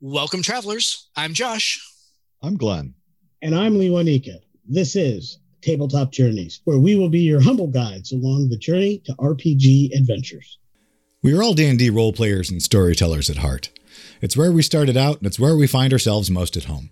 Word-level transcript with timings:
Welcome, 0.00 0.42
travelers. 0.42 1.08
I'm 1.16 1.34
Josh. 1.34 1.84
I'm 2.40 2.56
Glenn. 2.56 2.94
And 3.42 3.52
I'm 3.52 3.76
Lee 3.76 3.88
Wanika. 3.88 4.38
This 4.64 4.94
is 4.94 5.40
Tabletop 5.60 6.12
Journeys, 6.12 6.60
where 6.62 6.78
we 6.78 6.94
will 6.94 7.08
be 7.08 7.18
your 7.18 7.40
humble 7.40 7.66
guides 7.66 8.12
along 8.12 8.48
the 8.48 8.56
journey 8.56 9.02
to 9.06 9.12
RPG 9.14 9.90
adventures. 9.98 10.60
We 11.20 11.34
are 11.34 11.42
all 11.42 11.52
D&D 11.52 11.90
role 11.90 12.12
players 12.12 12.48
and 12.48 12.62
storytellers 12.62 13.28
at 13.28 13.38
heart. 13.38 13.70
It's 14.20 14.36
where 14.36 14.52
we 14.52 14.62
started 14.62 14.96
out, 14.96 15.18
and 15.18 15.26
it's 15.26 15.40
where 15.40 15.56
we 15.56 15.66
find 15.66 15.92
ourselves 15.92 16.30
most 16.30 16.56
at 16.56 16.64
home. 16.66 16.90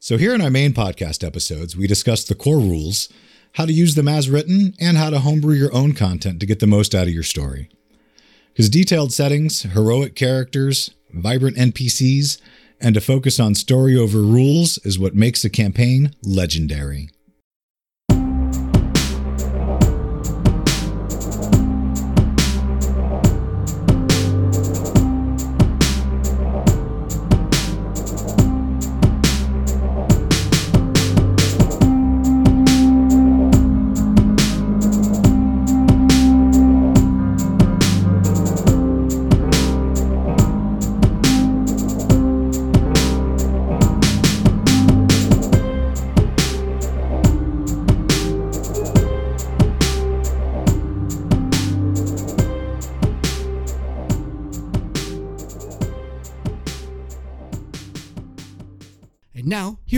So 0.00 0.18
here 0.18 0.34
in 0.34 0.40
our 0.40 0.50
main 0.50 0.72
podcast 0.72 1.24
episodes, 1.24 1.76
we 1.76 1.86
discuss 1.86 2.24
the 2.24 2.34
core 2.34 2.58
rules, 2.58 3.10
how 3.52 3.64
to 3.64 3.72
use 3.72 3.94
them 3.94 4.08
as 4.08 4.28
written, 4.28 4.74
and 4.80 4.96
how 4.96 5.10
to 5.10 5.20
homebrew 5.20 5.54
your 5.54 5.72
own 5.72 5.92
content 5.92 6.40
to 6.40 6.46
get 6.46 6.58
the 6.58 6.66
most 6.66 6.96
out 6.96 7.06
of 7.06 7.14
your 7.14 7.22
story. 7.22 7.70
Because 8.48 8.68
detailed 8.68 9.12
settings, 9.12 9.62
heroic 9.62 10.16
characters, 10.16 10.90
vibrant 11.12 11.56
NPCs, 11.56 12.40
and 12.80 12.96
a 12.96 13.00
focus 13.00 13.38
on 13.38 13.54
story 13.54 13.96
over 13.96 14.18
rules 14.22 14.78
is 14.78 14.98
what 14.98 15.14
makes 15.14 15.44
a 15.44 15.50
campaign 15.50 16.14
legendary. 16.22 17.10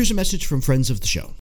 Here's 0.05 0.11
a 0.11 0.15
message 0.15 0.45
from 0.45 0.61
friends 0.61 0.91
of 0.91 1.01
the 1.01 1.07
show. 1.07 1.33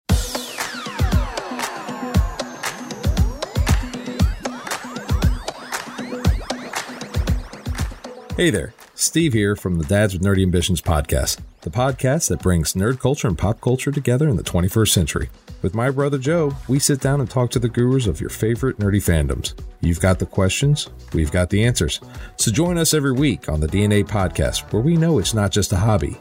Hey 8.37 8.51
there, 8.51 8.73
Steve 8.95 9.33
here 9.33 9.57
from 9.57 9.79
the 9.79 9.85
Dads 9.85 10.13
with 10.13 10.23
Nerdy 10.23 10.45
Ambitions 10.45 10.81
podcast, 10.81 11.41
the 11.63 11.71
podcast 11.71 12.29
that 12.29 12.41
brings 12.41 12.75
nerd 12.75 13.01
culture 13.01 13.27
and 13.27 13.37
pop 13.37 13.61
culture 13.61 13.91
together 13.91 14.29
in 14.29 14.37
the 14.37 14.45
21st 14.45 14.91
century. 14.91 15.29
With 15.61 15.75
my 15.75 15.91
brother 15.91 16.19
Joe, 16.19 16.55
we 16.69 16.79
sit 16.79 17.01
down 17.01 17.19
and 17.21 17.29
talk 17.29 17.51
to 17.51 17.59
the 17.59 17.69
gurus 17.69 18.07
of 18.07 18.21
your 18.21 18.31
favorite 18.31 18.79
nerdy 18.79 19.03
fandoms. 19.03 19.61
You've 19.81 20.01
got 20.01 20.21
the 20.21 20.27
questions, 20.27 20.89
we've 21.13 21.33
got 21.33 21.51
the 21.51 21.65
answers. 21.65 21.99
So 22.37 22.53
join 22.53 22.79
us 22.79 22.95
every 22.95 23.13
week 23.13 23.49
on 23.49 23.59
the 23.59 23.67
DNA 23.67 24.05
podcast, 24.05 24.73
where 24.73 24.83
we 24.83 24.97
know 24.97 25.19
it's 25.19 25.35
not 25.35 25.51
just 25.51 25.73
a 25.73 25.77
hobby, 25.77 26.21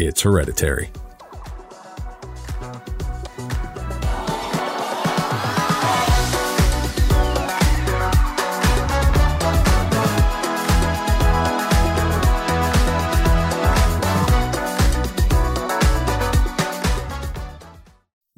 it's 0.00 0.22
hereditary. 0.22 0.90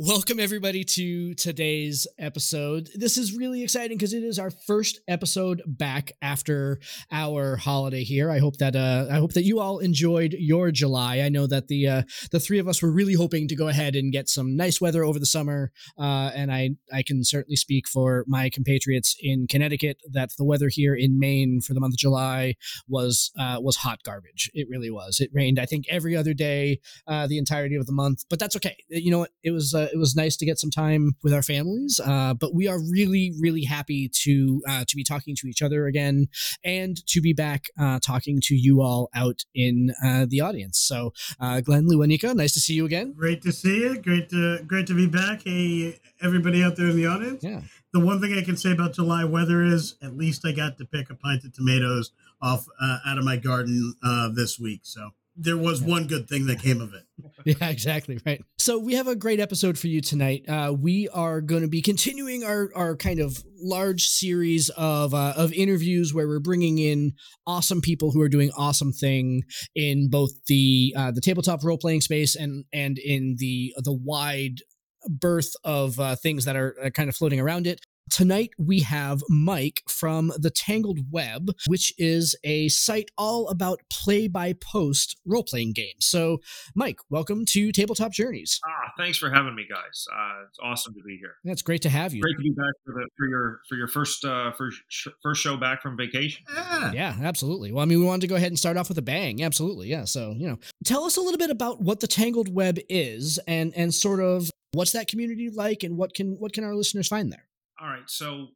Welcome, 0.02 0.40
everybody, 0.40 0.82
to 0.82 1.34
today's 1.34 2.06
episode. 2.18 2.88
This 2.94 3.18
is 3.18 3.36
really 3.36 3.62
exciting 3.62 3.98
because 3.98 4.14
it 4.14 4.22
is 4.22 4.38
our 4.38 4.50
first 4.50 4.98
episode 5.06 5.60
back 5.66 6.12
after 6.22 6.80
our 7.12 7.56
holiday 7.56 8.02
here. 8.02 8.30
I 8.30 8.38
hope 8.38 8.56
that 8.56 8.74
uh, 8.74 9.08
I 9.10 9.16
hope 9.16 9.34
that 9.34 9.44
you 9.44 9.60
all 9.60 9.78
enjoyed 9.78 10.34
your 10.38 10.70
July. 10.70 11.20
I 11.20 11.28
know 11.28 11.46
that 11.48 11.68
the 11.68 11.86
uh, 11.86 12.02
the 12.32 12.40
three 12.40 12.58
of 12.58 12.66
us 12.66 12.80
were 12.80 12.90
really 12.90 13.12
hoping 13.12 13.46
to 13.48 13.54
go 13.54 13.68
ahead 13.68 13.94
and 13.94 14.10
get 14.10 14.30
some 14.30 14.56
nice 14.56 14.80
weather 14.80 15.04
over 15.04 15.18
the 15.18 15.26
summer, 15.26 15.70
uh, 15.98 16.30
and 16.34 16.50
I 16.50 16.70
I 16.90 17.02
can 17.02 17.22
certainly 17.22 17.56
speak 17.56 17.86
for 17.86 18.24
my 18.26 18.48
compatriots 18.48 19.14
in 19.20 19.48
Connecticut 19.48 19.98
that 20.10 20.30
the 20.38 20.46
weather 20.46 20.70
here 20.70 20.94
in 20.94 21.18
Maine 21.18 21.60
for 21.60 21.74
the 21.74 21.80
month 21.80 21.92
of 21.92 21.98
July 21.98 22.54
was 22.88 23.32
uh, 23.38 23.58
was 23.60 23.76
hot 23.76 24.02
garbage. 24.02 24.50
It 24.54 24.66
really 24.70 24.90
was. 24.90 25.20
It 25.20 25.28
rained, 25.34 25.58
I 25.58 25.66
think, 25.66 25.84
every 25.90 26.16
other 26.16 26.32
day 26.32 26.80
uh, 27.06 27.26
the 27.26 27.36
entirety 27.36 27.76
of 27.76 27.84
the 27.84 27.92
month, 27.92 28.24
but 28.30 28.38
that's 28.38 28.56
okay. 28.56 28.78
You 28.88 29.10
know 29.10 29.18
what? 29.18 29.32
It 29.44 29.50
was 29.50 29.74
uh, 29.74 29.88
it 29.92 29.98
was 29.98 30.14
nice 30.16 30.36
to 30.38 30.46
get 30.46 30.58
some 30.58 30.70
time 30.70 31.16
with 31.22 31.32
our 31.32 31.42
families. 31.42 32.00
Uh, 32.04 32.34
but 32.34 32.54
we 32.54 32.68
are 32.68 32.78
really, 32.78 33.32
really 33.40 33.64
happy 33.64 34.08
to 34.22 34.62
uh, 34.68 34.84
to 34.86 34.96
be 34.96 35.04
talking 35.04 35.36
to 35.36 35.46
each 35.46 35.62
other 35.62 35.86
again 35.86 36.28
and 36.64 37.04
to 37.06 37.20
be 37.20 37.32
back 37.32 37.66
uh, 37.78 37.98
talking 38.00 38.40
to 38.44 38.54
you 38.54 38.80
all 38.80 39.08
out 39.14 39.40
in 39.54 39.92
uh, 40.04 40.26
the 40.28 40.40
audience. 40.40 40.78
So, 40.78 41.12
uh, 41.40 41.60
Glenn 41.60 41.86
Luanika, 41.86 42.34
nice 42.34 42.52
to 42.54 42.60
see 42.60 42.74
you 42.74 42.84
again. 42.84 43.12
Great 43.12 43.42
to 43.42 43.52
see 43.52 43.80
you. 43.80 43.98
Great 43.98 44.28
to 44.30 44.62
great 44.66 44.86
to 44.86 44.94
be 44.94 45.06
back. 45.06 45.42
Hey, 45.44 45.98
everybody 46.20 46.62
out 46.62 46.76
there 46.76 46.88
in 46.88 46.96
the 46.96 47.06
audience. 47.06 47.42
Yeah. 47.42 47.62
The 47.92 48.00
one 48.00 48.20
thing 48.20 48.34
I 48.34 48.42
can 48.42 48.56
say 48.56 48.70
about 48.70 48.94
July 48.94 49.24
weather 49.24 49.64
is 49.64 49.96
at 50.00 50.16
least 50.16 50.46
I 50.46 50.52
got 50.52 50.78
to 50.78 50.84
pick 50.84 51.10
a 51.10 51.14
pint 51.14 51.44
of 51.44 51.52
tomatoes 51.52 52.12
off 52.40 52.66
uh, 52.80 52.98
out 53.04 53.18
of 53.18 53.24
my 53.24 53.36
garden 53.36 53.94
uh, 54.02 54.28
this 54.32 54.58
week. 54.58 54.80
So 54.84 55.10
there 55.40 55.56
was 55.56 55.80
one 55.80 56.06
good 56.06 56.28
thing 56.28 56.46
that 56.46 56.60
came 56.60 56.80
of 56.80 56.92
it. 56.94 57.04
Yeah, 57.44 57.70
exactly 57.70 58.18
right. 58.26 58.42
So 58.58 58.78
we 58.78 58.94
have 58.94 59.06
a 59.06 59.16
great 59.16 59.40
episode 59.40 59.78
for 59.78 59.86
you 59.86 60.02
tonight. 60.02 60.46
Uh, 60.46 60.74
we 60.78 61.08
are 61.08 61.40
going 61.40 61.62
to 61.62 61.68
be 61.68 61.80
continuing 61.80 62.44
our 62.44 62.70
our 62.74 62.96
kind 62.96 63.18
of 63.18 63.42
large 63.58 64.04
series 64.04 64.68
of 64.70 65.14
uh, 65.14 65.32
of 65.36 65.50
interviews 65.54 66.12
where 66.12 66.28
we're 66.28 66.38
bringing 66.38 66.78
in 66.78 67.12
awesome 67.46 67.80
people 67.80 68.10
who 68.10 68.20
are 68.20 68.28
doing 68.28 68.50
awesome 68.58 68.92
thing 68.92 69.42
in 69.74 70.10
both 70.10 70.32
the 70.48 70.94
uh, 70.94 71.10
the 71.10 71.22
tabletop 71.22 71.64
role 71.64 71.78
playing 71.78 72.02
space 72.02 72.36
and 72.36 72.66
and 72.74 72.98
in 72.98 73.36
the 73.38 73.72
the 73.78 73.92
wide 73.92 74.58
birth 75.08 75.52
of 75.64 75.98
uh, 75.98 76.16
things 76.16 76.44
that 76.44 76.56
are 76.56 76.76
uh, 76.84 76.90
kind 76.90 77.08
of 77.08 77.16
floating 77.16 77.40
around 77.40 77.66
it. 77.66 77.80
Tonight, 78.10 78.50
we 78.58 78.80
have 78.80 79.22
Mike 79.28 79.82
from 79.88 80.32
The 80.36 80.50
Tangled 80.50 80.98
Web, 81.12 81.50
which 81.68 81.92
is 81.96 82.36
a 82.42 82.68
site 82.68 83.10
all 83.16 83.48
about 83.48 83.80
play 83.88 84.26
by 84.26 84.52
post 84.54 85.16
role 85.24 85.44
playing 85.44 85.74
games. 85.74 86.06
So, 86.06 86.38
Mike, 86.74 86.98
welcome 87.08 87.44
to 87.46 87.70
Tabletop 87.70 88.12
Journeys. 88.12 88.60
Ah, 88.66 88.92
thanks 88.98 89.16
for 89.16 89.30
having 89.30 89.54
me, 89.54 89.64
guys. 89.70 90.06
Uh, 90.12 90.42
it's 90.48 90.58
awesome 90.60 90.92
to 90.94 91.02
be 91.04 91.18
here. 91.18 91.34
That's 91.44 91.62
great 91.62 91.82
to 91.82 91.88
have 91.88 92.12
you. 92.12 92.20
Great 92.20 92.36
to 92.36 92.42
be 92.42 92.50
back 92.50 92.72
for, 92.84 92.94
the, 92.94 93.08
for 93.16 93.28
your 93.28 93.60
for 93.68 93.76
your 93.76 93.88
first 93.88 94.24
uh, 94.24 94.52
first 94.52 94.80
sh- 94.88 95.08
first 95.22 95.40
show 95.40 95.56
back 95.56 95.80
from 95.80 95.96
vacation. 95.96 96.44
Yeah. 96.52 96.92
Yeah, 96.92 97.16
absolutely. 97.22 97.70
Well, 97.70 97.82
I 97.82 97.86
mean, 97.86 98.00
we 98.00 98.06
wanted 98.06 98.22
to 98.22 98.26
go 98.26 98.34
ahead 98.34 98.48
and 98.48 98.58
start 98.58 98.76
off 98.76 98.88
with 98.88 98.98
a 98.98 99.02
bang. 99.02 99.42
Absolutely. 99.42 99.88
Yeah. 99.88 100.04
So, 100.04 100.34
you 100.36 100.48
know, 100.48 100.58
tell 100.84 101.04
us 101.04 101.16
a 101.16 101.20
little 101.20 101.38
bit 101.38 101.50
about 101.50 101.80
what 101.80 102.00
the 102.00 102.08
Tangled 102.08 102.52
Web 102.52 102.78
is 102.88 103.38
and 103.46 103.72
and 103.76 103.94
sort 103.94 104.20
of 104.20 104.50
what's 104.72 104.92
that 104.92 105.06
community 105.06 105.48
like 105.50 105.84
and 105.84 105.96
what 105.96 106.14
can 106.14 106.32
what 106.38 106.52
can 106.52 106.64
our 106.64 106.74
listeners 106.74 107.06
find 107.06 107.32
there? 107.32 107.46
All 107.80 107.88
right, 107.88 108.08
so 108.08 108.48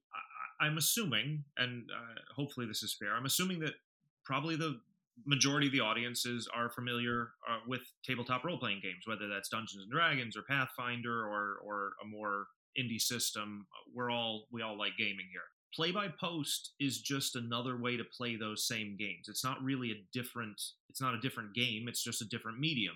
I, 0.60 0.66
I'm 0.66 0.76
assuming, 0.76 1.44
and 1.56 1.88
uh, 1.90 2.20
hopefully 2.36 2.66
this 2.66 2.82
is 2.82 2.94
fair. 2.98 3.14
I'm 3.14 3.24
assuming 3.24 3.58
that 3.60 3.72
probably 4.24 4.56
the 4.56 4.80
majority 5.26 5.68
of 5.68 5.72
the 5.72 5.80
audiences 5.80 6.48
are 6.54 6.68
familiar 6.70 7.30
uh, 7.48 7.58
with 7.66 7.80
tabletop 8.04 8.44
role 8.44 8.58
playing 8.58 8.80
games, 8.82 9.04
whether 9.06 9.28
that's 9.28 9.48
Dungeons 9.48 9.82
and 9.82 9.90
Dragons 9.90 10.36
or 10.36 10.42
Pathfinder 10.42 11.26
or 11.26 11.58
or 11.64 11.92
a 12.02 12.06
more 12.06 12.46
indie 12.78 13.00
system. 13.00 13.66
We're 13.94 14.10
all 14.10 14.46
we 14.52 14.62
all 14.62 14.76
like 14.76 14.92
gaming 14.98 15.26
here. 15.30 15.42
Play 15.74 15.90
by 15.90 16.08
post 16.20 16.72
is 16.78 17.00
just 17.00 17.34
another 17.34 17.76
way 17.80 17.96
to 17.96 18.04
play 18.04 18.36
those 18.36 18.66
same 18.66 18.96
games. 18.98 19.28
It's 19.28 19.44
not 19.44 19.62
really 19.62 19.90
a 19.90 20.04
different. 20.12 20.60
It's 20.90 21.00
not 21.00 21.14
a 21.14 21.20
different 21.20 21.54
game. 21.54 21.86
It's 21.88 22.02
just 22.02 22.22
a 22.22 22.28
different 22.28 22.58
medium. 22.58 22.94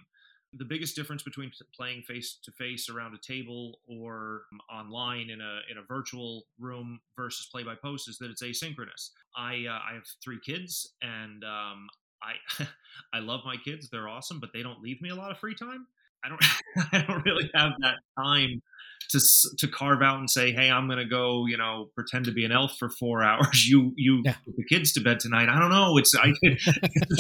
The 0.55 0.65
biggest 0.65 0.97
difference 0.97 1.23
between 1.23 1.53
playing 1.75 2.03
face 2.03 2.39
to 2.43 2.51
face 2.53 2.89
around 2.89 3.15
a 3.15 3.19
table 3.19 3.81
or 3.87 4.43
online 4.73 5.29
in 5.29 5.41
a 5.41 5.61
in 5.71 5.77
a 5.79 5.83
virtual 5.83 6.47
room 6.59 7.01
versus 7.17 7.49
play 7.53 7.63
by 7.63 7.75
post 7.75 8.09
is 8.09 8.19
that 8.19 8.31
it's 8.31 8.43
asynchronous. 8.43 9.11
I 9.37 9.67
uh, 9.69 9.79
I 9.91 9.95
have 9.95 10.05
three 10.25 10.39
kids 10.45 10.95
and 11.03 11.45
um, 11.45 11.89
I 12.23 12.65
I 13.13 13.19
love 13.21 13.41
my 13.45 13.57
kids. 13.57 13.91
They're 13.91 14.09
awesome, 14.09 14.41
but 14.41 14.51
they 14.55 14.63
don't 14.63 14.81
leave 14.81 15.03
me 15.03 15.11
a 15.11 15.15
lot 15.15 15.31
of 15.31 15.39
free 15.39 15.55
time. 15.55 15.87
I 16.25 16.29
don't 16.29 16.45
I 16.93 17.05
don't 17.07 17.25
really 17.25 17.51
have 17.55 17.73
that 17.81 17.97
time 18.17 18.63
to 19.11 19.21
to 19.59 19.69
carve 19.69 20.03
out 20.03 20.19
and 20.19 20.29
say, 20.31 20.53
"Hey, 20.53 20.71
I'm 20.71 20.87
going 20.87 20.99
to 20.99 21.05
go, 21.09 21.47
you 21.47 21.57
know, 21.57 21.91
pretend 21.95 22.27
to 22.27 22.33
be 22.33 22.45
an 22.45 22.53
elf 22.53 22.77
for 22.79 22.89
4 22.91 23.23
hours. 23.31 23.67
You 23.67 23.93
you 23.97 24.23
Yeah. 24.25 24.35
put 24.45 24.57
the 24.57 24.65
kids 24.65 24.93
to 24.93 25.01
bed 25.01 25.21
tonight." 25.21 25.49
I 25.49 25.59
don't 25.59 25.71
know. 25.71 25.97
It's 25.99 26.15
I, 26.15 26.33
it's 26.43 26.67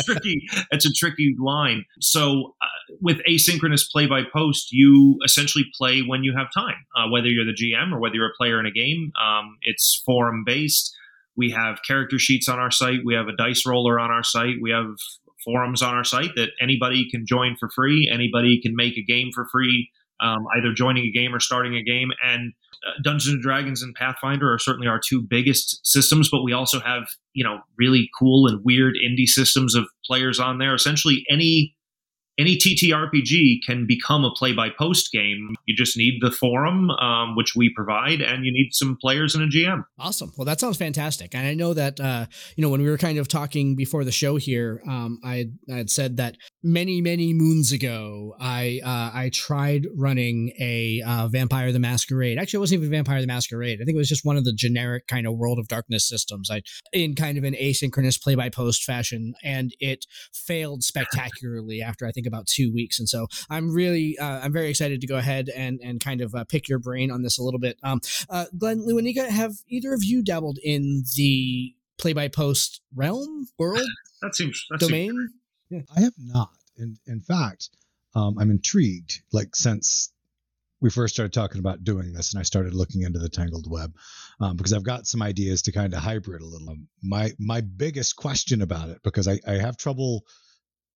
a 0.00 0.02
tricky 0.12 0.46
it's 0.70 0.86
a 0.86 0.92
tricky 0.92 1.34
line. 1.38 1.84
So 2.00 2.54
uh, 2.62 2.66
with 3.00 3.18
asynchronous 3.28 3.90
play 3.90 4.06
by 4.06 4.22
post, 4.32 4.68
you 4.72 5.18
essentially 5.24 5.64
play 5.76 6.00
when 6.00 6.24
you 6.24 6.34
have 6.36 6.48
time, 6.54 6.76
uh, 6.96 7.08
whether 7.10 7.28
you're 7.28 7.44
the 7.46 7.52
GM 7.52 7.92
or 7.92 7.98
whether 8.00 8.14
you're 8.16 8.28
a 8.30 8.36
player 8.38 8.60
in 8.60 8.66
a 8.66 8.70
game. 8.72 9.12
Um, 9.22 9.56
it's 9.62 10.02
forum 10.04 10.44
based. 10.44 10.94
We 11.36 11.50
have 11.52 11.78
character 11.86 12.18
sheets 12.18 12.48
on 12.48 12.58
our 12.58 12.70
site. 12.72 13.00
We 13.04 13.14
have 13.14 13.28
a 13.28 13.36
dice 13.36 13.64
roller 13.64 14.00
on 14.00 14.10
our 14.10 14.24
site. 14.24 14.56
We 14.60 14.70
have 14.72 14.86
forums 15.44 15.82
on 15.82 15.94
our 15.94 16.02
site 16.04 16.32
that 16.34 16.50
anybody 16.60 17.08
can 17.08 17.24
join 17.24 17.56
for 17.60 17.70
free. 17.70 18.10
Anybody 18.12 18.60
can 18.60 18.74
make 18.74 18.96
a 18.98 19.02
game 19.04 19.30
for 19.32 19.46
free, 19.52 19.88
um, 20.20 20.46
either 20.56 20.72
joining 20.72 21.04
a 21.04 21.10
game 21.10 21.34
or 21.34 21.40
starting 21.40 21.74
a 21.74 21.82
game. 21.82 22.10
And 22.24 22.52
uh, 22.86 22.92
Dungeons 23.02 23.34
and 23.34 23.42
Dragons 23.42 23.82
and 23.82 23.94
Pathfinder 23.94 24.52
are 24.52 24.58
certainly 24.58 24.88
our 24.88 25.00
two 25.00 25.20
biggest 25.20 25.84
systems, 25.86 26.28
but 26.30 26.42
we 26.42 26.52
also 26.52 26.80
have 26.80 27.04
you 27.34 27.44
know 27.44 27.60
really 27.78 28.08
cool 28.18 28.46
and 28.46 28.60
weird 28.64 28.94
indie 28.94 29.26
systems 29.26 29.74
of 29.74 29.86
players 30.04 30.38
on 30.38 30.58
there. 30.58 30.74
Essentially, 30.74 31.24
any 31.30 31.74
any 32.38 32.56
TTRPG 32.56 33.58
can 33.66 33.86
become 33.86 34.24
a 34.24 34.30
play 34.30 34.52
by 34.52 34.68
post 34.70 35.10
game. 35.12 35.56
You 35.66 35.74
just 35.74 35.96
need 35.96 36.20
the 36.20 36.30
forum, 36.30 36.90
um, 36.90 37.34
which 37.34 37.56
we 37.56 37.68
provide, 37.74 38.20
and 38.20 38.44
you 38.44 38.52
need 38.52 38.70
some 38.72 38.96
players 38.96 39.34
and 39.34 39.44
a 39.44 39.48
GM. 39.48 39.84
Awesome. 39.98 40.32
Well, 40.36 40.44
that 40.44 40.60
sounds 40.60 40.76
fantastic. 40.76 41.34
And 41.34 41.46
I 41.46 41.54
know 41.54 41.74
that, 41.74 41.98
uh, 41.98 42.26
you 42.56 42.62
know, 42.62 42.68
when 42.68 42.80
we 42.80 42.88
were 42.88 42.98
kind 42.98 43.18
of 43.18 43.26
talking 43.26 43.74
before 43.74 44.04
the 44.04 44.12
show 44.12 44.36
here, 44.36 44.80
um, 44.86 45.18
I, 45.24 45.50
I 45.70 45.78
had 45.78 45.90
said 45.90 46.18
that 46.18 46.36
many, 46.62 47.00
many 47.00 47.34
moons 47.34 47.72
ago, 47.72 48.36
I 48.40 48.80
uh, 48.84 49.10
I 49.18 49.30
tried 49.32 49.86
running 49.96 50.52
a 50.60 51.02
uh, 51.04 51.26
Vampire 51.28 51.72
the 51.72 51.80
Masquerade. 51.80 52.38
Actually, 52.38 52.58
it 52.58 52.60
wasn't 52.60 52.80
even 52.82 52.90
Vampire 52.90 53.20
the 53.20 53.26
Masquerade. 53.26 53.80
I 53.82 53.84
think 53.84 53.96
it 53.96 53.98
was 53.98 54.08
just 54.08 54.24
one 54.24 54.36
of 54.36 54.44
the 54.44 54.52
generic 54.52 55.08
kind 55.08 55.26
of 55.26 55.36
World 55.36 55.58
of 55.58 55.66
Darkness 55.66 56.08
systems. 56.08 56.50
I 56.50 56.62
in 56.92 57.16
kind 57.16 57.36
of 57.36 57.44
an 57.44 57.54
asynchronous 57.54 58.22
play 58.22 58.36
by 58.36 58.48
post 58.48 58.84
fashion, 58.84 59.34
and 59.42 59.72
it 59.80 60.06
failed 60.32 60.84
spectacularly 60.84 61.82
after 61.82 62.06
I 62.06 62.12
think 62.12 62.27
about 62.28 62.46
two 62.46 62.72
weeks. 62.72 62.98
And 62.98 63.08
so 63.08 63.26
I'm 63.50 63.72
really, 63.72 64.16
uh, 64.18 64.40
I'm 64.40 64.52
very 64.52 64.70
excited 64.70 65.00
to 65.00 65.06
go 65.06 65.16
ahead 65.16 65.48
and 65.48 65.80
and 65.82 66.00
kind 66.00 66.20
of 66.20 66.34
uh, 66.34 66.44
pick 66.44 66.68
your 66.68 66.78
brain 66.78 67.10
on 67.10 67.22
this 67.22 67.38
a 67.38 67.42
little 67.42 67.60
bit. 67.60 67.78
Um, 67.82 68.00
uh, 68.30 68.46
Glenn 68.56 68.86
Luanika, 68.86 69.28
have 69.28 69.54
either 69.68 69.92
of 69.92 70.04
you 70.04 70.22
dabbled 70.22 70.58
in 70.62 71.04
the 71.16 71.74
play 71.98 72.12
by 72.12 72.28
post 72.28 72.80
realm 72.94 73.48
world? 73.58 73.88
That 74.22 74.34
seems 74.34 74.64
that 74.70 74.80
domain. 74.80 75.10
Seems- 75.10 75.32
yeah. 75.70 75.80
I 75.94 76.00
have 76.00 76.14
not. 76.18 76.52
In 76.76 76.96
in 77.06 77.20
fact, 77.20 77.70
um, 78.14 78.38
I'm 78.38 78.50
intrigued. 78.50 79.22
Like 79.32 79.54
since 79.54 80.12
we 80.80 80.90
first 80.90 81.14
started 81.14 81.32
talking 81.32 81.58
about 81.58 81.84
doing 81.84 82.12
this, 82.12 82.32
and 82.32 82.40
I 82.40 82.44
started 82.44 82.74
looking 82.74 83.02
into 83.02 83.18
the 83.18 83.28
tangled 83.28 83.70
web 83.70 83.94
um, 84.40 84.56
because 84.56 84.72
I've 84.72 84.84
got 84.84 85.06
some 85.06 85.22
ideas 85.22 85.62
to 85.62 85.72
kind 85.72 85.92
of 85.92 86.00
hybrid 86.00 86.40
a 86.40 86.46
little. 86.46 86.76
My 87.02 87.32
my 87.38 87.60
biggest 87.60 88.16
question 88.16 88.62
about 88.62 88.88
it 88.88 89.02
because 89.02 89.26
I, 89.28 89.40
I 89.46 89.54
have 89.54 89.76
trouble 89.76 90.24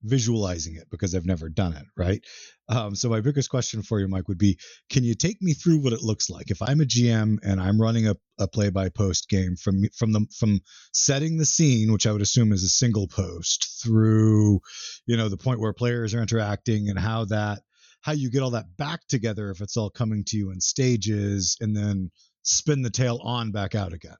visualizing 0.02 0.76
it 0.76 0.88
because 0.90 1.14
I've 1.14 1.26
never 1.26 1.48
done 1.48 1.74
it, 1.74 1.84
right? 1.96 2.22
Um, 2.68 2.94
so 2.94 3.08
my 3.08 3.20
biggest 3.20 3.50
question 3.50 3.82
for 3.82 4.00
you, 4.00 4.08
Mike, 4.08 4.28
would 4.28 4.38
be: 4.38 4.58
Can 4.90 5.04
you 5.04 5.14
take 5.14 5.40
me 5.40 5.54
through 5.54 5.78
what 5.78 5.92
it 5.92 6.02
looks 6.02 6.30
like 6.30 6.50
if 6.50 6.62
I'm 6.62 6.80
a 6.80 6.84
GM 6.84 7.38
and 7.42 7.60
I'm 7.60 7.80
running 7.80 8.08
a, 8.08 8.16
play-by-post 8.52 9.28
game 9.28 9.54
from 9.54 9.84
from 9.96 10.10
the 10.10 10.26
from 10.36 10.60
setting 10.92 11.36
the 11.36 11.44
scene, 11.44 11.92
which 11.92 12.08
I 12.08 12.12
would 12.12 12.22
assume 12.22 12.52
is 12.52 12.64
a 12.64 12.68
single 12.68 13.06
post, 13.06 13.80
through 13.80 14.58
you 15.06 15.16
know 15.16 15.28
the 15.28 15.36
point 15.36 15.60
where 15.60 15.72
players 15.72 16.12
are 16.12 16.20
interacting 16.20 16.88
and 16.88 16.98
how 16.98 17.26
that 17.26 17.60
how 18.00 18.10
you 18.10 18.30
get 18.30 18.42
all 18.42 18.50
that 18.50 18.76
back 18.76 19.06
together 19.08 19.50
if 19.50 19.60
it's 19.60 19.76
all 19.76 19.90
coming 19.90 20.24
to 20.24 20.36
you 20.36 20.50
in 20.50 20.60
stages, 20.60 21.56
and 21.60 21.76
then 21.76 22.10
spin 22.42 22.82
the 22.82 22.90
tale 22.90 23.20
on 23.22 23.52
back 23.52 23.76
out 23.76 23.92
again. 23.92 24.16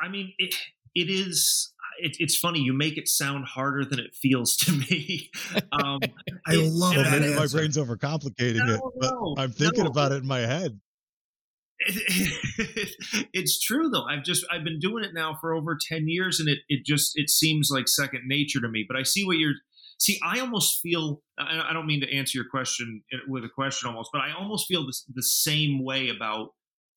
I 0.00 0.08
mean, 0.08 0.32
it, 0.38 0.54
it 0.94 1.08
is 1.08 1.72
it, 1.98 2.16
it's 2.18 2.36
funny 2.36 2.60
you 2.60 2.72
make 2.72 2.96
it 2.98 3.08
sound 3.08 3.46
harder 3.46 3.84
than 3.84 3.98
it 3.98 4.14
feels 4.14 4.56
to 4.58 4.72
me. 4.72 5.30
Um, 5.72 6.00
I 6.46 6.54
it- 6.54 6.72
love 6.72 6.94
that. 6.94 7.20
maybe 7.20 7.34
my 7.34 7.46
brain's 7.46 7.76
overcomplicating 7.76 8.64
No, 8.66 8.74
it, 8.74 8.80
but 9.00 9.10
no, 9.10 9.34
I'm 9.38 9.50
thinking 9.52 9.84
no. 9.84 9.90
about 9.90 10.12
it 10.12 10.16
in 10.16 10.26
my 10.26 10.40
head. 10.40 10.80
it's 13.32 13.60
true 13.60 13.88
though. 13.90 14.04
I've 14.04 14.24
just 14.24 14.44
I've 14.50 14.64
been 14.64 14.78
doing 14.78 15.04
it 15.04 15.12
now 15.14 15.36
for 15.40 15.52
over 15.52 15.76
ten 15.80 16.04
years, 16.08 16.40
and 16.40 16.48
it 16.48 16.58
it 16.68 16.84
just 16.86 17.12
it 17.16 17.28
seems 17.30 17.70
like 17.70 17.88
second 17.88 18.22
nature 18.26 18.60
to 18.60 18.68
me. 18.68 18.84
But 18.86 18.96
I 18.96 19.02
see 19.02 19.24
what 19.24 19.38
you're. 19.38 19.54
See, 19.98 20.18
I 20.24 20.40
almost 20.40 20.80
feel. 20.82 21.22
I 21.38 21.68
I 21.70 21.72
don't 21.72 21.86
mean 21.86 22.00
to 22.00 22.12
answer 22.16 22.38
your 22.38 22.48
question 22.50 23.02
with 23.28 23.44
a 23.44 23.48
question 23.48 23.88
almost, 23.88 24.10
but 24.12 24.20
I 24.22 24.32
almost 24.32 24.66
feel 24.68 24.86
this, 24.86 25.04
the 25.12 25.22
same 25.22 25.84
way 25.84 26.08
about 26.08 26.50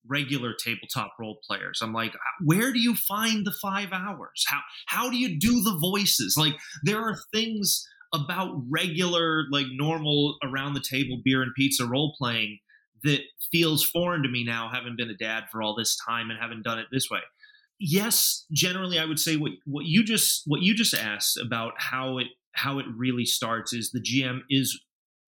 regular 0.09 0.53
tabletop 0.53 1.13
role 1.19 1.39
players. 1.47 1.79
I'm 1.81 1.93
like, 1.93 2.15
uh, 2.15 2.43
where 2.43 2.71
do 2.71 2.79
you 2.79 2.95
find 2.95 3.45
the 3.45 3.53
five 3.61 3.89
hours? 3.91 4.45
How 4.47 4.59
how 4.87 5.09
do 5.09 5.17
you 5.17 5.39
do 5.39 5.61
the 5.61 5.77
voices? 5.79 6.35
Like, 6.37 6.55
there 6.83 7.01
are 7.01 7.17
things 7.33 7.87
about 8.13 8.61
regular, 8.69 9.43
like 9.51 9.67
normal 9.71 10.37
around 10.43 10.73
the 10.73 10.83
table 10.87 11.21
beer 11.23 11.41
and 11.41 11.51
pizza 11.55 11.85
role 11.85 12.15
playing 12.17 12.59
that 13.03 13.21
feels 13.51 13.83
foreign 13.83 14.23
to 14.23 14.29
me 14.29 14.43
now, 14.43 14.69
having 14.73 14.95
been 14.95 15.09
a 15.09 15.17
dad 15.17 15.45
for 15.51 15.61
all 15.61 15.75
this 15.75 15.97
time 16.07 16.29
and 16.29 16.39
having 16.39 16.61
done 16.63 16.79
it 16.79 16.87
this 16.91 17.09
way. 17.09 17.19
Yes, 17.79 18.45
generally, 18.51 18.97
I 18.97 19.05
would 19.05 19.19
say 19.19 19.35
what 19.35 19.51
what 19.65 19.85
you 19.85 20.03
just 20.03 20.43
what 20.45 20.61
you 20.61 20.73
just 20.73 20.95
asked 20.95 21.37
about 21.37 21.73
how 21.77 22.17
it 22.17 22.27
how 22.53 22.79
it 22.79 22.85
really 22.95 23.25
starts 23.25 23.71
is 23.71 23.91
the 23.91 24.01
GM 24.01 24.39
is 24.49 24.79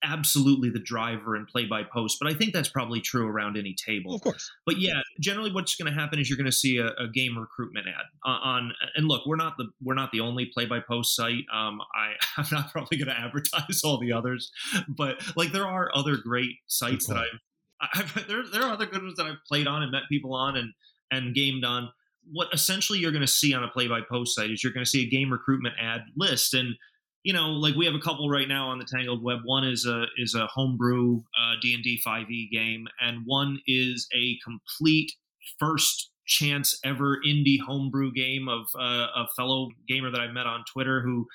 absolutely 0.03 0.69
the 0.69 0.79
driver 0.79 1.35
and 1.35 1.47
play 1.47 1.65
by 1.65 1.83
post, 1.83 2.17
but 2.19 2.31
I 2.31 2.35
think 2.35 2.53
that's 2.53 2.69
probably 2.69 3.01
true 3.01 3.27
around 3.27 3.57
any 3.57 3.73
table 3.73 4.15
of 4.15 4.21
course. 4.21 4.51
but 4.65 4.79
yeah, 4.79 5.01
generally 5.19 5.51
what's 5.51 5.75
going 5.75 5.91
to 5.91 5.99
happen 5.99 6.19
is 6.19 6.29
you're 6.29 6.37
going 6.37 6.45
to 6.45 6.51
see 6.51 6.77
a, 6.77 6.87
a 6.87 7.07
game 7.07 7.37
recruitment 7.37 7.87
ad 7.87 8.05
on. 8.23 8.71
And 8.95 9.07
look, 9.07 9.25
we're 9.25 9.35
not 9.35 9.57
the 9.57 9.69
we're 9.81 9.95
not 9.95 10.11
the 10.11 10.21
only 10.21 10.45
play 10.45 10.65
by 10.65 10.79
post 10.79 11.15
site. 11.15 11.45
Um, 11.53 11.81
I 11.93 12.13
I'm 12.37 12.45
not 12.51 12.71
probably 12.71 12.97
going 12.97 13.09
to 13.09 13.19
advertise 13.19 13.81
all 13.83 13.99
the 13.99 14.13
others, 14.13 14.51
but 14.87 15.21
like 15.35 15.51
there 15.51 15.67
are 15.67 15.89
other 15.93 16.17
great 16.17 16.55
sites 16.67 17.07
that. 17.07 17.17
I've, 17.17 18.17
I've 18.17 18.27
there 18.27 18.43
there 18.51 18.63
are 18.63 18.71
other 18.71 18.85
good 18.85 19.03
ones 19.03 19.17
that 19.17 19.25
I've 19.25 19.43
played 19.47 19.67
on 19.67 19.83
and 19.83 19.91
met 19.91 20.03
people 20.09 20.33
on 20.33 20.55
and 20.57 20.73
and 21.11 21.33
gamed 21.33 21.65
on. 21.65 21.89
What 22.31 22.49
essentially 22.53 22.99
you're 22.99 23.11
going 23.11 23.21
to 23.21 23.27
see 23.27 23.53
on 23.53 23.63
a 23.63 23.69
play 23.69 23.87
by 23.87 24.01
post 24.07 24.35
site 24.35 24.51
is 24.51 24.63
you're 24.63 24.73
going 24.73 24.85
to 24.85 24.89
see 24.89 25.03
a 25.05 25.09
game 25.09 25.31
recruitment 25.31 25.75
ad 25.81 26.01
list 26.15 26.53
and 26.53 26.75
you 27.23 27.33
know, 27.33 27.49
like 27.49 27.75
we 27.75 27.85
have 27.85 27.95
a 27.95 27.99
couple 27.99 28.29
right 28.29 28.47
now 28.47 28.69
on 28.69 28.79
the 28.79 28.85
Tangled 28.85 29.23
Web. 29.23 29.39
One 29.43 29.65
is 29.65 29.85
a 29.85 30.05
is 30.17 30.35
a 30.35 30.47
homebrew 30.47 31.21
uh, 31.39 31.55
D 31.61 31.73
and 31.73 31.83
D 31.83 31.99
five 32.03 32.29
E 32.29 32.49
game, 32.51 32.87
and 33.01 33.23
one 33.25 33.59
is 33.67 34.07
a 34.15 34.37
complete 34.43 35.11
first 35.59 36.11
chance 36.25 36.79
ever 36.85 37.17
indie 37.27 37.59
homebrew 37.59 38.11
game 38.13 38.47
of 38.47 38.67
uh, 38.79 39.07
a 39.15 39.27
fellow 39.35 39.69
gamer 39.87 40.11
that 40.11 40.21
I 40.21 40.31
met 40.31 40.45
on 40.45 40.63
Twitter 40.71 41.01
who 41.01 41.25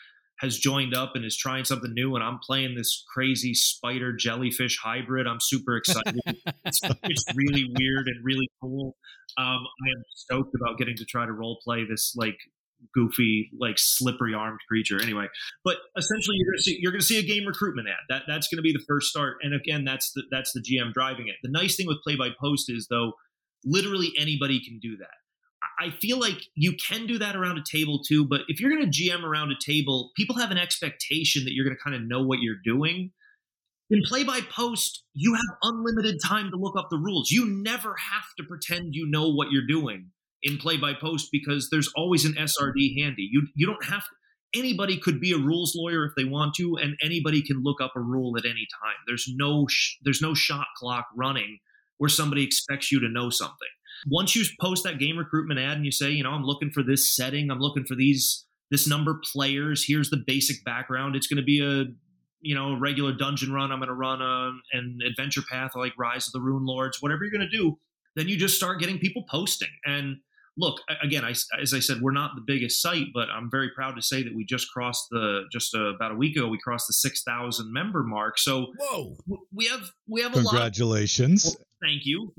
has 0.40 0.58
joined 0.58 0.94
up 0.94 1.12
and 1.14 1.24
is 1.24 1.36
trying 1.36 1.64
something 1.64 1.92
new. 1.94 2.14
And 2.14 2.24
I'm 2.24 2.38
playing 2.38 2.74
this 2.74 3.04
crazy 3.12 3.54
spider 3.54 4.12
jellyfish 4.12 4.78
hybrid. 4.82 5.26
I'm 5.26 5.40
super 5.40 5.76
excited. 5.76 6.20
it's, 6.64 6.80
it's 7.04 7.24
really 7.34 7.72
weird 7.78 8.08
and 8.08 8.24
really 8.24 8.48
cool. 8.60 8.96
Um, 9.36 9.64
I 9.66 9.90
am 9.96 10.04
stoked 10.14 10.54
about 10.54 10.78
getting 10.78 10.96
to 10.96 11.04
try 11.04 11.26
to 11.26 11.32
role 11.32 11.58
play 11.64 11.84
this 11.84 12.14
like 12.16 12.36
goofy, 12.92 13.50
like 13.58 13.76
slippery 13.78 14.34
armed 14.34 14.60
creature. 14.68 15.00
Anyway, 15.00 15.26
but 15.64 15.76
essentially 15.96 16.36
you're 16.38 16.54
to 16.56 16.62
see 16.62 16.78
you're 16.80 16.92
to 16.92 17.02
see 17.02 17.18
a 17.18 17.22
game 17.22 17.46
recruitment 17.46 17.88
ad. 17.88 18.04
That 18.08 18.22
that's 18.26 18.48
going 18.48 18.58
to 18.58 18.62
be 18.62 18.72
the 18.72 18.84
first 18.86 19.08
start. 19.08 19.36
And 19.42 19.54
again, 19.54 19.84
that's 19.84 20.12
the 20.12 20.22
that's 20.30 20.52
the 20.52 20.60
GM 20.60 20.92
driving 20.92 21.28
it. 21.28 21.36
The 21.42 21.50
nice 21.50 21.76
thing 21.76 21.86
with 21.86 22.02
play 22.02 22.16
by 22.16 22.30
post 22.40 22.70
is 22.70 22.86
though, 22.88 23.12
literally 23.64 24.12
anybody 24.18 24.60
can 24.64 24.78
do 24.80 24.96
that. 24.98 25.14
I 25.78 25.90
feel 25.90 26.20
like 26.20 26.38
you 26.54 26.74
can 26.74 27.06
do 27.06 27.18
that 27.18 27.36
around 27.36 27.58
a 27.58 27.64
table 27.64 28.00
too, 28.06 28.26
but 28.26 28.42
if 28.48 28.60
you're 28.60 28.70
going 28.70 28.90
to 28.90 28.90
GM 28.90 29.24
around 29.24 29.50
a 29.50 29.56
table, 29.64 30.12
people 30.16 30.36
have 30.36 30.50
an 30.50 30.58
expectation 30.58 31.44
that 31.44 31.54
you're 31.54 31.64
going 31.64 31.76
to 31.76 31.82
kind 31.82 31.96
of 31.96 32.02
know 32.02 32.22
what 32.22 32.40
you're 32.40 32.60
doing. 32.64 33.10
In 33.90 34.02
play 34.04 34.24
by 34.24 34.40
post, 34.40 35.04
you 35.14 35.34
have 35.34 35.58
unlimited 35.62 36.20
time 36.24 36.50
to 36.50 36.56
look 36.56 36.76
up 36.78 36.88
the 36.90 36.98
rules. 36.98 37.30
You 37.30 37.46
never 37.46 37.96
have 37.96 38.24
to 38.38 38.44
pretend 38.44 38.94
you 38.94 39.06
know 39.06 39.30
what 39.30 39.50
you're 39.50 39.66
doing 39.66 40.10
in 40.44 40.58
play 40.58 40.76
by 40.76 40.92
post 40.94 41.28
because 41.32 41.68
there's 41.70 41.90
always 41.96 42.24
an 42.24 42.34
SRD 42.34 43.00
handy. 43.02 43.28
You 43.30 43.48
you 43.56 43.66
don't 43.66 43.84
have 43.84 44.04
anybody 44.54 44.96
could 44.96 45.20
be 45.20 45.32
a 45.32 45.38
rules 45.38 45.74
lawyer 45.74 46.04
if 46.04 46.12
they 46.16 46.24
want 46.24 46.54
to 46.54 46.76
and 46.80 46.96
anybody 47.02 47.42
can 47.42 47.62
look 47.64 47.80
up 47.80 47.92
a 47.96 48.00
rule 48.00 48.36
at 48.38 48.44
any 48.44 48.66
time. 48.80 48.94
There's 49.06 49.26
no 49.34 49.66
sh- 49.68 49.96
there's 50.02 50.22
no 50.22 50.34
shot 50.34 50.66
clock 50.76 51.06
running 51.16 51.58
where 51.98 52.10
somebody 52.10 52.44
expects 52.44 52.92
you 52.92 53.00
to 53.00 53.08
know 53.08 53.30
something. 53.30 53.68
Once 54.08 54.36
you 54.36 54.44
post 54.60 54.84
that 54.84 54.98
game 54.98 55.16
recruitment 55.16 55.58
ad 55.58 55.76
and 55.76 55.84
you 55.84 55.92
say, 55.92 56.10
you 56.10 56.22
know, 56.22 56.30
I'm 56.30 56.44
looking 56.44 56.70
for 56.70 56.82
this 56.82 57.14
setting, 57.14 57.50
I'm 57.50 57.60
looking 57.60 57.84
for 57.84 57.94
these 57.94 58.44
this 58.70 58.88
number 58.88 59.20
players, 59.32 59.84
here's 59.86 60.10
the 60.10 60.22
basic 60.26 60.64
background. 60.64 61.16
It's 61.16 61.26
going 61.26 61.36
to 61.36 61.44
be 61.44 61.60
a 61.60 61.84
you 62.44 62.54
know, 62.54 62.78
regular 62.78 63.12
dungeon 63.12 63.52
run. 63.52 63.72
I'm 63.72 63.78
going 63.78 63.88
to 63.88 63.94
run 63.94 64.20
a, 64.20 64.50
an 64.72 64.98
adventure 65.06 65.40
path 65.50 65.70
like 65.74 65.94
Rise 65.98 66.26
of 66.26 66.34
the 66.34 66.40
Runelords, 66.40 67.00
whatever 67.00 67.24
you're 67.24 67.32
going 67.32 67.48
to 67.50 67.56
do. 67.56 67.78
Then 68.16 68.28
you 68.28 68.36
just 68.36 68.54
start 68.54 68.78
getting 68.78 68.98
people 68.98 69.24
posting. 69.30 69.70
And 69.86 70.18
look, 70.56 70.80
again, 71.02 71.24
I, 71.24 71.34
as 71.60 71.74
I 71.74 71.80
said, 71.80 72.00
we're 72.00 72.12
not 72.12 72.32
the 72.34 72.42
biggest 72.46 72.80
site, 72.80 73.08
but 73.12 73.28
I'm 73.30 73.50
very 73.50 73.70
proud 73.70 73.96
to 73.96 74.02
say 74.02 74.22
that 74.22 74.34
we 74.34 74.44
just 74.44 74.70
crossed 74.70 75.08
the 75.10 75.44
just 75.52 75.74
uh, 75.74 75.94
about 75.94 76.12
a 76.12 76.14
week 76.14 76.36
ago. 76.36 76.48
We 76.48 76.58
crossed 76.58 76.86
the 76.86 76.92
six 76.92 77.22
thousand 77.22 77.72
member 77.72 78.02
mark. 78.02 78.38
So 78.38 78.72
Whoa! 78.78 79.16
we 79.52 79.66
have 79.66 79.90
we 80.08 80.22
have 80.22 80.34
a 80.34 80.40
lot. 80.40 80.50
Congratulations. 80.50 81.44
Well, 81.44 81.56
thank 81.82 82.02
you, 82.04 82.32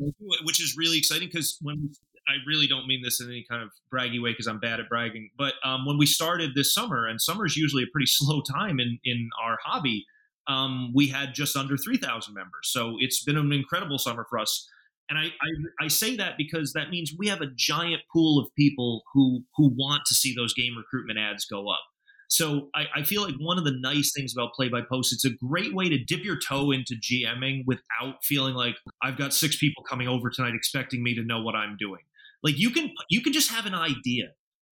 which 0.44 0.62
is 0.62 0.76
really 0.78 0.98
exciting 0.98 1.30
because 1.32 1.58
when 1.62 1.90
I 2.28 2.36
really 2.48 2.68
don't 2.68 2.88
mean 2.88 3.02
this 3.04 3.22
in 3.22 3.28
any 3.28 3.46
kind 3.50 3.62
of 3.62 3.70
braggy 3.94 4.22
way 4.22 4.32
because 4.32 4.48
I'm 4.48 4.60
bad 4.60 4.80
at 4.80 4.90
bragging, 4.90 5.30
but 5.38 5.54
um, 5.64 5.86
when 5.86 5.98
we 5.98 6.06
started 6.06 6.52
this 6.56 6.74
summer, 6.74 7.06
and 7.08 7.22
summer 7.22 7.46
is 7.46 7.56
usually 7.56 7.84
a 7.84 7.88
pretty 7.92 8.08
slow 8.08 8.42
time 8.42 8.80
in 8.80 9.00
in 9.04 9.30
our 9.44 9.58
hobby, 9.64 10.06
um, 10.48 10.92
we 10.94 11.08
had 11.08 11.34
just 11.34 11.56
under 11.56 11.78
three 11.78 11.98
thousand 11.98 12.34
members. 12.34 12.70
So 12.72 12.96
it's 13.00 13.24
been 13.24 13.38
an 13.38 13.52
incredible 13.52 13.98
summer 13.98 14.26
for 14.30 14.40
us. 14.40 14.70
And 15.10 15.20
I, 15.20 15.26
I, 15.26 15.86
I 15.86 15.88
say 15.88 16.16
that 16.18 16.34
because 16.38 16.74
that 16.74 16.90
means 16.90 17.14
we 17.18 17.28
have 17.28 17.42
a 17.42 17.52
giant 17.56 18.02
pool 18.12 18.40
of 18.40 18.54
people 18.56 19.04
who 19.14 19.44
who 19.56 19.72
want 19.76 20.04
to 20.08 20.16
see 20.16 20.34
those 20.36 20.54
game 20.54 20.76
recruitment 20.76 21.20
ads 21.20 21.46
go 21.46 21.70
up. 21.70 21.82
So 22.28 22.70
I, 22.74 22.86
I, 22.96 23.04
feel 23.04 23.22
like 23.22 23.36
one 23.40 23.60
of 23.60 23.66
the 23.66 23.78
nice 23.80 24.12
things 24.12 24.34
about 24.34 24.54
play 24.54 24.68
by 24.68 24.82
post, 24.82 25.14
it's 25.14 25.26
a 25.26 25.30
great 25.30 25.76
way 25.76 25.90
to 25.90 26.04
dip 26.04 26.24
your 26.24 26.40
toe 26.40 26.72
into 26.72 26.96
GMing 26.96 27.64
without 27.68 28.24
feeling 28.24 28.56
like 28.56 28.76
I've 29.04 29.18
got 29.18 29.32
six 29.32 29.58
people 29.58 29.84
coming 29.84 30.08
over 30.08 30.32
tonight 30.32 30.56
expecting 30.56 31.04
me 31.04 31.14
to 31.16 31.24
know 31.24 31.42
what 31.42 31.56
I'm 31.56 31.78
doing. 31.78 32.02
Like 32.44 32.58
you 32.58 32.72
can 32.72 32.92
you 33.10 33.22
can 33.22 33.34
just 33.34 33.52
have 33.52 33.66
an 33.66 33.76
idea 33.76 34.26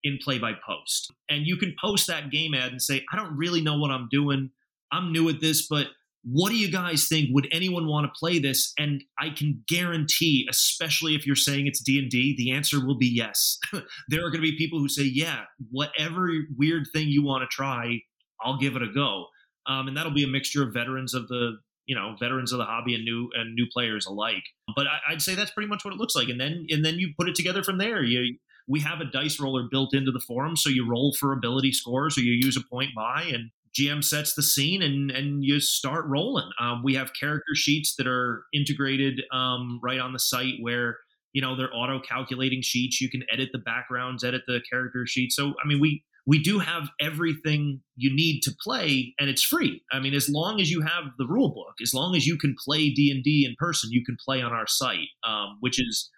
in 0.03 0.19
play 0.23 0.39
by 0.39 0.53
post, 0.67 1.13
and 1.29 1.47
you 1.47 1.57
can 1.57 1.75
post 1.81 2.07
that 2.07 2.31
game 2.31 2.55
ad 2.55 2.71
and 2.71 2.83
say, 2.83 3.05
I 3.13 3.17
don't 3.17 3.37
really 3.37 3.61
know 3.61 3.79
what 3.79 3.91
I'm 3.91 4.09
doing. 4.11 4.51
I'm 4.93 5.13
new 5.13 5.29
at 5.29 5.41
this, 5.41 5.67
but 5.69 5.89
what 6.29 6.51
do 6.51 6.57
you 6.57 6.71
guys 6.71 7.07
think? 7.07 7.29
Would 7.33 7.47
anyone 7.53 7.87
want 7.87 8.05
to 8.07 8.19
play 8.19 8.39
this? 8.39 8.73
And 8.79 9.03
i 9.19 9.31
can 9.31 9.63
guarantee 9.69 10.47
especially 10.51 11.15
if 11.15 11.27
you're 11.27 11.37
saying 11.37 11.67
it's 11.67 11.81
d&d 11.81 12.35
the 12.37 12.51
answer 12.51 12.85
will 12.85 12.99
be 12.99 13.07
yes. 13.07 13.59
There 14.09 14.21
are 14.21 14.31
going 14.31 14.43
to 14.43 14.51
be 14.51 14.57
people 14.57 14.79
who 14.79 14.89
say 14.89 15.05
yeah 15.05 15.43
whatever 15.71 16.29
weird 16.57 16.87
thing 16.93 17.09
you 17.09 17.25
want 17.25 17.43
to 17.43 17.55
try 17.55 18.01
i'll 18.43 18.59
give 18.59 18.77
it 18.77 18.83
a 18.83 18.93
go. 18.93 19.27
Um, 19.69 19.89
and 19.89 19.97
that'll 19.97 20.13
be 20.13 20.25
a 20.25 20.29
mixture 20.29 20.63
of 20.63 20.73
veterans 20.73 21.15
of 21.15 21.29
the 21.29 21.59
you 21.87 21.95
know 21.95 22.17
veterans 22.19 22.53
of 22.53 22.59
the 22.59 22.65
hobby 22.65 22.95
and 22.95 23.05
new 23.05 23.31
and 23.35 23.55
new 23.55 23.67
players 23.73 24.07
alike. 24.07 24.45
But 24.75 24.87
I, 24.87 25.13
i'd 25.13 25.23
say 25.23 25.35
that's 25.35 25.53
pretty 25.53 25.69
much 25.69 25.85
what 25.85 25.95
it 25.95 26.01
looks 26.01 26.17
like. 26.17 26.29
And 26.29 26.41
then 26.41 26.67
and 26.71 26.85
then 26.85 26.99
you 26.99 27.13
put 27.19 27.29
it 27.29 27.35
together 27.35 27.63
from 27.63 27.79
there. 27.79 28.03
You 28.03 28.37
we 28.69 28.81
have 28.81 29.01
a 29.01 29.05
dice 29.05 29.39
roller 29.39 29.69
built 29.71 29.95
into 29.95 30.11
the 30.11 30.23
forum 30.27 30.57
so 30.57 30.69
you 30.69 30.89
roll 30.89 31.15
for 31.19 31.33
ability 31.33 31.73
scores 31.73 32.19
or 32.19 32.23
you 32.23 32.33
use 32.33 32.57
a 32.57 32.69
point 32.69 32.91
buy 32.97 33.31
and 33.33 33.51
GM 33.79 34.03
sets 34.03 34.35
the 34.35 34.43
scene 34.43 34.83
and 34.83 35.11
and 35.11 35.45
you 35.45 35.61
start 35.61 36.05
rolling. 36.07 36.49
Um, 36.61 36.83
we 36.83 36.95
have 36.95 37.11
character 37.19 37.55
sheets 37.55 37.95
that 37.97 38.07
are 38.07 38.45
integrated 38.53 39.23
um, 39.33 39.81
right 39.83 40.01
on 40.01 40.13
the 40.13 40.19
site 40.19 40.55
where 40.61 40.99
you 41.33 41.43
know 41.43 41.57
they're 41.57 41.75
auto 41.75 42.01
calculating 42.01 42.63
sheets. 42.63 43.01
You 43.01 43.11
can 43.11 43.23
edit 43.31 43.51
the 43.53 43.59
backgrounds, 43.59 44.25
edit 44.25 44.43
the 44.47 44.61
character 44.71 45.05
sheet. 45.07 45.33
So 45.33 45.55
I 45.63 45.67
mean, 45.67 45.81
we 45.81 46.03
we 46.27 46.43
do 46.43 46.59
have 46.59 46.89
everything 47.01 47.81
you 47.97 48.15
need 48.15 48.41
to 48.43 48.53
play, 48.63 49.15
and 49.19 49.29
it's 49.31 49.43
free. 49.43 49.83
I 49.93 50.01
mean, 50.01 50.15
as 50.15 50.29
long 50.29 50.61
as 50.61 50.71
you 50.71 50.81
have 50.81 51.05
the 51.19 51.27
rule 51.27 51.51
book, 51.51 51.75
as 51.83 51.95
long 51.95 52.17
as 52.17 52.27
you 52.27 52.37
can 52.37 52.55
play 52.65 52.91
D 52.91 53.11
and 53.11 53.23
D 53.23 53.47
in 53.49 53.55
person, 53.59 53.91
you 53.93 54.05
can 54.05 54.17
play 54.25 54.43
on 54.43 54.53
our 54.53 54.67
site, 54.67 55.09
um, 55.27 55.59
which 55.61 55.81
is 55.81 56.11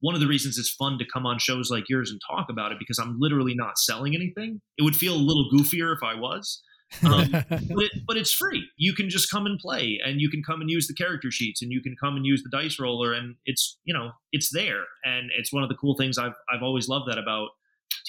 one 0.00 0.14
of 0.14 0.20
the 0.20 0.26
reasons 0.26 0.58
it's 0.58 0.70
fun 0.70 0.98
to 0.98 1.04
come 1.12 1.26
on 1.26 1.38
shows 1.38 1.70
like 1.70 1.88
yours 1.88 2.10
and 2.10 2.20
talk 2.30 2.48
about 2.50 2.70
it 2.70 2.78
because 2.78 2.98
I'm 2.98 3.16
literally 3.18 3.54
not 3.54 3.78
selling 3.78 4.14
anything. 4.14 4.60
It 4.78 4.82
would 4.82 4.94
feel 4.94 5.14
a 5.14 5.16
little 5.16 5.50
goofier 5.52 5.94
if 5.94 6.02
I 6.02 6.14
was. 6.14 6.62
Um, 7.02 7.30
but, 7.50 7.50
it, 7.50 7.92
but, 8.06 8.16
it's 8.16 8.32
free. 8.32 8.68
You 8.76 8.94
can 8.94 9.10
just 9.10 9.30
come 9.30 9.46
and 9.46 9.58
play, 9.58 10.00
and 10.04 10.20
you 10.20 10.30
can 10.30 10.42
come 10.42 10.60
and 10.60 10.70
use 10.70 10.86
the 10.86 10.94
character 10.94 11.30
sheets, 11.30 11.62
and 11.62 11.72
you 11.72 11.82
can 11.82 11.96
come 12.00 12.16
and 12.16 12.24
use 12.24 12.42
the 12.42 12.50
dice 12.50 12.78
roller, 12.78 13.12
and 13.12 13.36
it's 13.44 13.78
you 13.84 13.94
know 13.94 14.12
it's 14.32 14.50
there, 14.52 14.84
and 15.04 15.30
it's 15.36 15.52
one 15.52 15.62
of 15.62 15.68
the 15.68 15.74
cool 15.74 15.96
things 15.96 16.18
I've 16.18 16.34
I've 16.52 16.62
always 16.62 16.88
loved 16.88 17.10
that 17.10 17.18
about 17.18 17.50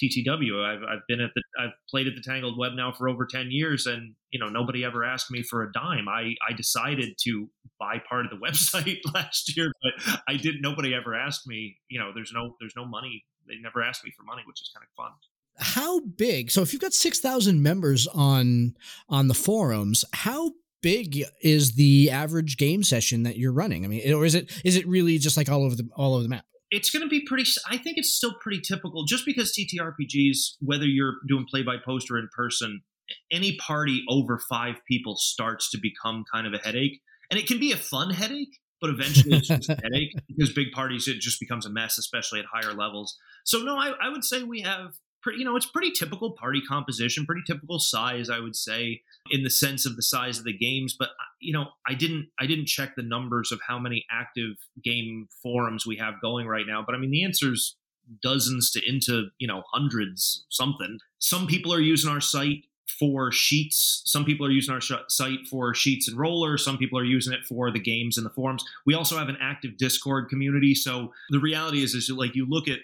TTW. 0.02 0.64
I've 0.64 0.82
I've 0.82 1.06
been 1.08 1.20
at 1.20 1.30
the 1.34 1.42
I've 1.58 1.72
played 1.90 2.06
at 2.06 2.14
the 2.14 2.22
Tangled 2.22 2.58
Web 2.58 2.72
now 2.74 2.92
for 2.92 3.08
over 3.08 3.26
ten 3.26 3.50
years, 3.50 3.86
and 3.86 4.14
you 4.30 4.38
know 4.38 4.48
nobody 4.48 4.84
ever 4.84 5.04
asked 5.04 5.30
me 5.30 5.42
for 5.42 5.62
a 5.62 5.72
dime. 5.72 6.08
I 6.08 6.34
I 6.48 6.52
decided 6.56 7.16
to 7.24 7.48
buy 7.78 8.00
part 8.08 8.26
of 8.26 8.30
the 8.30 8.36
website 8.46 8.98
last 9.12 9.56
year, 9.56 9.72
but 9.82 10.20
I 10.28 10.36
didn't. 10.36 10.62
Nobody 10.62 10.94
ever 10.94 11.14
asked 11.14 11.46
me. 11.46 11.76
You 11.88 11.98
know, 11.98 12.12
there's 12.14 12.32
no 12.32 12.56
there's 12.60 12.74
no 12.76 12.84
money. 12.84 13.24
They 13.46 13.56
never 13.62 13.82
asked 13.82 14.04
me 14.04 14.12
for 14.16 14.24
money, 14.24 14.42
which 14.46 14.60
is 14.60 14.70
kind 14.74 14.84
of 14.84 14.94
fun 14.94 15.12
how 15.58 16.00
big 16.00 16.50
so 16.50 16.62
if 16.62 16.72
you've 16.72 16.82
got 16.82 16.92
6000 16.92 17.62
members 17.62 18.06
on 18.08 18.74
on 19.08 19.28
the 19.28 19.34
forums 19.34 20.04
how 20.12 20.52
big 20.82 21.24
is 21.42 21.74
the 21.74 22.10
average 22.10 22.56
game 22.56 22.82
session 22.82 23.24
that 23.24 23.36
you're 23.36 23.52
running? 23.52 23.84
I 23.84 23.88
mean 23.88 24.12
or 24.12 24.24
is 24.24 24.34
it 24.34 24.50
is 24.64 24.76
it 24.76 24.86
really 24.86 25.18
just 25.18 25.36
like 25.36 25.48
all 25.48 25.64
over 25.64 25.74
the 25.74 25.88
all 25.96 26.14
over 26.14 26.22
the 26.22 26.28
map? 26.28 26.44
It's 26.70 26.90
going 26.90 27.02
to 27.02 27.08
be 27.08 27.24
pretty 27.26 27.44
i 27.66 27.78
think 27.78 27.96
it's 27.96 28.14
still 28.14 28.34
pretty 28.42 28.60
typical 28.60 29.04
just 29.06 29.24
because 29.24 29.56
ttrpgs 29.58 30.56
whether 30.60 30.84
you're 30.84 31.14
doing 31.26 31.46
play 31.48 31.62
by 31.62 31.76
post 31.82 32.10
or 32.10 32.18
in 32.18 32.28
person 32.36 32.82
any 33.30 33.56
party 33.56 34.04
over 34.08 34.38
five 34.50 34.74
people 34.86 35.16
starts 35.16 35.70
to 35.70 35.78
become 35.80 36.24
kind 36.32 36.46
of 36.46 36.52
a 36.52 36.58
headache. 36.58 37.00
And 37.30 37.40
it 37.40 37.46
can 37.46 37.58
be 37.58 37.72
a 37.72 37.76
fun 37.76 38.10
headache 38.10 38.58
but 38.80 38.90
eventually 38.90 39.36
it's 39.36 39.48
just 39.48 39.68
a 39.68 39.74
headache 39.82 40.14
because 40.28 40.52
big 40.52 40.70
parties 40.72 41.08
it 41.08 41.18
just 41.18 41.40
becomes 41.40 41.66
a 41.66 41.70
mess 41.70 41.98
especially 41.98 42.38
at 42.38 42.46
higher 42.52 42.72
levels. 42.72 43.16
So 43.44 43.58
no 43.58 43.76
I, 43.76 43.92
I 44.00 44.08
would 44.08 44.24
say 44.24 44.42
we 44.42 44.60
have 44.60 44.92
you 45.26 45.44
know, 45.44 45.56
it's 45.56 45.66
pretty 45.66 45.90
typical 45.90 46.32
party 46.32 46.60
composition, 46.60 47.26
pretty 47.26 47.42
typical 47.46 47.78
size, 47.78 48.30
I 48.30 48.38
would 48.38 48.56
say, 48.56 49.02
in 49.30 49.42
the 49.42 49.50
sense 49.50 49.84
of 49.84 49.96
the 49.96 50.02
size 50.02 50.38
of 50.38 50.44
the 50.44 50.56
games. 50.56 50.96
But 50.98 51.08
uh, 51.08 51.30
you 51.40 51.52
know, 51.52 51.66
I 51.86 51.94
didn't, 51.94 52.28
I 52.40 52.46
didn't 52.46 52.66
check 52.66 52.94
the 52.96 53.02
numbers 53.02 53.52
of 53.52 53.60
how 53.66 53.78
many 53.78 54.04
active 54.10 54.56
game 54.82 55.28
forums 55.42 55.86
we 55.86 55.96
have 55.96 56.14
going 56.22 56.46
right 56.46 56.66
now. 56.66 56.82
But 56.84 56.94
I 56.94 56.98
mean, 56.98 57.10
the 57.10 57.24
answer's 57.24 57.76
dozens 58.22 58.70
to 58.70 58.80
into 58.88 59.28
you 59.38 59.46
know 59.46 59.62
hundreds 59.72 60.46
something. 60.50 60.98
Some 61.18 61.46
people 61.46 61.72
are 61.74 61.80
using 61.80 62.10
our 62.10 62.20
site 62.20 62.64
for 62.98 63.30
sheets. 63.30 64.02
Some 64.06 64.24
people 64.24 64.46
are 64.46 64.50
using 64.50 64.74
our 64.74 64.80
sh- 64.80 64.92
site 65.08 65.46
for 65.48 65.74
sheets 65.74 66.08
and 66.08 66.18
rollers. 66.18 66.64
Some 66.64 66.78
people 66.78 66.98
are 66.98 67.04
using 67.04 67.32
it 67.32 67.44
for 67.46 67.70
the 67.70 67.78
games 67.78 68.16
and 68.16 68.24
the 68.24 68.30
forums. 68.30 68.64
We 68.86 68.94
also 68.94 69.18
have 69.18 69.28
an 69.28 69.36
active 69.40 69.76
Discord 69.76 70.28
community. 70.28 70.74
So 70.74 71.12
the 71.30 71.38
reality 71.38 71.82
is, 71.82 71.94
is 71.94 72.10
like 72.10 72.34
you 72.34 72.46
look 72.48 72.66
at 72.66 72.78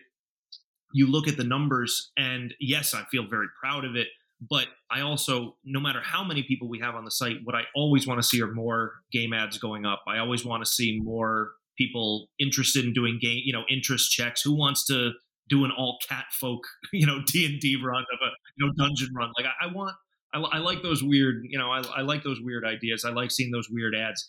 you 0.94 1.10
look 1.10 1.26
at 1.26 1.36
the 1.36 1.44
numbers, 1.44 2.12
and 2.16 2.54
yes, 2.60 2.94
I 2.94 3.02
feel 3.10 3.26
very 3.28 3.48
proud 3.60 3.84
of 3.84 3.96
it. 3.96 4.06
But 4.48 4.68
I 4.90 5.00
also, 5.00 5.56
no 5.64 5.80
matter 5.80 6.00
how 6.00 6.22
many 6.22 6.44
people 6.44 6.68
we 6.68 6.78
have 6.78 6.94
on 6.94 7.04
the 7.04 7.10
site, 7.10 7.38
what 7.42 7.56
I 7.56 7.62
always 7.74 8.06
want 8.06 8.22
to 8.22 8.26
see 8.26 8.40
are 8.40 8.52
more 8.52 8.92
game 9.10 9.32
ads 9.32 9.58
going 9.58 9.84
up. 9.84 10.02
I 10.06 10.18
always 10.18 10.44
want 10.44 10.64
to 10.64 10.70
see 10.70 11.00
more 11.02 11.52
people 11.76 12.28
interested 12.38 12.84
in 12.84 12.92
doing 12.92 13.18
game, 13.20 13.40
you 13.44 13.52
know, 13.52 13.64
interest 13.68 14.12
checks. 14.12 14.42
Who 14.42 14.56
wants 14.56 14.86
to 14.86 15.10
do 15.48 15.64
an 15.64 15.72
all 15.76 15.98
cat 16.08 16.26
folk, 16.30 16.60
you 16.92 17.06
know, 17.06 17.18
D 17.26 17.44
and 17.44 17.58
D 17.60 17.76
run 17.84 18.04
of 18.12 18.18
a 18.22 18.30
you 18.56 18.66
know 18.66 18.72
dungeon 18.78 19.08
run? 19.16 19.32
Like 19.36 19.46
I, 19.46 19.66
I 19.66 19.72
want, 19.72 19.96
I, 20.32 20.38
I, 20.38 20.58
like 20.58 20.82
those 20.82 21.02
weird, 21.02 21.42
you 21.48 21.58
know, 21.58 21.72
I, 21.72 21.82
I 21.96 22.02
like 22.02 22.22
those 22.22 22.38
weird 22.40 22.64
ideas. 22.64 23.04
I 23.04 23.10
like 23.10 23.32
seeing 23.32 23.50
those 23.50 23.68
weird 23.68 23.96
ads. 23.96 24.28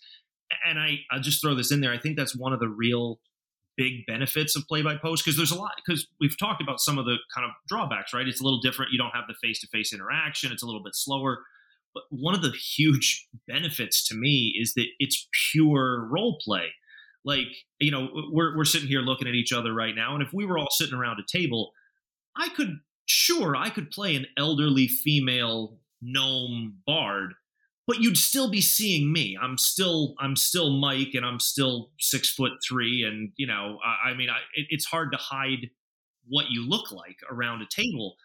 And 0.67 0.79
I, 0.79 0.97
I'll 1.11 1.21
just 1.21 1.41
throw 1.43 1.53
this 1.53 1.71
in 1.71 1.81
there. 1.81 1.93
I 1.93 1.99
think 1.99 2.17
that's 2.17 2.35
one 2.35 2.53
of 2.53 2.59
the 2.59 2.69
real 2.69 3.19
big 3.77 4.05
benefits 4.07 4.55
of 4.55 4.67
play 4.67 4.81
by 4.81 4.95
post 4.95 5.23
because 5.23 5.37
there's 5.37 5.51
a 5.51 5.55
lot 5.55 5.73
because 5.85 6.07
we've 6.19 6.37
talked 6.37 6.61
about 6.61 6.79
some 6.79 6.97
of 6.97 7.05
the 7.05 7.17
kind 7.33 7.45
of 7.45 7.51
drawbacks 7.67 8.13
right? 8.13 8.27
It's 8.27 8.41
a 8.41 8.43
little 8.43 8.61
different. 8.61 8.91
You 8.91 8.97
don't 8.97 9.11
have 9.11 9.25
the 9.27 9.35
face 9.41 9.59
to 9.61 9.67
face 9.67 9.93
interaction. 9.93 10.51
It's 10.51 10.63
a 10.63 10.65
little 10.65 10.83
bit 10.83 10.95
slower. 10.95 11.39
But 11.93 12.03
one 12.09 12.35
of 12.35 12.41
the 12.41 12.51
huge 12.51 13.27
benefits 13.47 14.05
to 14.09 14.15
me 14.15 14.53
is 14.59 14.73
that 14.73 14.87
it's 14.99 15.27
pure 15.51 16.05
role 16.09 16.37
play. 16.43 16.71
Like 17.23 17.47
you 17.79 17.91
know 17.91 18.09
we're, 18.31 18.55
we're 18.55 18.65
sitting 18.65 18.87
here 18.87 19.01
looking 19.01 19.27
at 19.27 19.33
each 19.33 19.53
other 19.53 19.73
right 19.73 19.95
now 19.95 20.13
and 20.13 20.23
if 20.23 20.33
we 20.33 20.45
were 20.45 20.57
all 20.57 20.69
sitting 20.69 20.93
around 20.93 21.19
a 21.19 21.37
table 21.37 21.71
i 22.35 22.49
could 22.49 22.79
sure 23.05 23.55
i 23.55 23.69
could 23.69 23.91
play 23.91 24.15
an 24.15 24.25
elderly 24.37 24.87
female 24.87 25.77
gnome 26.01 26.77
bard 26.85 27.33
but 27.87 27.99
you'd 27.99 28.17
still 28.17 28.49
be 28.49 28.61
seeing 28.61 29.11
me. 29.11 29.37
I'm 29.39 29.57
still 29.57 30.15
I'm 30.19 30.35
still 30.35 30.79
Mike, 30.79 31.13
and 31.13 31.25
I'm 31.25 31.39
still 31.39 31.91
six 31.99 32.31
foot 32.31 32.53
three, 32.67 33.03
and 33.03 33.31
you 33.37 33.47
know, 33.47 33.79
I, 33.85 34.09
I 34.09 34.13
mean, 34.15 34.29
I, 34.29 34.39
it, 34.55 34.67
it's 34.69 34.85
hard 34.85 35.11
to 35.11 35.17
hide 35.17 35.69
what 36.27 36.49
you 36.49 36.67
look 36.67 36.91
like 36.91 37.17
around 37.29 37.61
a 37.61 37.67
table. 37.69 38.15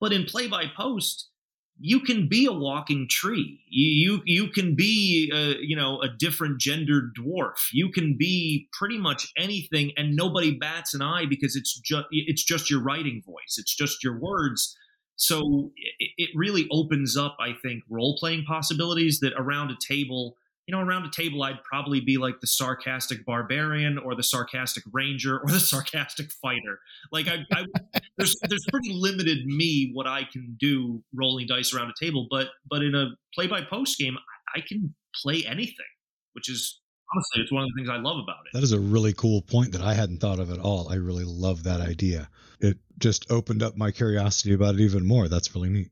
But 0.00 0.12
in 0.12 0.24
play 0.24 0.48
by 0.48 0.64
post, 0.76 1.30
you 1.78 2.00
can 2.00 2.28
be 2.28 2.46
a 2.46 2.52
walking 2.52 3.06
tree. 3.08 3.60
You 3.68 4.22
you, 4.24 4.48
can 4.48 4.74
be 4.74 5.30
a, 5.32 5.56
you 5.60 5.76
know 5.76 6.00
a 6.00 6.08
different 6.08 6.60
gendered 6.60 7.14
dwarf. 7.18 7.68
You 7.72 7.90
can 7.90 8.16
be 8.18 8.68
pretty 8.72 8.98
much 8.98 9.30
anything, 9.36 9.92
and 9.96 10.16
nobody 10.16 10.56
bats 10.56 10.94
an 10.94 11.02
eye 11.02 11.26
because 11.28 11.54
it's 11.54 11.78
just 11.78 12.06
it's 12.10 12.44
just 12.44 12.70
your 12.70 12.82
writing 12.82 13.22
voice. 13.24 13.56
It's 13.58 13.74
just 13.74 14.02
your 14.02 14.18
words 14.18 14.76
so 15.16 15.72
it, 15.98 16.10
it 16.18 16.30
really 16.34 16.68
opens 16.70 17.16
up, 17.16 17.36
I 17.40 17.54
think, 17.62 17.82
role 17.88 18.16
playing 18.18 18.44
possibilities 18.44 19.20
that 19.20 19.32
around 19.36 19.70
a 19.70 19.76
table, 19.80 20.36
you 20.66 20.74
know, 20.74 20.82
around 20.82 21.06
a 21.06 21.10
table, 21.10 21.42
I'd 21.42 21.62
probably 21.64 22.00
be 22.00 22.18
like 22.18 22.40
the 22.40 22.46
sarcastic 22.46 23.24
barbarian 23.24 23.98
or 23.98 24.14
the 24.14 24.22
sarcastic 24.22 24.84
ranger 24.92 25.38
or 25.38 25.50
the 25.50 25.60
sarcastic 25.72 26.30
fighter. 26.30 26.80
Like, 27.10 27.28
I, 27.28 27.38
I 27.52 27.64
there's 28.18 28.36
there's 28.48 28.66
pretty 28.70 28.92
limited 28.92 29.46
me 29.46 29.90
what 29.94 30.06
I 30.06 30.24
can 30.30 30.56
do 30.60 31.02
rolling 31.14 31.46
dice 31.46 31.74
around 31.74 31.90
a 31.90 32.04
table, 32.04 32.26
but 32.30 32.48
but 32.68 32.82
in 32.82 32.94
a 32.94 33.10
play 33.34 33.46
by 33.46 33.62
post 33.62 33.98
game, 33.98 34.18
I 34.54 34.60
can 34.60 34.94
play 35.22 35.44
anything, 35.46 35.86
which 36.34 36.50
is 36.50 36.80
honestly, 37.14 37.42
it's 37.42 37.52
one 37.52 37.62
of 37.62 37.70
the 37.70 37.74
things 37.78 37.88
I 37.88 37.96
love 37.96 38.18
about 38.18 38.44
it. 38.46 38.52
That 38.52 38.62
is 38.62 38.72
a 38.72 38.80
really 38.80 39.12
cool 39.14 39.42
point 39.42 39.72
that 39.72 39.80
I 39.80 39.94
hadn't 39.94 40.18
thought 40.18 40.40
of 40.40 40.50
at 40.50 40.58
all. 40.58 40.90
I 40.90 40.96
really 40.96 41.24
love 41.24 41.62
that 41.62 41.80
idea. 41.80 42.28
It 42.60 42.78
just 42.98 43.30
opened 43.30 43.62
up 43.62 43.76
my 43.76 43.90
curiosity 43.90 44.54
about 44.54 44.74
it 44.74 44.80
even 44.80 45.06
more. 45.06 45.28
That's 45.28 45.54
really 45.54 45.68
neat. 45.68 45.90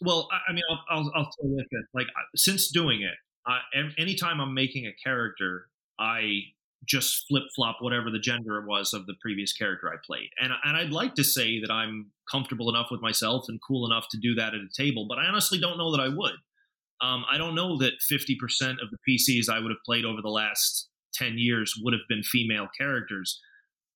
Well, 0.00 0.28
I, 0.48 0.52
mean, 0.52 0.62
I'll, 0.70 0.84
I'll, 0.90 1.12
I'll 1.14 1.30
tell 1.40 1.48
you 1.48 1.56
this. 1.56 1.84
Like, 1.94 2.06
since 2.34 2.70
doing 2.70 3.02
it, 3.02 3.14
uh, 3.46 3.58
anytime 3.98 4.40
I'm 4.40 4.54
making 4.54 4.86
a 4.86 4.92
character, 5.02 5.68
I 5.98 6.40
just 6.84 7.24
flip 7.28 7.44
flop 7.54 7.78
whatever 7.80 8.10
the 8.10 8.18
gender 8.18 8.64
was 8.66 8.92
of 8.92 9.06
the 9.06 9.14
previous 9.20 9.52
character 9.52 9.88
I 9.88 9.96
played. 10.04 10.28
And, 10.40 10.52
and 10.64 10.76
I'd 10.76 10.90
like 10.90 11.14
to 11.14 11.24
say 11.24 11.60
that 11.60 11.70
I'm 11.70 12.12
comfortable 12.30 12.68
enough 12.68 12.88
with 12.90 13.00
myself 13.00 13.46
and 13.48 13.58
cool 13.66 13.86
enough 13.90 14.06
to 14.10 14.18
do 14.18 14.34
that 14.34 14.54
at 14.54 14.60
a 14.60 14.68
table, 14.76 15.06
but 15.08 15.18
I 15.18 15.26
honestly 15.26 15.58
don't 15.58 15.78
know 15.78 15.90
that 15.92 16.00
I 16.00 16.08
would. 16.08 16.34
Um, 17.02 17.24
I 17.30 17.38
don't 17.38 17.54
know 17.54 17.76
that 17.78 17.92
50% 18.10 18.82
of 18.82 18.88
the 18.90 18.98
PCs 19.08 19.48
I 19.48 19.58
would 19.58 19.70
have 19.70 19.82
played 19.84 20.04
over 20.04 20.22
the 20.22 20.28
last 20.28 20.88
10 21.14 21.38
years 21.38 21.74
would 21.82 21.92
have 21.92 22.02
been 22.08 22.22
female 22.22 22.68
characters. 22.78 23.40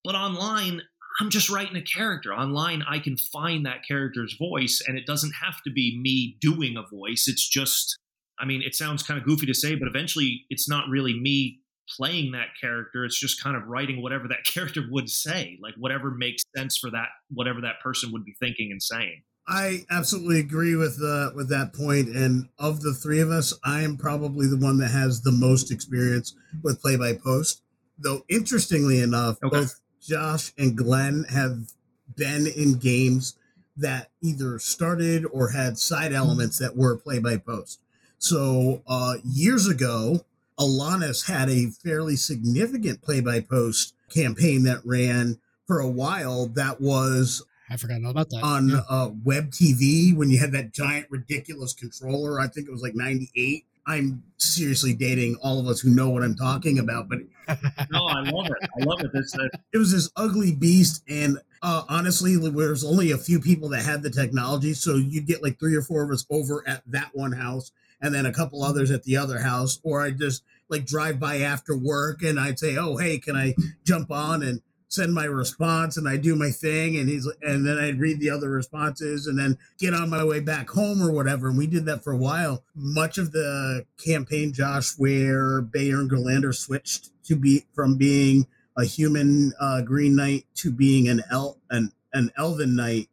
But 0.05 0.15
online, 0.15 0.83
I'm 1.21 1.29
just 1.31 1.51
writing 1.51 1.77
a 1.77 1.83
character. 1.83 2.33
Online, 2.33 2.83
I 2.89 2.99
can 2.99 3.17
find 3.17 3.67
that 3.67 3.87
character's 3.87 4.35
voice, 4.39 4.83
and 4.87 4.97
it 4.99 5.05
doesn't 5.07 5.33
have 5.33 5.63
to 5.65 5.71
be 5.71 5.99
me 6.03 6.37
doing 6.41 6.77
a 6.77 6.83
voice. 6.83 7.27
It's 7.29 7.47
just, 7.47 7.99
I 8.39 8.47
mean, 8.47 8.63
it 8.63 8.75
sounds 8.75 9.03
kind 9.03 9.21
of 9.21 9.27
goofy 9.27 9.47
to 9.47 9.55
say, 9.55 9.75
but 9.75 9.87
eventually 9.87 10.47
it's 10.49 10.69
not 10.69 10.89
really 10.89 11.19
me 11.21 11.61
playing 11.97 12.33
that 12.33 12.49
character. 12.61 13.05
It's 13.05 13.19
just 13.21 13.43
kind 13.43 13.57
of 13.57 13.67
writing 13.67 14.01
whatever 14.03 14.29
that 14.29 14.45
character 14.53 14.83
would 14.91 15.11
say, 15.11 15.59
like 15.63 15.75
whatever 15.77 16.11
makes 16.11 16.43
sense 16.57 16.79
for 16.79 16.91
that, 16.91 17.09
whatever 17.29 17.61
that 17.61 17.81
person 17.83 18.13
would 18.13 18.25
be 18.25 18.35
thinking 18.41 18.71
and 18.71 18.83
saying. 18.83 19.23
I 19.47 19.85
absolutely 19.91 20.39
agree 20.39 20.77
with 20.77 21.01
uh, 21.03 21.31
with 21.35 21.49
that 21.49 21.75
point. 21.75 22.09
And 22.09 22.49
of 22.59 22.83
the 22.83 22.95
three 22.95 23.21
of 23.21 23.31
us, 23.31 23.53
I 23.65 23.83
am 23.83 23.97
probably 23.97 24.47
the 24.47 24.57
one 24.57 24.79
that 24.79 24.91
has 24.91 25.23
the 25.23 25.33
most 25.33 25.73
experience 25.73 26.35
with 26.63 26.81
play 26.81 26.97
by 26.97 27.15
post. 27.15 27.63
Though 27.99 28.23
interestingly 28.29 29.01
enough, 29.01 29.39
Okay. 29.43 29.61
both 29.61 29.81
Josh 30.01 30.53
and 30.59 30.77
Glenn 30.77 31.25
have 31.31 31.73
been 32.17 32.47
in 32.47 32.79
games 32.79 33.37
that 33.77 34.11
either 34.23 34.59
started 34.59 35.25
or 35.33 35.51
had 35.51 35.79
side 35.79 36.13
elements 36.13 36.59
that 36.59 36.77
were 36.77 36.97
play 36.97 37.19
by 37.19 37.37
post. 37.37 37.81
So 38.19 38.83
uh, 38.87 39.15
years 39.25 39.67
ago, 39.67 40.25
Alanis 40.59 41.27
had 41.27 41.49
a 41.49 41.67
fairly 41.71 42.17
significant 42.17 43.01
play 43.03 43.21
by 43.21 43.41
post 43.41 43.95
campaign 44.11 44.65
that 44.65 44.81
ran 44.85 45.39
for 45.67 45.81
a 45.81 45.89
while. 45.89 46.47
That 46.47 46.81
was 46.81 47.43
I 47.71 47.77
forgot 47.77 48.05
all 48.05 48.11
about 48.11 48.29
that. 48.31 48.43
on 48.43 48.69
Yeah. 48.69 48.81
uh, 48.89 49.09
WebTV 49.11 50.15
when 50.15 50.29
you 50.31 50.39
had 50.39 50.53
that 50.53 50.73
giant 50.73 51.07
ridiculous 51.11 51.73
controller. 51.73 52.41
I 52.41 52.49
think 52.49 52.67
it 52.69 52.73
was 52.73 52.83
like 52.83 52.95
98. 52.95 53.65
I'm 53.91 54.23
seriously 54.39 54.95
dating 54.95 55.37
all 55.43 55.59
of 55.59 55.67
us 55.67 55.81
who 55.81 55.91
know 55.91 56.11
what 56.11 56.23
I'm 56.23 56.37
talking 56.37 56.79
about, 56.79 57.09
but 57.09 57.19
No, 57.91 58.07
I 58.07 58.21
love 58.21 58.47
it. 58.47 58.69
I 58.81 58.85
love 58.85 59.01
it. 59.01 59.13
This, 59.13 59.35
uh, 59.37 59.49
it 59.73 59.79
was 59.79 59.93
this 59.93 60.11
ugly 60.17 60.55
beast. 60.55 61.03
And 61.09 61.39
uh, 61.63 61.83
honestly, 61.89 62.37
there's 62.37 62.85
only 62.85 63.11
a 63.11 63.19
few 63.19 63.41
people 63.41 63.69
that 63.71 63.83
had 63.83 64.03
the 64.03 64.11
technology. 64.11 64.75
So 64.75 64.95
you'd 64.95 65.27
get 65.27 65.43
like 65.43 65.59
three 65.59 65.75
or 65.75 65.83
four 65.83 66.05
of 66.05 66.11
us 66.11 66.25
over 66.31 66.63
at 66.67 66.83
that 66.87 67.11
one 67.13 67.33
house 67.33 67.73
and 68.01 68.15
then 68.15 68.27
a 68.27 68.33
couple 68.33 68.63
others 68.63 68.91
at 68.91 69.03
the 69.03 69.17
other 69.17 69.41
house. 69.41 69.81
Or 69.83 70.03
I'd 70.03 70.19
just 70.19 70.45
like 70.69 70.87
drive 70.87 71.19
by 71.19 71.39
after 71.39 71.77
work 71.77 72.23
and 72.23 72.39
I'd 72.39 72.59
say, 72.59 72.77
Oh, 72.77 72.97
hey, 72.97 73.19
can 73.19 73.37
I 73.37 73.55
jump 73.85 74.11
on 74.11 74.43
and 74.43 74.63
send 74.91 75.15
my 75.15 75.25
response? 75.25 75.97
And 75.97 76.07
I 76.07 76.19
do 76.19 76.37
my 76.37 76.51
thing. 76.51 76.97
And 76.99 77.09
he's, 77.09 77.27
and 77.41 77.67
then 77.67 77.79
I'd 77.79 77.99
read 77.99 78.21
the 78.21 78.29
other 78.29 78.51
responses 78.51 79.27
and 79.27 79.39
then 79.39 79.57
get 79.79 79.95
on 79.95 80.11
my 80.11 80.23
way 80.23 80.41
back 80.41 80.69
home 80.69 81.01
or 81.03 81.11
whatever. 81.11 81.49
And 81.49 81.57
we 81.57 81.67
did 81.67 81.87
that 81.87 82.05
for 82.05 82.13
a 82.13 82.19
while. 82.19 82.65
Much 82.75 83.17
of 83.17 83.33
the 83.33 83.87
campaign, 84.05 84.53
Josh, 84.53 84.93
where 84.99 85.63
Bayer 85.63 86.01
and 86.01 86.11
Gerlander 86.11 86.55
switched 86.55 87.11
to 87.25 87.37
be 87.37 87.65
from 87.75 87.97
being 87.97 88.47
a 88.77 88.85
human 88.85 89.53
uh, 89.61 89.81
green 89.83 90.17
knight 90.17 90.45
to 90.57 90.71
being 90.71 91.09
an 91.09 91.23
el 91.31 91.59
an 91.71 91.93
an 92.13 92.31
elven 92.37 92.75
knight 92.77 93.09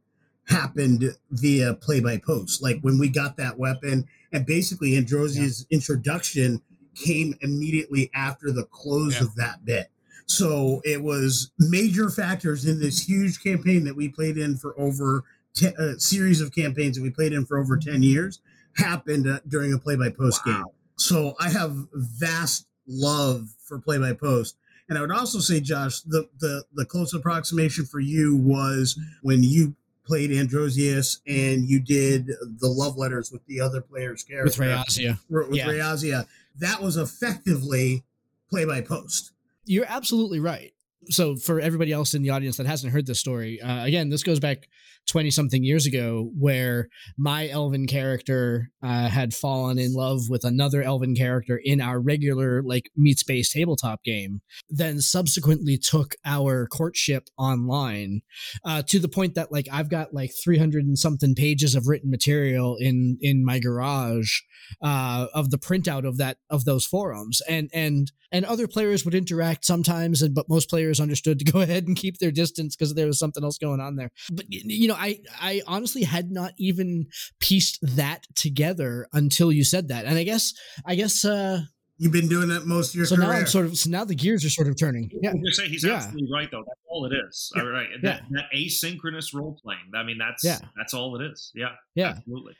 happened 0.48 1.04
via 1.30 1.74
play 1.74 2.00
by 2.00 2.18
post. 2.18 2.62
Like 2.64 2.80
when 2.82 2.98
we 3.00 3.10
got 3.10 3.38
that 3.38 3.60
weapon, 3.60 4.08
and 4.32 4.46
basically 4.46 4.96
Androsia's 4.98 5.66
introduction 5.70 6.62
came 6.96 7.36
immediately 7.42 8.10
after 8.14 8.52
the 8.52 8.64
close 8.64 9.16
Yeah. 9.16 9.24
of 9.24 9.36
that 9.36 9.66
bit. 9.66 9.92
So 10.28 10.82
it 10.84 11.02
was 11.02 11.52
major 11.58 12.10
factors 12.10 12.66
in 12.66 12.80
this 12.80 13.08
huge 13.08 13.42
campaign 13.42 13.86
that 13.86 13.96
we 13.96 14.10
played 14.10 14.38
in 14.38 14.58
for 14.58 14.80
over 14.80 15.24
a 15.80 16.00
series 16.00 16.42
of 16.42 16.54
campaigns 16.54 16.96
that 16.98 17.02
we 17.02 17.10
played 17.10 17.34
in 17.34 17.46
for 17.46 17.58
over 17.58 17.78
10 17.78 18.04
years 18.04 18.40
happened 18.76 19.28
uh, 19.28 19.40
during 19.48 19.74
a 19.74 19.78
play 19.80 19.96
by 19.96 20.10
post 20.10 20.44
game. 20.46 20.64
So 20.98 21.34
I 21.40 21.50
have 21.50 21.76
vast 21.94 22.68
love 22.88 23.48
for 23.64 23.80
play 23.80 23.98
by 23.98 24.14
post. 24.14 24.58
And 24.90 24.98
I 24.98 25.02
would 25.02 25.12
also 25.12 25.40
say, 25.40 25.60
Josh, 25.60 26.02
the, 26.02 26.28
the, 26.40 26.64
the 26.74 26.86
close 26.86 27.14
approximation 27.14 27.86
for 27.86 28.00
you 28.00 28.36
was 28.36 29.00
when 29.22 29.44
you 29.44 29.76
played 30.06 30.30
Androsius 30.32 31.20
and 31.28 31.68
you 31.68 31.80
did 31.80 32.28
the 32.28 32.70
love 32.70 32.98
letters 32.98 33.32
with 33.32 33.46
the 33.48 33.60
other 33.60 33.82
player's 33.82 34.24
character 34.24 34.46
with 34.46 34.58
Rayazia. 34.58 35.20
with 35.30 35.52
Yeah. 35.52 35.68
Rayazia. 35.68 36.28
That 36.60 36.82
was 36.82 36.98
effectively 36.98 38.04
play 38.50 38.64
by 38.64 38.82
post. 38.82 39.32
You're 39.68 39.86
absolutely 39.88 40.40
right. 40.40 40.74
So, 41.10 41.36
for 41.36 41.60
everybody 41.60 41.92
else 41.92 42.14
in 42.14 42.22
the 42.22 42.32
audience 42.32 42.58
that 42.58 42.66
hasn't 42.66 42.94
heard 42.94 43.06
this 43.06 43.20
story, 43.20 43.62
uh, 43.62 43.86
again, 43.86 44.10
this 44.10 44.24
goes 44.24 44.40
back 44.40 44.68
20 45.08 45.32
something 45.32 45.64
years 45.64 45.86
ago 45.86 46.32
where 46.38 46.90
my 47.18 47.48
elven 47.48 47.88
character 47.88 48.72
uh, 48.84 49.08
had 49.08 49.34
fallen 49.34 49.80
in 49.80 49.94
love 49.94 50.24
with 50.30 50.44
another 50.44 50.84
elven 50.84 51.16
character 51.16 51.60
in 51.64 51.80
our 51.80 52.00
regular, 52.00 52.62
like, 52.62 52.90
meat 52.96 53.20
space 53.20 53.52
tabletop 53.52 54.04
game, 54.04 54.42
then 54.70 55.00
subsequently 55.00 55.78
took 55.78 56.16
our 56.26 56.68
courtship 56.68 57.30
online 57.38 58.22
uh, 58.66 58.82
to 58.88 59.00
the 59.00 59.08
point 59.08 59.36
that, 59.36 59.52
like, 59.52 59.68
I've 59.72 59.90
got 59.90 60.14
like 60.14 60.32
300 60.44 60.86
and 60.86 60.98
something 60.98 61.36
pages 61.36 61.76
of 61.76 61.88
written 61.88 62.10
material 62.10 62.76
in 62.80 63.18
in 63.22 63.46
my 63.46 63.60
garage 63.60 64.42
uh, 64.82 65.28
of 65.34 65.50
the 65.50 65.58
printout 65.58 66.08
of 66.08 66.18
that 66.18 66.38
of 66.50 66.66
those 66.66 66.86
forums. 66.86 67.42
And 67.48 67.70
and 67.74 68.12
and 68.32 68.46
other 68.46 68.68
players 68.68 69.06
would 69.06 69.16
interact 69.16 69.66
sometimes 69.66 70.22
and 70.22 70.36
but 70.36 70.50
most 70.50 70.70
players 70.70 70.97
understood 71.00 71.40
to 71.40 71.46
go 71.52 71.62
ahead 71.68 71.88
and 71.88 71.96
keep 71.96 72.18
their 72.20 72.32
distance 72.32 72.76
because 72.76 72.94
there 72.96 73.08
was 73.08 73.20
something 73.20 73.44
else 73.44 73.58
going 73.58 73.80
on 73.80 73.96
there 73.96 74.10
but 74.32 74.46
you 74.50 74.88
know 74.88 74.96
i 74.96 75.20
i 75.42 75.62
honestly 75.68 76.04
had 76.04 76.32
not 76.32 76.54
even 76.58 77.08
pieced 77.40 77.80
that 77.96 78.26
together 78.36 79.08
until 79.14 79.52
you 79.52 79.64
said 79.64 79.88
that 79.90 80.06
and 80.06 80.18
i 80.18 80.24
guess 80.24 80.54
i 80.86 80.96
guess 80.96 81.24
uh 81.26 81.62
You've 82.00 82.12
been 82.12 82.28
doing 82.28 82.50
that 82.50 82.68
most 82.68 82.90
of 82.90 82.96
your 82.96 83.06
so 83.08 83.16
career. 83.16 83.28
now 83.28 83.34
i'm 83.34 83.48
sort 83.48 83.66
of 83.66 83.76
so 83.78 83.90
now 83.90 84.06
the 84.06 84.14
gears 84.14 84.46
are 84.46 84.50
sort 84.52 84.68
of 84.68 84.78
turning 84.78 85.10
yeah 85.22 85.32
I 85.32 85.34
was 85.34 85.42
gonna 85.58 85.68
say 85.68 85.72
he's 85.72 85.84
Yeah. 85.84 85.94
absolutely 85.96 86.30
right 86.32 86.48
though. 86.52 86.64
That's 86.68 86.80
all 86.90 87.06
it 87.06 87.14
is. 87.28 87.52
All 87.56 87.66
right. 87.66 87.88
That, 88.04 88.22
that 88.32 88.46
asynchronous 88.56 89.34
role 89.34 89.58
playing. 89.64 89.92
I 89.96 90.04
mean, 90.04 90.18
that's 90.20 90.44
Yeah. 90.44 90.60
that's 90.76 90.94
all 90.94 91.20
it 91.20 91.26
is. 91.32 91.52
Yeah. 91.56 91.70
Yeah. 91.96 92.10
Absolutely. 92.18 92.54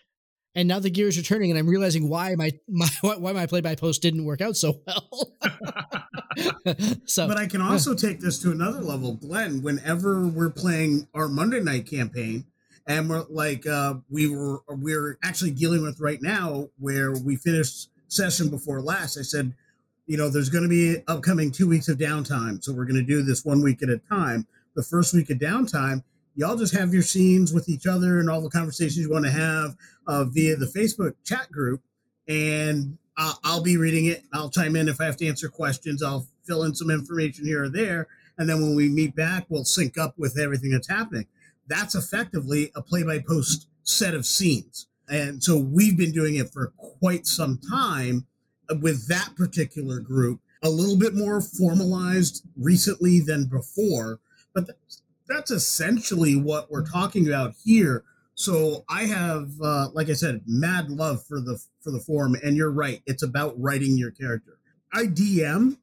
And 0.58 0.68
now 0.68 0.80
the 0.80 0.90
gears 0.90 1.18
are 1.18 1.22
turning 1.22 1.50
and 1.50 1.58
i'm 1.58 1.68
realizing 1.70 2.10
why 2.10 2.36
my 2.36 2.52
my 2.68 2.88
why 3.02 3.32
my 3.32 3.46
play 3.46 3.62
by 3.62 3.76
post 3.76 4.02
didn't 4.02 4.26
work 4.26 4.42
out 4.42 4.58
so 4.58 4.82
well 4.86 5.32
so 7.06 7.28
But 7.28 7.38
I 7.38 7.48
can 7.48 7.62
also 7.62 7.94
take 7.94 8.20
this 8.20 8.40
to 8.40 8.52
another 8.52 8.82
level, 8.82 9.14
Glenn. 9.14 9.62
Whenever 9.62 10.28
we're 10.28 10.50
playing 10.50 11.08
our 11.14 11.28
Monday 11.28 11.62
night 11.62 11.90
campaign, 11.90 12.46
and 12.86 13.10
we're 13.10 13.26
like 13.30 13.66
uh, 13.66 13.96
we 14.10 14.28
were 14.28 14.62
we're 14.70 15.18
actually 15.24 15.52
dealing 15.52 15.82
with 15.82 16.00
right 16.00 16.22
now, 16.22 16.70
where 16.80 17.14
we 17.14 17.36
finished 17.36 17.90
session 18.08 18.50
before 18.50 18.82
last. 18.82 19.18
I 19.18 19.24
said, 19.24 19.54
you 20.06 20.18
know, 20.18 20.30
there's 20.30 20.50
going 20.50 20.64
to 20.64 20.70
be 20.70 21.02
upcoming 21.08 21.52
two 21.52 21.68
weeks 21.68 21.88
of 21.88 21.98
downtime, 21.98 22.64
so 22.64 22.74
we're 22.74 22.86
going 22.86 22.96
to 22.96 23.04
do 23.04 23.24
this 23.24 23.44
one 23.44 23.62
week 23.62 23.82
at 23.84 23.90
a 23.90 23.98
time. 23.98 24.48
The 24.76 24.84
first 24.84 25.14
week 25.14 25.30
of 25.30 25.40
downtime, 25.40 26.04
y'all 26.38 26.56
just 26.56 26.74
have 26.74 26.94
your 26.94 27.04
scenes 27.04 27.52
with 27.52 27.68
each 27.68 27.88
other 27.88 28.20
and 28.20 28.30
all 28.30 28.42
the 28.42 28.50
conversations 28.50 28.98
you 28.98 29.10
want 29.10 29.26
to 29.26 29.32
have 29.32 29.76
uh, 30.06 30.24
via 30.24 30.56
the 30.56 30.68
Facebook 30.68 31.16
chat 31.26 31.52
group, 31.52 31.82
and 32.28 32.98
I'll, 33.18 33.40
I'll 33.44 33.64
be 33.64 33.76
reading 33.76 34.06
it. 34.06 34.24
I'll 34.32 34.50
chime 34.50 34.76
in 34.76 34.88
if 34.88 35.02
I 35.02 35.06
have 35.06 35.18
to 35.18 35.28
answer 35.28 35.50
questions. 35.50 36.04
I'll 36.04 36.28
fill 36.46 36.64
in 36.64 36.76
some 36.76 36.92
information 36.92 37.46
here 37.46 37.64
or 37.64 37.70
there. 37.70 38.08
And 38.38 38.48
then 38.48 38.62
when 38.62 38.76
we 38.76 38.88
meet 38.88 39.16
back, 39.16 39.48
we'll 39.50 39.66
sync 39.66 39.98
up 39.98 40.14
with 40.18 40.38
everything 40.38 40.72
that's 40.72 40.88
happening. 40.88 41.26
That's 41.68 41.96
effectively 41.96 42.72
a 42.76 42.82
play 42.82 43.02
by 43.04 43.20
post 43.20 43.68
set 43.84 44.14
of 44.14 44.26
scenes. 44.26 44.88
And 45.10 45.44
so 45.44 45.58
we've 45.58 45.98
been 45.98 46.12
doing 46.12 46.36
it 46.36 46.52
for 46.52 46.68
quite 46.78 47.26
some 47.26 47.60
time 47.70 48.28
with 48.82 49.08
that 49.08 49.36
particular 49.36 50.00
group, 50.00 50.40
a 50.62 50.70
little 50.70 50.98
bit 50.98 51.16
more 51.16 51.42
formalized 51.42 52.44
recently 52.56 53.22
than 53.22 53.46
before. 53.46 54.20
But 54.54 54.70
that's, 55.30 55.52
essentially 55.52 56.36
what 56.36 56.72
we're 56.72 56.86
talking 56.86 57.28
about 57.28 57.56
here. 57.64 58.04
So 58.36 58.86
I 58.90 59.04
have, 59.04 59.50
uh, 59.62 59.90
like 59.94 60.10
I 60.10 60.14
said, 60.14 60.42
mad 60.46 60.90
love 60.90 61.26
for 61.26 61.40
the 61.42 61.60
for 61.82 61.92
the 61.92 62.00
forum, 62.00 62.36
and 62.44 62.56
you're 62.56 62.72
right. 62.72 63.02
It's 63.06 63.24
about 63.24 63.60
writing 63.60 63.98
your 63.98 64.12
character. 64.12 64.60
I 64.94 65.04
DM 65.06 65.78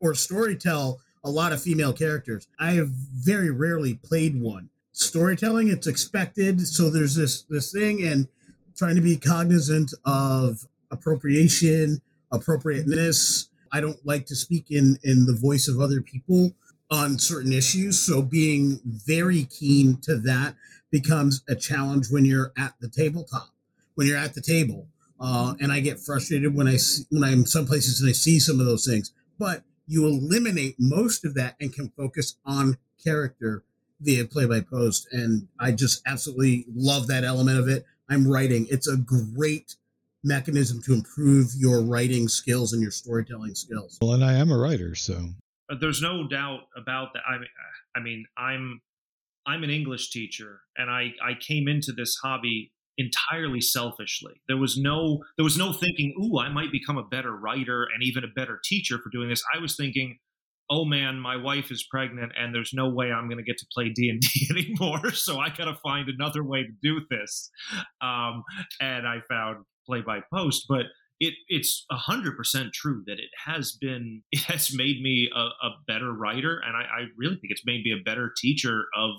or 0.00 0.12
storytell 0.12 0.98
a 1.24 1.30
lot 1.30 1.52
of 1.52 1.62
female 1.62 1.92
characters. 1.92 2.48
I 2.58 2.72
have 2.72 2.88
very 2.88 3.50
rarely 3.50 3.94
played 3.94 4.40
one. 4.40 4.70
Storytelling, 4.92 5.68
it's 5.68 5.86
expected. 5.86 6.66
So 6.66 6.90
there's 6.90 7.14
this 7.14 7.42
this 7.42 7.72
thing, 7.72 8.02
and 8.02 8.28
trying 8.76 8.94
to 8.96 9.02
be 9.02 9.16
cognizant 9.16 9.92
of 10.04 10.66
appropriation, 10.90 12.00
appropriateness. 12.32 13.50
I 13.70 13.80
don't 13.82 14.04
like 14.06 14.24
to 14.26 14.34
speak 14.34 14.70
in 14.70 14.98
in 15.02 15.26
the 15.26 15.36
voice 15.36 15.68
of 15.68 15.80
other 15.80 16.00
people 16.00 16.52
on 16.90 17.18
certain 17.18 17.52
issues. 17.52 17.98
So 17.98 18.22
being 18.22 18.80
very 18.84 19.44
keen 19.44 19.98
to 20.02 20.16
that 20.20 20.54
becomes 20.90 21.42
a 21.48 21.54
challenge 21.54 22.06
when 22.10 22.24
you're 22.24 22.52
at 22.56 22.74
the 22.80 22.88
tabletop, 22.88 23.50
when 23.94 24.06
you're 24.06 24.16
at 24.16 24.34
the 24.34 24.40
table. 24.40 24.88
Uh, 25.20 25.54
and 25.60 25.72
I 25.72 25.80
get 25.80 26.00
frustrated 26.00 26.54
when 26.54 26.68
I 26.68 26.76
see, 26.76 27.04
when 27.10 27.24
I'm 27.24 27.44
some 27.44 27.66
places 27.66 28.00
and 28.00 28.08
I 28.08 28.12
see 28.12 28.38
some 28.38 28.60
of 28.60 28.66
those 28.66 28.86
things. 28.86 29.12
But 29.38 29.64
you 29.86 30.06
eliminate 30.06 30.76
most 30.78 31.24
of 31.24 31.34
that 31.34 31.56
and 31.60 31.72
can 31.72 31.90
focus 31.96 32.36
on 32.44 32.78
character 33.02 33.64
via 34.00 34.24
play 34.24 34.46
by 34.46 34.60
post. 34.60 35.08
And 35.12 35.48
I 35.58 35.72
just 35.72 36.02
absolutely 36.06 36.66
love 36.72 37.08
that 37.08 37.24
element 37.24 37.58
of 37.58 37.68
it. 37.68 37.84
I'm 38.08 38.26
writing. 38.26 38.66
It's 38.70 38.88
a 38.88 38.96
great 38.96 39.74
mechanism 40.24 40.80
to 40.82 40.94
improve 40.94 41.50
your 41.56 41.82
writing 41.82 42.28
skills 42.28 42.72
and 42.72 42.82
your 42.82 42.90
storytelling 42.90 43.54
skills. 43.54 43.98
Well, 44.00 44.12
and 44.12 44.24
I 44.24 44.34
am 44.34 44.50
a 44.50 44.58
writer, 44.58 44.94
so 44.94 45.30
There's 45.80 46.00
no 46.00 46.26
doubt 46.26 46.60
about 46.76 47.12
that. 47.14 47.22
I 47.28 47.38
mean, 47.38 47.48
I 47.96 48.00
mean, 48.00 48.24
I'm 48.36 48.80
I'm 49.46 49.64
an 49.64 49.70
English 49.70 50.10
teacher, 50.10 50.60
and 50.76 50.90
I 50.90 51.12
I 51.22 51.32
came 51.34 51.68
into 51.68 51.92
this 51.92 52.16
hobby 52.22 52.72
entirely 52.96 53.60
selfishly. 53.60 54.42
There 54.48 54.56
was 54.56 54.76
no 54.76 55.24
there 55.36 55.44
was 55.44 55.56
no 55.58 55.72
thinking, 55.72 56.14
"Ooh, 56.20 56.38
I 56.38 56.48
might 56.50 56.72
become 56.72 56.98
a 56.98 57.04
better 57.04 57.34
writer 57.36 57.84
and 57.94 58.02
even 58.02 58.24
a 58.24 58.28
better 58.34 58.60
teacher 58.64 58.98
for 58.98 59.10
doing 59.10 59.28
this." 59.28 59.42
I 59.54 59.58
was 59.58 59.76
thinking, 59.76 60.18
"Oh 60.70 60.84
man, 60.84 61.20
my 61.20 61.36
wife 61.36 61.70
is 61.70 61.86
pregnant 61.90 62.32
and 62.36 62.54
there's 62.54 62.72
no 62.74 62.88
way 62.88 63.12
I'm 63.12 63.28
going 63.28 63.38
to 63.38 63.44
get 63.44 63.58
to 63.58 63.66
play 63.72 63.90
D&D 63.90 64.48
anymore, 64.50 65.12
so 65.12 65.38
I 65.38 65.48
got 65.50 65.66
to 65.66 65.76
find 65.82 66.08
another 66.08 66.44
way 66.44 66.64
to 66.64 66.72
do 66.82 67.00
this." 67.10 67.50
Um, 68.00 68.42
and 68.80 69.06
I 69.06 69.20
found 69.28 69.64
play 69.86 70.02
by 70.02 70.20
post, 70.32 70.66
but 70.68 70.86
it 71.20 71.34
it's 71.48 71.84
a 71.90 71.96
hundred 71.96 72.36
percent 72.36 72.72
true 72.72 73.02
that 73.06 73.18
it 73.18 73.30
has 73.46 73.72
been 73.72 74.22
it 74.32 74.40
has 74.42 74.72
made 74.74 75.02
me 75.02 75.28
a, 75.34 75.40
a 75.40 75.70
better 75.86 76.12
writer 76.12 76.60
and 76.64 76.76
I, 76.76 76.80
I, 76.80 77.04
really 77.16 77.36
think 77.36 77.50
it's 77.50 77.66
made 77.66 77.82
me 77.84 77.92
a 77.92 78.02
better 78.02 78.32
teacher 78.36 78.84
of 78.96 79.10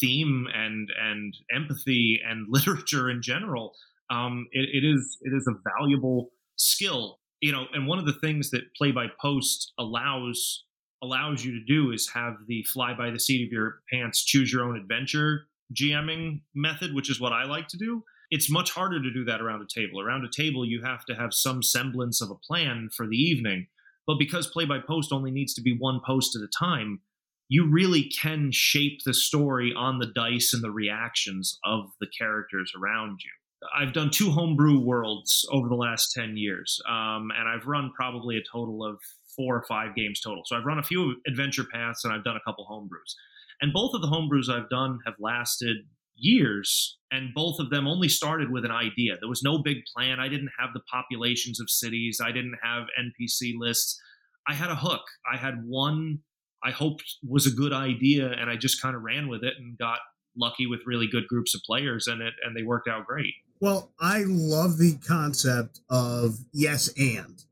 theme 0.00 0.46
and 0.54 0.88
and 1.00 1.34
empathy 1.54 2.20
and 2.26 2.46
literature 2.50 3.10
in 3.10 3.22
general. 3.22 3.74
Um, 4.10 4.46
it, 4.52 4.68
it 4.72 4.86
is 4.86 5.18
it 5.22 5.34
is 5.34 5.48
a 5.48 5.54
valuable 5.78 6.30
skill 6.56 7.18
you 7.44 7.52
know 7.52 7.66
and 7.74 7.86
one 7.86 7.98
of 7.98 8.06
the 8.06 8.12
things 8.14 8.50
that 8.50 8.62
play 8.74 8.90
by 8.90 9.06
post 9.20 9.72
allows 9.78 10.64
allows 11.02 11.44
you 11.44 11.52
to 11.52 11.64
do 11.66 11.92
is 11.92 12.08
have 12.14 12.34
the 12.48 12.64
fly 12.72 12.94
by 12.96 13.10
the 13.10 13.20
seat 13.20 13.46
of 13.46 13.52
your 13.52 13.80
pants 13.92 14.24
choose 14.24 14.52
your 14.52 14.64
own 14.64 14.76
adventure 14.76 15.46
gming 15.78 16.40
method 16.54 16.94
which 16.94 17.10
is 17.10 17.20
what 17.20 17.32
i 17.32 17.44
like 17.44 17.68
to 17.68 17.76
do 17.76 18.02
it's 18.30 18.50
much 18.50 18.70
harder 18.70 19.02
to 19.02 19.12
do 19.12 19.24
that 19.24 19.40
around 19.40 19.62
a 19.62 19.80
table 19.80 20.00
around 20.00 20.24
a 20.24 20.30
table 20.30 20.64
you 20.64 20.82
have 20.82 21.04
to 21.04 21.14
have 21.14 21.32
some 21.32 21.62
semblance 21.62 22.20
of 22.20 22.30
a 22.30 22.46
plan 22.46 22.88
for 22.94 23.06
the 23.06 23.16
evening 23.16 23.66
but 24.06 24.18
because 24.18 24.46
play 24.46 24.64
by 24.64 24.78
post 24.78 25.12
only 25.12 25.30
needs 25.30 25.54
to 25.54 25.62
be 25.62 25.76
one 25.78 26.00
post 26.04 26.36
at 26.36 26.42
a 26.42 26.48
time 26.58 27.00
you 27.48 27.70
really 27.70 28.04
can 28.04 28.50
shape 28.52 29.00
the 29.04 29.14
story 29.14 29.72
on 29.76 29.98
the 29.98 30.06
dice 30.06 30.52
and 30.54 30.62
the 30.62 30.70
reactions 30.70 31.58
of 31.64 31.90
the 32.00 32.06
characters 32.18 32.72
around 32.78 33.20
you. 33.22 33.30
I've 33.74 33.92
done 33.92 34.10
two 34.10 34.30
homebrew 34.30 34.80
worlds 34.80 35.46
over 35.50 35.68
the 35.68 35.74
last 35.74 36.12
10 36.12 36.36
years, 36.36 36.80
um, 36.88 37.30
and 37.36 37.48
I've 37.48 37.66
run 37.66 37.92
probably 37.94 38.36
a 38.36 38.42
total 38.50 38.84
of 38.84 38.98
four 39.36 39.56
or 39.56 39.64
five 39.68 39.94
games 39.94 40.20
total. 40.20 40.42
So 40.46 40.56
I've 40.56 40.64
run 40.64 40.78
a 40.78 40.82
few 40.82 41.16
adventure 41.26 41.64
paths 41.64 42.04
and 42.04 42.12
I've 42.12 42.24
done 42.24 42.36
a 42.36 42.40
couple 42.40 42.66
homebrews. 42.70 43.14
And 43.60 43.72
both 43.72 43.94
of 43.94 44.02
the 44.02 44.08
homebrews 44.08 44.50
I've 44.50 44.68
done 44.68 44.98
have 45.06 45.14
lasted 45.18 45.76
years, 46.16 46.98
and 47.10 47.34
both 47.34 47.58
of 47.58 47.70
them 47.70 47.86
only 47.86 48.08
started 48.08 48.50
with 48.50 48.64
an 48.64 48.70
idea. 48.70 49.16
There 49.20 49.28
was 49.28 49.42
no 49.42 49.58
big 49.58 49.78
plan. 49.94 50.20
I 50.20 50.28
didn't 50.28 50.50
have 50.58 50.70
the 50.72 50.82
populations 50.90 51.60
of 51.60 51.70
cities, 51.70 52.20
I 52.24 52.32
didn't 52.32 52.58
have 52.62 52.84
NPC 52.98 53.54
lists. 53.58 54.00
I 54.46 54.52
had 54.52 54.70
a 54.70 54.76
hook. 54.76 55.02
I 55.30 55.38
had 55.38 55.64
one 55.64 56.20
I 56.64 56.70
hoped 56.70 57.04
was 57.28 57.46
a 57.46 57.50
good 57.50 57.72
idea, 57.72 58.32
and 58.32 58.48
I 58.48 58.56
just 58.56 58.80
kind 58.80 58.96
of 58.96 59.02
ran 59.02 59.28
with 59.28 59.44
it 59.44 59.54
and 59.58 59.76
got 59.76 59.98
lucky 60.36 60.66
with 60.66 60.80
really 60.86 61.06
good 61.06 61.28
groups 61.28 61.54
of 61.54 61.60
players, 61.62 62.06
and 62.06 62.22
it 62.22 62.32
and 62.42 62.56
they 62.56 62.62
worked 62.62 62.88
out 62.88 63.06
great. 63.06 63.34
Well, 63.60 63.92
I 64.00 64.24
love 64.26 64.78
the 64.78 64.96
concept 65.06 65.80
of 65.90 66.38
yes 66.52 66.90
and. 66.98 67.44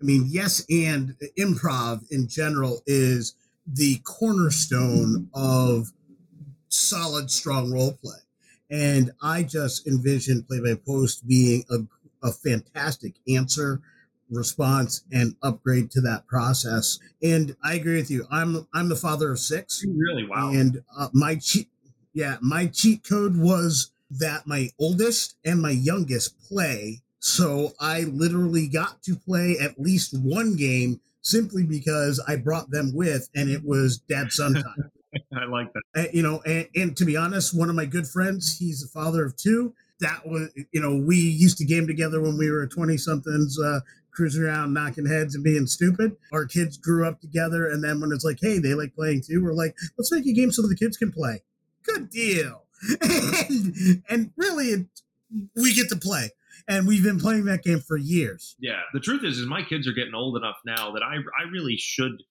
I 0.00 0.04
mean, 0.04 0.26
yes 0.28 0.64
and 0.70 1.16
improv 1.38 2.10
in 2.10 2.28
general 2.28 2.80
is 2.86 3.34
the 3.66 3.98
cornerstone 4.04 5.28
of 5.34 5.92
solid, 6.70 7.30
strong 7.30 7.70
role 7.70 7.92
play. 7.92 8.18
And 8.70 9.12
I 9.20 9.42
just 9.42 9.86
envision 9.86 10.42
play 10.42 10.60
by 10.60 10.74
post 10.74 11.26
being 11.26 11.64
a, 11.70 11.78
a 12.26 12.32
fantastic 12.32 13.14
answer 13.28 13.80
response 14.30 15.02
and 15.12 15.34
upgrade 15.42 15.90
to 15.90 16.00
that 16.02 16.26
process. 16.26 16.98
And 17.22 17.56
I 17.62 17.74
agree 17.74 17.96
with 17.96 18.10
you. 18.10 18.26
I'm 18.30 18.66
I'm 18.72 18.88
the 18.88 18.96
father 18.96 19.32
of 19.32 19.38
six. 19.38 19.84
Really? 19.84 20.26
Wow. 20.26 20.50
And 20.50 20.82
uh, 20.96 21.08
my 21.12 21.34
cheat, 21.36 21.68
yeah, 22.12 22.36
my 22.40 22.66
cheat 22.66 23.02
code 23.06 23.36
was 23.36 23.90
that 24.10 24.46
my 24.46 24.70
oldest 24.78 25.36
and 25.44 25.60
my 25.60 25.70
youngest 25.70 26.40
play. 26.40 27.02
So 27.18 27.74
I 27.78 28.02
literally 28.02 28.66
got 28.66 29.02
to 29.04 29.16
play 29.16 29.56
at 29.60 29.80
least 29.80 30.18
one 30.18 30.56
game 30.56 31.00
simply 31.22 31.64
because 31.64 32.22
I 32.26 32.36
brought 32.36 32.70
them 32.70 32.94
with, 32.94 33.28
and 33.34 33.50
it 33.50 33.62
was 33.64 33.98
dad 33.98 34.32
son 34.32 34.54
time. 34.62 34.90
I 35.34 35.44
like 35.44 35.72
that. 35.72 35.82
And, 35.94 36.08
you 36.12 36.22
know, 36.22 36.40
and, 36.44 36.68
and 36.74 36.96
to 36.96 37.04
be 37.04 37.16
honest, 37.16 37.56
one 37.56 37.70
of 37.70 37.76
my 37.76 37.84
good 37.84 38.06
friends, 38.06 38.58
he's 38.58 38.80
the 38.80 38.88
father 38.88 39.24
of 39.24 39.36
two 39.36 39.74
that 40.00 40.26
was 40.26 40.48
you 40.72 40.80
know 40.80 40.96
we 40.96 41.16
used 41.16 41.58
to 41.58 41.64
game 41.64 41.86
together 41.86 42.20
when 42.20 42.36
we 42.36 42.50
were 42.50 42.66
20 42.66 42.96
somethings 42.96 43.58
uh, 43.58 43.80
cruising 44.10 44.42
around 44.42 44.74
knocking 44.74 45.06
heads 45.06 45.34
and 45.34 45.44
being 45.44 45.66
stupid. 45.66 46.16
Our 46.32 46.46
kids 46.46 46.76
grew 46.76 47.06
up 47.06 47.20
together, 47.20 47.68
and 47.68 47.84
then 47.84 48.00
when 48.00 48.10
it's 48.12 48.24
like, 48.24 48.38
hey, 48.40 48.58
they 48.58 48.74
like 48.74 48.94
playing 48.94 49.22
too, 49.26 49.42
we're 49.42 49.52
like, 49.52 49.76
let's 49.96 50.12
make 50.12 50.26
a 50.26 50.32
game 50.32 50.50
so 50.50 50.62
the 50.62 50.76
kids 50.76 50.96
can 50.96 51.12
play. 51.12 51.42
Good 51.84 52.10
deal. 52.10 52.64
and, 53.02 54.02
and 54.08 54.30
really, 54.36 54.68
it, 54.68 54.86
we 55.54 55.74
get 55.74 55.88
to 55.90 55.96
play. 55.96 56.30
And 56.68 56.86
we've 56.86 57.02
been 57.02 57.18
playing 57.18 57.46
that 57.46 57.64
game 57.64 57.80
for 57.80 57.96
years. 57.96 58.54
Yeah. 58.60 58.80
The 58.92 59.00
truth 59.00 59.24
is, 59.24 59.38
is 59.38 59.46
my 59.46 59.62
kids 59.62 59.88
are 59.88 59.92
getting 59.92 60.14
old 60.14 60.36
enough 60.36 60.56
now 60.64 60.92
that 60.92 61.02
I, 61.02 61.16
I 61.16 61.50
really 61.50 61.76
should 61.76 62.22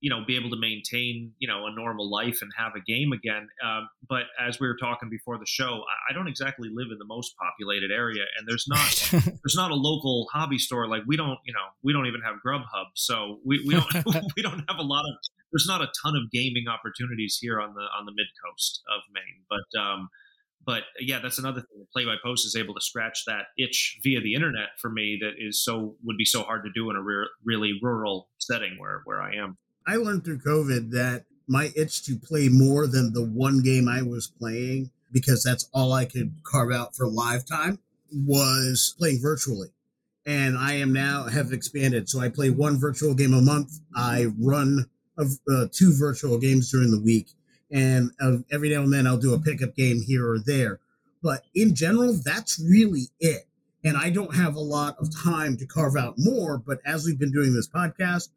you 0.00 0.10
know 0.10 0.24
be 0.26 0.36
able 0.36 0.50
to 0.50 0.56
maintain 0.56 1.32
you 1.38 1.48
know 1.48 1.66
a 1.66 1.74
normal 1.74 2.10
life 2.10 2.38
and 2.42 2.50
have 2.56 2.72
a 2.76 2.80
game 2.80 3.12
again 3.12 3.48
um, 3.64 3.88
but 4.08 4.24
as 4.40 4.60
we 4.60 4.66
were 4.66 4.76
talking 4.76 5.08
before 5.08 5.38
the 5.38 5.46
show 5.46 5.82
I, 5.88 6.10
I, 6.10 6.14
don't 6.14 6.28
exactly 6.28 6.68
live 6.72 6.88
in 6.92 6.98
the 6.98 7.04
most 7.04 7.34
populated 7.36 7.90
area 7.90 8.24
and 8.38 8.46
there's 8.46 8.66
not 8.68 9.10
there's 9.42 9.56
not 9.56 9.70
a 9.70 9.74
local 9.74 10.26
hobby 10.32 10.58
store 10.58 10.86
like 10.86 11.02
we 11.06 11.16
don't 11.16 11.38
you 11.44 11.52
know 11.52 11.66
we 11.82 11.92
don't 11.92 12.06
even 12.06 12.20
have 12.22 12.36
grubhub 12.46 12.86
so 12.94 13.38
we, 13.44 13.64
we 13.66 13.74
don't 13.74 14.04
we 14.36 14.42
don't 14.42 14.62
have 14.68 14.78
a 14.78 14.82
lot 14.82 15.04
of 15.04 15.14
there's 15.52 15.66
not 15.66 15.80
a 15.80 15.88
ton 16.02 16.14
of 16.14 16.30
gaming 16.30 16.66
opportunities 16.68 17.38
here 17.40 17.60
on 17.60 17.74
the 17.74 17.86
on 17.98 18.06
the 18.06 18.12
mid 18.14 18.26
coast 18.44 18.82
of 18.94 19.02
maine 19.12 19.42
but 19.48 19.80
um 19.80 20.08
but 20.66 20.82
yeah, 21.00 21.18
that's 21.18 21.38
another 21.38 21.62
thing. 21.62 21.86
Play 21.94 22.04
by 22.04 22.16
Post 22.22 22.44
is 22.44 22.54
able 22.54 22.74
to 22.74 22.80
scratch 22.82 23.22
that 23.26 23.46
itch 23.56 23.98
via 24.02 24.20
the 24.20 24.34
internet 24.34 24.68
for 24.78 24.90
me 24.90 25.18
that 25.18 25.32
is 25.38 25.64
so 25.64 25.96
would 26.04 26.18
be 26.18 26.26
so 26.26 26.42
hard 26.42 26.62
to 26.64 26.70
do 26.74 26.90
in 26.90 26.96
a 26.96 27.00
re- 27.00 27.30
really 27.42 27.72
rural 27.80 28.28
setting 28.36 28.76
where 28.76 29.00
where 29.06 29.22
I 29.22 29.36
am. 29.36 29.56
I 29.88 29.96
learned 29.96 30.24
through 30.24 30.40
COVID 30.40 30.90
that 30.90 31.24
my 31.48 31.72
itch 31.74 32.04
to 32.04 32.16
play 32.16 32.50
more 32.50 32.86
than 32.86 33.14
the 33.14 33.24
one 33.24 33.62
game 33.62 33.88
I 33.88 34.02
was 34.02 34.26
playing, 34.26 34.90
because 35.10 35.42
that's 35.42 35.68
all 35.72 35.94
I 35.94 36.04
could 36.04 36.34
carve 36.44 36.70
out 36.70 36.94
for 36.94 37.08
live 37.08 37.46
time, 37.46 37.78
was 38.12 38.94
playing 38.98 39.20
virtually. 39.22 39.68
And 40.26 40.58
I 40.58 40.74
am 40.74 40.92
now 40.92 41.24
have 41.24 41.52
expanded. 41.52 42.10
So 42.10 42.20
I 42.20 42.28
play 42.28 42.50
one 42.50 42.78
virtual 42.78 43.14
game 43.14 43.32
a 43.32 43.40
month. 43.40 43.80
I 43.96 44.26
run 44.38 44.84
uh, 45.18 45.66
two 45.72 45.94
virtual 45.98 46.36
games 46.36 46.70
during 46.70 46.90
the 46.90 47.00
week. 47.00 47.30
And 47.70 48.10
uh, 48.20 48.38
every 48.52 48.68
now 48.68 48.82
and 48.82 48.92
then 48.92 49.06
I'll 49.06 49.16
do 49.16 49.32
a 49.32 49.40
pickup 49.40 49.74
game 49.74 50.02
here 50.06 50.30
or 50.30 50.38
there. 50.38 50.80
But 51.22 51.44
in 51.54 51.74
general, 51.74 52.12
that's 52.22 52.60
really 52.60 53.08
it. 53.20 53.46
And 53.84 53.96
I 53.96 54.10
don't 54.10 54.34
have 54.34 54.54
a 54.54 54.60
lot 54.60 54.96
of 54.98 55.14
time 55.14 55.56
to 55.56 55.66
carve 55.66 55.96
out 55.96 56.16
more. 56.18 56.58
But 56.58 56.80
as 56.84 57.06
we've 57.06 57.18
been 57.18 57.32
doing 57.32 57.54
this 57.54 57.68
podcast, 57.68 58.28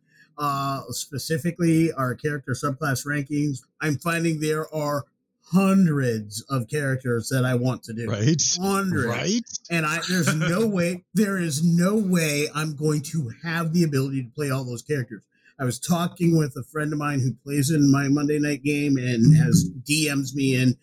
uh, 0.42 0.82
specifically 0.90 1.94
our 1.94 2.16
character 2.16 2.54
subclass 2.54 3.06
rankings, 3.06 3.60
I'm 3.80 3.98
finding 3.98 4.40
there 4.40 4.74
are 4.74 5.06
hundreds 5.44 6.42
of 6.50 6.68
characters 6.68 7.30
that 7.30 7.46
I 7.46 7.54
want 7.54 7.84
to 7.84 7.94
do. 7.94 8.10
Right. 8.10 8.42
Hundreds. 8.60 9.06
Right. 9.06 9.42
And 9.70 9.86
I 9.86 10.00
there's 10.10 10.34
no 10.36 10.66
way 10.78 11.04
there 11.14 11.38
is 11.38 11.64
no 11.64 11.96
way 11.96 12.48
I'm 12.56 12.76
going 12.76 13.02
to 13.12 13.32
have 13.44 13.72
the 13.72 13.84
ability 13.84 14.24
to 14.24 14.30
play 14.30 14.50
all 14.50 14.64
those 14.64 14.82
characters. 14.82 15.22
I 15.60 15.66
was 15.66 15.80
talking 15.80 16.36
with 16.36 16.56
a 16.58 16.64
friend 16.64 16.92
of 16.92 16.98
mine 16.98 17.20
who 17.20 17.34
plays 17.44 17.70
in 17.70 17.92
my 17.92 18.08
Monday 18.08 18.40
night 18.40 18.64
game 18.64 18.98
and 18.98 19.38
has 19.38 19.70
DMs 19.88 20.34
me 20.34 20.56
in 20.56 20.76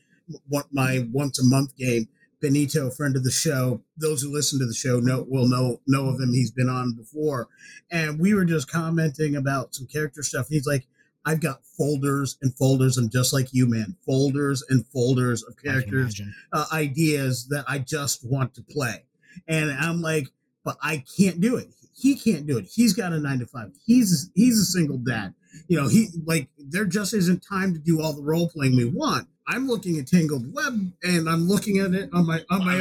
my 0.71 1.05
once 1.11 1.41
a 1.41 1.45
month 1.45 1.77
game. 1.77 2.09
Benito, 2.41 2.91
friend 2.91 3.17
of 3.17 3.25
the 3.25 3.31
show. 3.31 3.83
Those 3.97 4.23
who 4.23 4.33
listen 4.33 4.59
to 4.61 4.67
the 4.67 4.75
show 4.75 5.01
know 5.01 5.25
will 5.29 5.49
know 5.49 5.81
know 5.87 6.09
of 6.09 6.21
him. 6.21 6.33
He's 6.33 6.51
been 6.51 6.69
on 6.69 6.93
before, 6.93 7.49
and 7.91 8.19
we 8.19 8.35
were 8.35 8.45
just 8.45 8.71
commenting 8.71 9.37
about 9.37 9.75
some 9.75 9.87
character 9.87 10.23
stuff. 10.23 10.49
he's 10.49 10.67
like, 10.67 10.87
"I've 11.25 11.41
got 11.41 11.65
folders 11.77 12.39
and 12.43 12.55
folders, 12.57 12.97
and 12.97 13.11
just 13.11 13.33
like 13.33 13.53
you, 13.53 13.67
man, 13.67 13.97
folders 14.07 14.63
and 14.69 14.87
folders 14.89 15.43
of 15.43 15.57
characters, 15.63 16.21
uh, 16.53 16.67
ideas 16.73 17.49
that 17.49 17.65
I 17.69 17.79
just 17.79 18.25
want 18.25 18.55
to 18.55 18.63
play." 18.63 19.05
And 19.47 19.71
I'm 19.71 20.01
like, 20.01 20.29
"But 20.65 20.79
I 20.83 21.05
can't 21.17 21.41
do 21.41 21.57
it. 21.57 21.69
He 21.95 22.15
can't 22.15 22.47
do 22.47 22.59
it. 22.59 22.67
He's 22.67 22.93
got 22.93 23.13
a 23.13 23.19
nine 23.19 23.41
to 23.41 23.47
five. 23.47 23.73
He's 23.85 24.31
he's 24.35 24.59
a 24.59 24.65
single 24.65 24.99
dad. 24.99 25.35
You 25.69 25.81
know, 25.81 25.89
he 25.89 26.09
like 26.25 26.49
there 26.59 26.85
just 26.85 27.15
isn't 27.15 27.45
time 27.49 27.75
to 27.75 27.79
do 27.79 28.01
all 28.01 28.13
the 28.13 28.23
role 28.23 28.49
playing 28.49 28.77
we 28.77 28.85
want." 28.85 29.29
I'm 29.47 29.67
looking 29.67 29.99
at 29.99 30.07
Tangled 30.07 30.53
Web 30.53 30.93
and 31.03 31.29
I'm 31.29 31.49
looking 31.49 31.79
at 31.79 31.95
it 31.95 32.11
on 32.13 32.27
my 32.27 32.45
on 32.51 32.65
my 32.67 32.81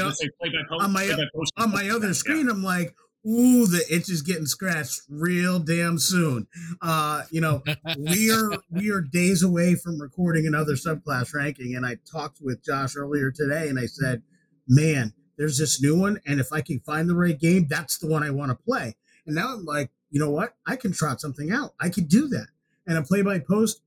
on 0.78 0.92
my 0.92 1.24
on 1.58 1.72
my 1.72 1.90
other 1.90 2.14
screen. 2.14 2.50
I'm 2.50 2.62
like, 2.62 2.94
ooh, 3.26 3.66
the 3.66 3.84
itch 3.90 4.10
is 4.10 4.22
getting 4.22 4.46
scratched 4.46 5.02
real 5.10 5.60
damn 5.60 5.98
soon. 5.98 6.48
Uh, 6.82 7.24
you 7.32 7.42
know, 7.42 7.64
we 7.98 8.32
are 8.32 8.52
we 8.70 8.92
are 8.92 9.02
days 9.02 9.44
away 9.44 9.76
from 9.76 10.00
recording 10.00 10.46
another 10.46 10.74
subclass 10.74 11.34
ranking, 11.34 11.76
and 11.76 11.86
I 11.86 11.98
talked 12.10 12.40
with 12.42 12.64
Josh 12.64 12.96
earlier 12.98 13.32
today, 13.32 13.70
and 13.70 13.80
I 13.80 13.86
said, 13.86 14.22
man, 14.68 15.14
there's 15.38 15.58
this 15.58 15.82
new 15.82 15.98
one, 15.98 16.20
and 16.26 16.40
if 16.40 16.52
I 16.52 16.62
can 16.62 16.80
find 16.82 17.10
the 17.10 17.16
right 17.16 17.40
game, 17.40 17.68
that's 17.70 17.98
the 17.98 18.08
one 18.08 18.24
I 18.24 18.32
want 18.32 18.52
to 18.52 18.56
play. 18.56 18.96
And 19.26 19.36
now 19.36 19.54
I'm 19.54 19.66
like, 19.66 19.92
you 20.10 20.20
know 20.20 20.32
what? 20.32 20.56
I 20.66 20.76
can 20.76 20.94
trot 20.94 21.22
something 21.22 21.52
out. 21.52 21.74
I 21.80 21.90
could 21.90 22.08
do 22.10 22.28
that. 22.30 22.48
And 22.88 22.97
a 22.97 23.04
play 23.04 23.21
by 23.21 23.39
post 23.39 23.82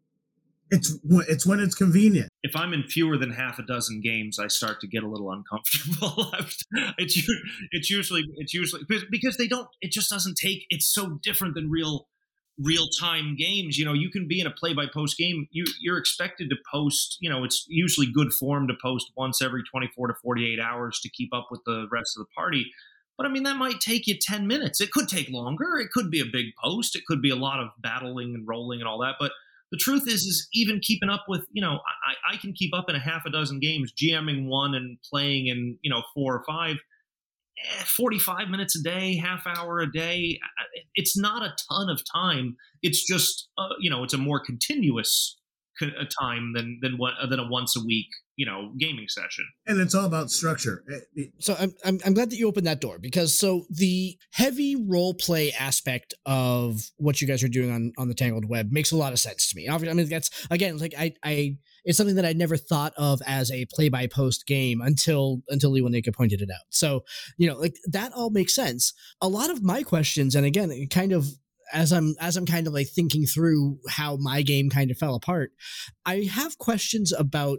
It's 0.70 0.98
it's 1.28 1.46
when 1.46 1.58
it's 1.58 1.74
convenient. 1.74 2.28
If 2.42 2.54
I'm 2.54 2.72
in 2.72 2.84
fewer 2.84 3.16
than 3.16 3.32
half 3.32 3.58
a 3.58 3.62
dozen 3.62 4.00
games, 4.02 4.38
I 4.38 4.46
start 4.48 4.80
to 4.82 4.86
get 4.86 5.02
a 5.02 5.08
little 5.08 5.32
uncomfortable. 5.32 6.32
it's 6.98 7.28
it's 7.72 7.90
usually 7.90 8.24
it's 8.36 8.54
usually 8.54 8.82
because 9.10 9.36
they 9.36 9.48
don't. 9.48 9.68
It 9.80 9.90
just 9.90 10.10
doesn't 10.10 10.36
take. 10.36 10.66
It's 10.70 10.86
so 10.86 11.18
different 11.22 11.54
than 11.54 11.70
real 11.70 12.06
real 12.62 12.86
time 13.00 13.36
games. 13.36 13.78
You 13.78 13.84
know, 13.84 13.94
you 13.94 14.10
can 14.10 14.28
be 14.28 14.40
in 14.40 14.46
a 14.46 14.50
play 14.50 14.74
by 14.74 14.86
post 14.86 15.16
game. 15.16 15.48
You 15.50 15.64
you're 15.80 15.98
expected 15.98 16.50
to 16.50 16.56
post. 16.70 17.16
You 17.20 17.30
know, 17.30 17.42
it's 17.42 17.64
usually 17.68 18.06
good 18.06 18.32
form 18.32 18.68
to 18.68 18.74
post 18.80 19.10
once 19.16 19.42
every 19.42 19.62
24 19.64 20.08
to 20.08 20.14
48 20.22 20.60
hours 20.60 21.00
to 21.02 21.08
keep 21.10 21.34
up 21.34 21.48
with 21.50 21.62
the 21.66 21.88
rest 21.90 22.16
of 22.16 22.24
the 22.24 22.30
party. 22.36 22.70
But 23.20 23.26
I 23.26 23.32
mean, 23.32 23.42
that 23.42 23.58
might 23.58 23.80
take 23.80 24.06
you 24.06 24.16
10 24.18 24.46
minutes. 24.46 24.80
It 24.80 24.92
could 24.92 25.06
take 25.06 25.28
longer. 25.28 25.76
It 25.76 25.90
could 25.90 26.10
be 26.10 26.20
a 26.20 26.24
big 26.24 26.54
post. 26.64 26.96
It 26.96 27.04
could 27.04 27.20
be 27.20 27.28
a 27.28 27.36
lot 27.36 27.60
of 27.60 27.68
battling 27.78 28.34
and 28.34 28.48
rolling 28.48 28.80
and 28.80 28.88
all 28.88 28.98
that. 29.00 29.16
But 29.20 29.32
the 29.70 29.76
truth 29.76 30.08
is, 30.08 30.22
is 30.22 30.48
even 30.54 30.80
keeping 30.80 31.10
up 31.10 31.26
with, 31.28 31.44
you 31.52 31.60
know, 31.60 31.80
I, 32.02 32.32
I 32.32 32.36
can 32.38 32.54
keep 32.54 32.74
up 32.74 32.88
in 32.88 32.96
a 32.96 32.98
half 32.98 33.26
a 33.26 33.30
dozen 33.30 33.60
games, 33.60 33.92
GMing 33.92 34.46
one 34.46 34.74
and 34.74 34.96
playing 35.02 35.48
in, 35.48 35.76
you 35.82 35.90
know, 35.90 36.02
four 36.14 36.34
or 36.34 36.44
five. 36.48 36.76
Eh, 37.58 37.84
45 37.84 38.48
minutes 38.48 38.74
a 38.78 38.82
day, 38.82 39.16
half 39.16 39.46
hour 39.46 39.80
a 39.80 39.92
day. 39.92 40.40
It's 40.94 41.14
not 41.14 41.42
a 41.42 41.54
ton 41.70 41.90
of 41.90 42.00
time. 42.10 42.56
It's 42.82 43.04
just, 43.04 43.50
uh, 43.58 43.74
you 43.80 43.90
know, 43.90 44.02
it's 44.02 44.14
a 44.14 44.18
more 44.18 44.40
continuous 44.40 45.36
a 45.82 46.06
time 46.20 46.52
than 46.54 46.78
than 46.82 46.96
what 46.98 47.14
than 47.28 47.38
a 47.38 47.48
once 47.48 47.76
a 47.76 47.80
week 47.84 48.08
you 48.40 48.46
know 48.46 48.72
gaming 48.78 49.06
session. 49.06 49.44
And 49.66 49.78
it's 49.80 49.94
all 49.94 50.06
about 50.06 50.30
structure. 50.30 50.82
Eh, 50.90 50.96
eh. 51.18 51.24
So 51.40 51.54
I'm, 51.60 51.74
I'm 51.84 51.98
i'm 52.06 52.14
glad 52.14 52.30
that 52.30 52.36
you 52.36 52.48
opened 52.48 52.66
that 52.66 52.80
door 52.80 52.98
because 52.98 53.38
so 53.38 53.66
the 53.68 54.16
heavy 54.32 54.76
role 54.76 55.12
play 55.12 55.52
aspect 55.52 56.14
of 56.24 56.80
what 56.96 57.20
you 57.20 57.28
guys 57.28 57.44
are 57.44 57.48
doing 57.48 57.70
on 57.70 57.92
on 57.98 58.08
the 58.08 58.14
tangled 58.14 58.48
web 58.48 58.72
makes 58.72 58.92
a 58.92 58.96
lot 58.96 59.12
of 59.12 59.18
sense 59.18 59.50
to 59.50 59.56
me. 59.56 59.68
Obviously 59.68 59.90
i 59.90 59.94
mean 59.94 60.08
that's 60.08 60.30
again 60.50 60.78
like 60.78 60.94
i 60.98 61.12
i 61.22 61.58
it's 61.84 61.98
something 61.98 62.16
that 62.16 62.24
i 62.24 62.32
never 62.32 62.56
thought 62.56 62.94
of 62.96 63.20
as 63.26 63.50
a 63.50 63.66
play 63.74 63.90
by 63.90 64.06
post 64.06 64.46
game 64.46 64.80
until 64.80 65.42
until 65.48 65.72
Lewanika 65.72 66.14
pointed 66.14 66.40
it 66.40 66.48
out. 66.50 66.64
So 66.70 67.04
you 67.36 67.46
know 67.46 67.58
like 67.58 67.76
that 67.88 68.12
all 68.14 68.30
makes 68.30 68.54
sense. 68.54 68.94
A 69.20 69.28
lot 69.28 69.50
of 69.50 69.62
my 69.62 69.82
questions 69.82 70.34
and 70.34 70.46
again 70.46 70.72
kind 70.90 71.12
of 71.12 71.28
as 71.72 71.92
I'm 71.92 72.14
as 72.20 72.36
I'm 72.36 72.46
kind 72.46 72.66
of 72.66 72.72
like 72.72 72.88
thinking 72.88 73.26
through 73.26 73.78
how 73.88 74.16
my 74.16 74.42
game 74.42 74.70
kind 74.70 74.90
of 74.90 74.98
fell 74.98 75.14
apart, 75.14 75.52
I 76.04 76.28
have 76.32 76.58
questions 76.58 77.12
about 77.12 77.58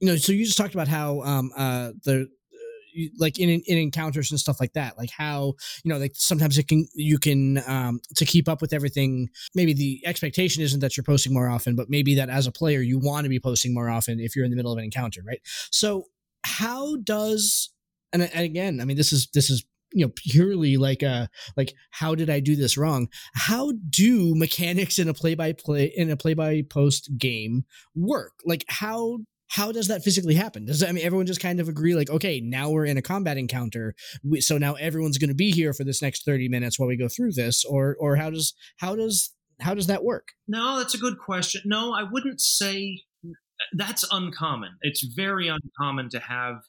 you 0.00 0.08
know. 0.08 0.16
So 0.16 0.32
you 0.32 0.44
just 0.44 0.58
talked 0.58 0.74
about 0.74 0.88
how 0.88 1.20
um 1.22 1.50
uh 1.56 1.92
the 2.04 2.22
uh, 2.22 3.04
like 3.18 3.38
in 3.38 3.48
in 3.48 3.78
encounters 3.78 4.30
and 4.30 4.40
stuff 4.40 4.60
like 4.60 4.72
that 4.72 4.98
like 4.98 5.10
how 5.10 5.54
you 5.84 5.92
know 5.92 5.98
like 5.98 6.12
sometimes 6.14 6.58
it 6.58 6.66
can 6.66 6.86
you 6.94 7.18
can 7.18 7.62
um 7.66 8.00
to 8.16 8.24
keep 8.24 8.48
up 8.48 8.60
with 8.60 8.72
everything 8.72 9.28
maybe 9.54 9.72
the 9.72 10.00
expectation 10.04 10.62
isn't 10.62 10.80
that 10.80 10.96
you're 10.96 11.04
posting 11.04 11.32
more 11.32 11.48
often 11.48 11.76
but 11.76 11.88
maybe 11.88 12.16
that 12.16 12.28
as 12.28 12.46
a 12.46 12.52
player 12.52 12.80
you 12.80 12.98
want 12.98 13.24
to 13.24 13.28
be 13.28 13.38
posting 13.38 13.72
more 13.72 13.88
often 13.88 14.18
if 14.18 14.34
you're 14.34 14.44
in 14.44 14.50
the 14.50 14.56
middle 14.56 14.72
of 14.72 14.78
an 14.78 14.84
encounter 14.84 15.22
right 15.24 15.40
so 15.70 16.04
how 16.44 16.96
does 16.96 17.70
and, 18.12 18.22
and 18.22 18.44
again 18.44 18.80
i 18.80 18.84
mean 18.84 18.96
this 18.96 19.12
is 19.12 19.28
this 19.34 19.50
is 19.50 19.64
you 19.92 20.04
know 20.04 20.12
purely 20.14 20.76
like 20.76 21.02
uh 21.02 21.26
like 21.56 21.74
how 21.90 22.14
did 22.14 22.30
i 22.30 22.40
do 22.40 22.56
this 22.56 22.76
wrong? 22.76 23.08
How 23.34 23.72
do 23.90 24.34
mechanics 24.34 24.98
in 24.98 25.08
a 25.08 25.14
play 25.14 25.34
by 25.34 25.52
play 25.52 25.92
in 25.94 26.10
a 26.10 26.16
play 26.16 26.34
by 26.34 26.62
post 26.68 27.10
game 27.18 27.64
work? 27.94 28.32
Like 28.44 28.64
how 28.68 29.20
how 29.48 29.72
does 29.72 29.88
that 29.88 30.04
physically 30.04 30.34
happen? 30.34 30.64
Does 30.64 30.82
i 30.82 30.92
mean 30.92 31.04
everyone 31.04 31.26
just 31.26 31.40
kind 31.40 31.60
of 31.60 31.68
agree 31.68 31.94
like 31.94 32.10
okay 32.10 32.40
now 32.40 32.70
we're 32.70 32.86
in 32.86 32.96
a 32.96 33.02
combat 33.02 33.36
encounter. 33.36 33.94
So 34.38 34.58
now 34.58 34.74
everyone's 34.74 35.18
going 35.18 35.28
to 35.28 35.34
be 35.34 35.50
here 35.50 35.72
for 35.72 35.84
this 35.84 36.02
next 36.02 36.24
30 36.24 36.48
minutes 36.48 36.78
while 36.78 36.88
we 36.88 36.96
go 36.96 37.08
through 37.08 37.32
this 37.32 37.64
or 37.64 37.96
or 38.00 38.16
how 38.16 38.30
does 38.30 38.54
how 38.78 38.94
does 38.96 39.30
how 39.60 39.74
does 39.74 39.88
that 39.88 40.04
work? 40.04 40.28
No 40.48 40.78
that's 40.78 40.94
a 40.94 40.98
good 40.98 41.18
question. 41.18 41.62
No 41.64 41.92
i 41.94 42.02
wouldn't 42.02 42.40
say 42.40 43.02
that's 43.72 44.04
uncommon. 44.10 44.76
It's 44.82 45.02
very 45.02 45.48
uncommon 45.48 46.08
to 46.10 46.20
have 46.20 46.62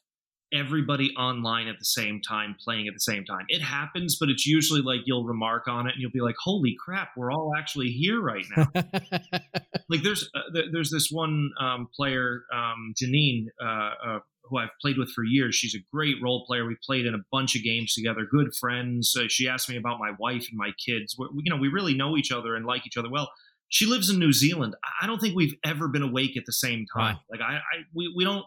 everybody 0.52 1.14
online 1.16 1.68
at 1.68 1.78
the 1.78 1.84
same 1.84 2.20
time 2.20 2.56
playing 2.62 2.88
at 2.88 2.94
the 2.94 3.00
same 3.00 3.24
time. 3.24 3.44
It 3.48 3.62
happens, 3.62 4.16
but 4.18 4.28
it's 4.28 4.46
usually 4.46 4.82
like 4.82 5.00
you'll 5.06 5.24
remark 5.24 5.68
on 5.68 5.86
it 5.86 5.92
and 5.92 6.00
you'll 6.00 6.10
be 6.10 6.20
like, 6.20 6.36
"Holy 6.42 6.76
crap, 6.78 7.10
we're 7.16 7.32
all 7.32 7.52
actually 7.56 7.88
here 7.88 8.20
right 8.20 8.44
now!" 8.56 8.66
like 9.88 10.02
there's 10.02 10.28
uh, 10.34 10.60
there's 10.72 10.90
this 10.90 11.08
one 11.10 11.50
um, 11.60 11.88
player, 11.94 12.44
um, 12.52 12.94
Janine, 13.02 13.46
uh, 13.60 13.90
uh, 14.06 14.18
who 14.44 14.58
I've 14.58 14.70
played 14.80 14.98
with 14.98 15.10
for 15.10 15.24
years. 15.24 15.54
She's 15.54 15.74
a 15.74 15.82
great 15.92 16.16
role 16.22 16.44
player. 16.46 16.66
We 16.66 16.76
played 16.84 17.06
in 17.06 17.14
a 17.14 17.22
bunch 17.30 17.56
of 17.56 17.62
games 17.62 17.94
together, 17.94 18.26
good 18.30 18.54
friends. 18.58 19.14
Uh, 19.18 19.24
she 19.28 19.48
asked 19.48 19.68
me 19.68 19.76
about 19.76 19.98
my 19.98 20.12
wife 20.18 20.46
and 20.50 20.58
my 20.58 20.72
kids. 20.84 21.16
we 21.18 21.26
you 21.44 21.50
know, 21.50 21.56
we 21.60 21.68
really 21.68 21.94
know 21.94 22.16
each 22.16 22.32
other 22.32 22.54
and 22.54 22.66
like 22.66 22.86
each 22.86 22.96
other 22.96 23.10
well. 23.10 23.30
She 23.68 23.86
lives 23.86 24.10
in 24.10 24.18
New 24.18 24.34
Zealand. 24.34 24.76
I 25.00 25.06
don't 25.06 25.18
think 25.18 25.34
we've 25.34 25.54
ever 25.64 25.88
been 25.88 26.02
awake 26.02 26.36
at 26.36 26.44
the 26.44 26.52
same 26.52 26.84
time. 26.94 27.14
Wow. 27.14 27.20
Like 27.30 27.40
I, 27.40 27.54
I 27.54 27.84
we, 27.94 28.12
we 28.14 28.22
don't 28.22 28.44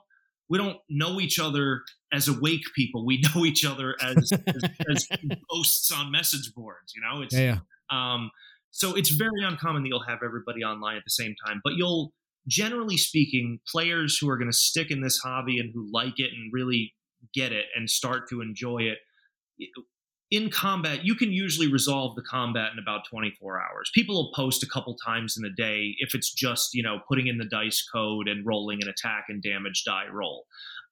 we 0.50 0.58
don't 0.58 0.78
know 0.90 1.20
each 1.20 1.40
other 1.40 1.82
as 2.14 2.28
awake 2.28 2.64
people. 2.76 3.06
We 3.06 3.22
know 3.36 3.46
each 3.46 3.66
other 3.66 3.96
as 4.02 4.32
as, 4.48 4.64
as, 4.90 5.08
posts 5.52 5.92
on 5.92 6.12
message 6.12 6.54
boards. 6.56 6.94
You 6.96 7.02
know, 7.02 7.22
it's 7.22 7.36
yeah, 7.36 7.60
yeah. 7.92 8.14
Um, 8.14 8.32
so 8.72 8.96
it's 8.96 9.10
very 9.10 9.44
uncommon 9.44 9.84
that 9.84 9.90
you'll 9.90 10.04
have 10.04 10.20
everybody 10.24 10.64
online 10.64 10.98
at 10.98 11.04
the 11.06 11.12
same 11.12 11.34
time. 11.46 11.62
But 11.64 11.74
you'll, 11.74 12.12
generally 12.48 12.98
speaking, 12.98 13.60
players 13.72 14.18
who 14.20 14.30
are 14.30 14.38
going 14.38 14.52
to 14.52 14.58
stick 14.58 14.92
in 14.92 15.02
this 15.02 15.18
hobby 15.18 15.60
and 15.60 15.72
who 15.74 15.88
like 15.92 16.20
it 16.20 16.32
and 16.34 16.52
really 16.52 16.94
get 17.34 17.54
it 17.54 17.66
and 17.76 17.90
start 17.90 18.28
to 18.30 18.42
enjoy 18.42 18.80
it 18.80 18.98
in 20.32 20.50
combat, 20.50 21.06
you 21.06 21.16
can 21.16 21.32
usually 21.32 21.72
resolve 21.72 22.16
the 22.16 22.24
combat 22.24 22.72
in 22.74 22.80
about 22.80 23.02
24 23.10 23.62
hours. 23.62 23.92
People 23.94 24.16
will 24.16 24.32
post 24.36 24.64
a 24.64 24.68
couple 24.68 24.96
times 24.96 25.38
in 25.38 25.46
a 25.46 25.54
day 25.54 25.96
if 26.00 26.16
it's 26.16 26.34
just, 26.34 26.74
you 26.74 26.82
know, 26.82 27.00
putting 27.08 27.28
in 27.28 27.38
the 27.38 27.46
dice 27.46 27.88
code 27.94 28.28
and 28.28 28.46
rolling 28.46 28.82
an 28.82 28.90
attack 28.90 29.26
and 29.30 29.44
damage 29.44 29.84
die 29.86 30.08
roll. 30.12 30.46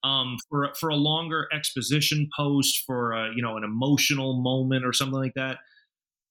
Um, 0.03 0.37
for, 0.49 0.73
for 0.79 0.89
a 0.89 0.95
longer 0.95 1.47
exposition 1.53 2.29
post, 2.37 2.83
for 2.85 3.13
a, 3.13 3.33
you 3.35 3.41
know, 3.41 3.57
an 3.57 3.63
emotional 3.63 4.41
moment 4.41 4.85
or 4.85 4.93
something 4.93 5.19
like 5.19 5.33
that, 5.35 5.57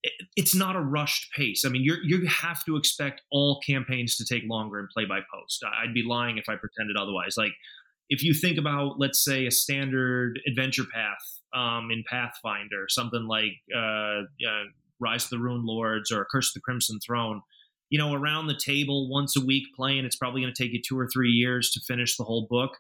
it, 0.03 0.13
it's 0.37 0.55
not 0.55 0.77
a 0.77 0.81
rushed 0.81 1.33
pace. 1.33 1.65
I 1.65 1.71
mean, 1.71 1.83
you 1.83 1.97
you 2.05 2.27
have 2.27 2.65
to 2.65 2.77
expect 2.77 3.23
all 3.31 3.61
campaigns 3.67 4.17
to 4.17 4.25
take 4.25 4.43
longer 4.49 4.79
and 4.79 4.89
play 4.91 5.07
by 5.07 5.21
post. 5.33 5.65
I'd 5.65 5.95
be 5.95 6.03
lying 6.03 6.39
if 6.39 6.49
I 6.49 6.57
pretended 6.57 6.97
otherwise. 6.97 7.37
Like, 7.37 7.53
if 8.13 8.23
you 8.23 8.35
think 8.35 8.59
about, 8.59 8.99
let's 8.99 9.25
say, 9.25 9.47
a 9.47 9.51
standard 9.51 10.39
adventure 10.47 10.85
path 10.95 11.41
um, 11.55 11.91
in 11.91 12.05
Pathfinder, 12.07 12.85
something 12.89 13.27
like 13.27 13.53
uh, 13.75 13.79
uh, 14.21 14.65
Rise 15.01 15.25
of 15.25 15.31
the 15.31 15.37
Runelords 15.37 16.13
or 16.13 16.27
Curse 16.31 16.51
of 16.51 16.55
the 16.55 16.61
Crimson 16.61 16.99
Throne. 17.01 17.41
You 17.89 17.99
know, 17.99 18.13
around 18.13 18.49
the 18.49 18.59
table 18.63 19.09
once 19.11 19.35
a 19.35 19.41
week 19.41 19.65
playing, 19.75 20.05
it's 20.05 20.17
probably 20.17 20.43
going 20.43 20.53
to 20.53 20.63
take 20.63 20.75
you 20.75 20.83
two 20.87 20.99
or 20.99 21.09
three 21.09 21.31
years 21.31 21.71
to 21.71 21.81
finish 21.81 22.19
the 22.19 22.25
whole 22.25 22.47
book. 22.51 22.73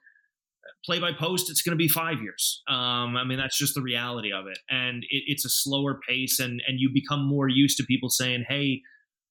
Play 0.84 0.98
by 0.98 1.12
post, 1.12 1.50
it's 1.50 1.62
going 1.62 1.78
to 1.78 1.82
be 1.82 1.88
five 1.88 2.20
years. 2.20 2.62
Um, 2.68 3.16
I 3.16 3.24
mean, 3.24 3.38
that's 3.38 3.56
just 3.56 3.74
the 3.74 3.82
reality 3.82 4.32
of 4.32 4.46
it, 4.48 4.58
and 4.68 5.02
it, 5.04 5.22
it's 5.28 5.46
a 5.46 5.50
slower 5.50 5.98
pace, 6.06 6.40
and 6.40 6.62
and 6.66 6.78
you 6.78 6.90
become 6.92 7.24
more 7.24 7.48
used 7.48 7.78
to 7.78 7.84
people 7.84 8.10
saying, 8.10 8.44
"Hey, 8.48 8.82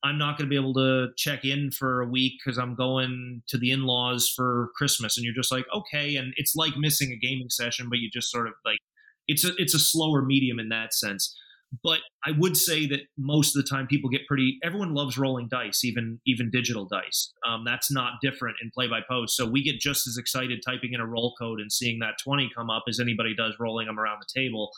I'm 0.04 0.18
not 0.18 0.38
going 0.38 0.48
to 0.48 0.50
be 0.50 0.56
able 0.56 0.74
to 0.74 1.10
check 1.16 1.46
in 1.46 1.70
for 1.72 2.02
a 2.02 2.08
week 2.08 2.34
because 2.44 2.58
I'm 2.58 2.76
going 2.76 3.44
to 3.50 3.58
the 3.58 3.72
in-laws 3.72 4.32
for 4.36 4.72
Christmas, 4.76 5.18
and 5.18 5.24
you're 5.24 5.36
just 5.36 5.52
like, 5.52 5.66
okay, 5.76 6.16
and 6.16 6.34
it's 6.38 6.56
like 6.56 6.74
missing 6.78 7.12
a 7.12 7.20
gaming 7.20 7.50
session, 7.50 7.88
but 7.90 8.00
you 8.00 8.10
just 8.12 8.32
sort 8.32 8.48
of 8.48 8.54
like 8.66 8.80
it's 9.28 9.46
a 9.46 9.52
it's 9.58 9.76
a 9.76 9.80
slower 9.80 10.24
medium 10.24 10.60
in 10.60 10.70
that 10.70 10.94
sense. 10.94 11.36
But 11.84 12.00
I 12.26 12.32
would 12.38 12.58
say 12.58 12.86
that 12.88 13.02
most 13.18 13.56
of 13.56 13.64
the 13.64 13.70
time 13.70 13.88
people 13.88 14.10
get 14.10 14.28
pretty. 14.28 14.58
Everyone 14.62 14.94
loves 14.94 15.18
rolling 15.18 15.48
dice, 15.50 15.86
even 15.86 16.20
even 16.26 16.50
digital 16.52 16.86
dice. 16.86 17.32
Um, 17.48 17.64
that's 17.66 17.92
not 17.92 18.14
different 18.22 18.58
in 18.62 18.72
play 18.74 18.88
by 18.88 19.00
post. 19.10 19.38
So 19.38 19.46
we 19.46 19.64
get 19.64 19.80
just 19.80 20.06
as 20.08 20.18
excited 20.18 20.62
typing 20.66 20.94
in 20.94 21.00
a 21.00 21.08
roll 21.08 21.34
code 21.40 21.62
and 21.62 21.72
seeing 21.72 22.00
that 22.00 22.16
twenty 22.22 22.50
come 22.54 22.70
up 22.70 22.84
as 22.90 23.00
anybody 23.00 23.34
does 23.36 23.56
rolling 23.60 23.88
them 23.88 24.00
around 24.00 24.20
the 24.20 24.42
table. 24.42 24.72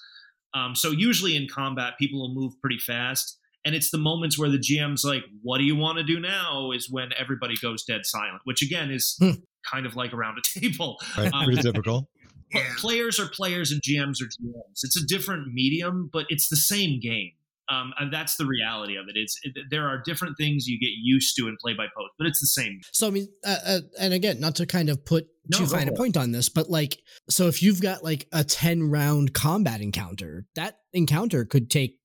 Um, 0.54 0.76
so 0.76 0.92
usually 0.92 1.36
in 1.36 1.48
combat, 1.52 1.94
people 1.98 2.22
will 2.22 2.36
move 2.36 2.54
pretty 2.62 2.78
fast. 2.78 3.40
And 3.66 3.76
it's 3.76 3.92
the 3.92 3.98
moments 3.98 4.38
where 4.38 4.50
the 4.50 4.58
GM's 4.58 5.04
like, 5.04 5.24
"What 5.42 5.58
do 5.58 5.64
you 5.64 5.76
want 5.76 5.98
to 5.98 6.04
do 6.04 6.20
now?" 6.20 6.72
Is 6.72 6.90
when 6.90 7.10
everybody 7.18 7.56
goes 7.62 7.84
dead 7.84 8.02
silent, 8.06 8.42
which 8.44 8.62
again 8.62 8.92
is 8.92 9.16
hmm. 9.20 9.32
kind 9.72 9.86
of 9.86 9.96
like 9.96 10.14
around 10.14 10.38
a 10.38 10.60
table. 10.60 10.98
Right, 11.18 11.34
um, 11.34 11.46
pretty 11.46 11.62
typical 11.62 12.10
yeah. 12.54 12.62
players 12.78 13.20
are 13.20 13.28
players 13.28 13.72
and 13.72 13.82
GMs 13.82 14.22
are 14.22 14.26
GMs. 14.26 14.84
It's 14.84 14.98
a 14.98 15.06
different 15.06 15.54
medium, 15.54 16.10
but 16.12 16.26
it's 16.30 16.50
the 16.50 16.56
same 16.56 17.00
game. 17.00 17.32
Um, 17.70 17.94
and 17.98 18.14
that's 18.14 18.36
the 18.36 18.46
reality 18.46 18.98
of 18.98 19.06
it. 19.08 19.16
It's 19.16 19.40
it, 19.44 19.54
there 19.70 19.88
are 19.88 20.02
different 20.04 20.38
things 20.38 20.68
you 20.68 20.78
get 20.80 20.92
used 21.02 21.38
to 21.38 21.48
in 21.48 21.56
play 21.62 21.74
by 21.74 21.86
post, 21.86 22.12
but 22.18 22.28
it's 22.28 22.42
the 22.42 22.48
same. 22.48 22.82
So 22.92 23.08
I 23.08 23.12
mean, 23.12 23.28
uh, 23.46 23.58
uh, 23.66 23.80
and 24.00 24.14
again, 24.14 24.40
not 24.42 24.56
to 24.56 24.66
kind 24.66 24.90
of 24.90 25.06
put 25.06 25.28
no, 25.48 25.60
too 25.60 25.68
fine 25.68 25.88
a 25.88 25.94
point 25.94 26.18
on 26.18 26.32
this, 26.32 26.50
but 26.50 26.70
like, 26.70 27.00
so 27.30 27.48
if 27.48 27.64
you've 27.64 27.82
got 27.82 28.04
like 28.04 28.28
a 28.34 28.44
ten 28.44 28.90
round 28.90 29.34
combat 29.34 29.80
encounter, 29.80 30.46
that 30.56 30.80
encounter 30.92 31.46
could 31.46 31.72
take 31.72 32.00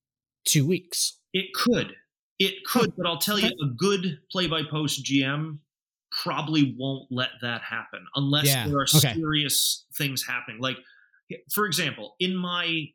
two 0.45 0.65
weeks. 0.65 1.18
It 1.33 1.53
could, 1.53 1.95
it 2.39 2.63
could, 2.65 2.93
but 2.97 3.05
I'll 3.05 3.19
tell 3.19 3.39
you, 3.39 3.47
a 3.47 3.67
good 3.77 4.19
play 4.31 4.47
by 4.47 4.63
post 4.69 5.05
GM 5.05 5.59
probably 6.23 6.75
won't 6.77 7.07
let 7.11 7.29
that 7.41 7.61
happen 7.61 8.05
unless 8.15 8.47
yeah. 8.47 8.67
there 8.67 8.77
are 8.77 8.87
okay. 8.95 9.13
serious 9.13 9.85
things 9.97 10.25
happening. 10.25 10.59
Like, 10.59 10.77
for 11.53 11.65
example, 11.65 12.15
in 12.19 12.35
my 12.35 12.85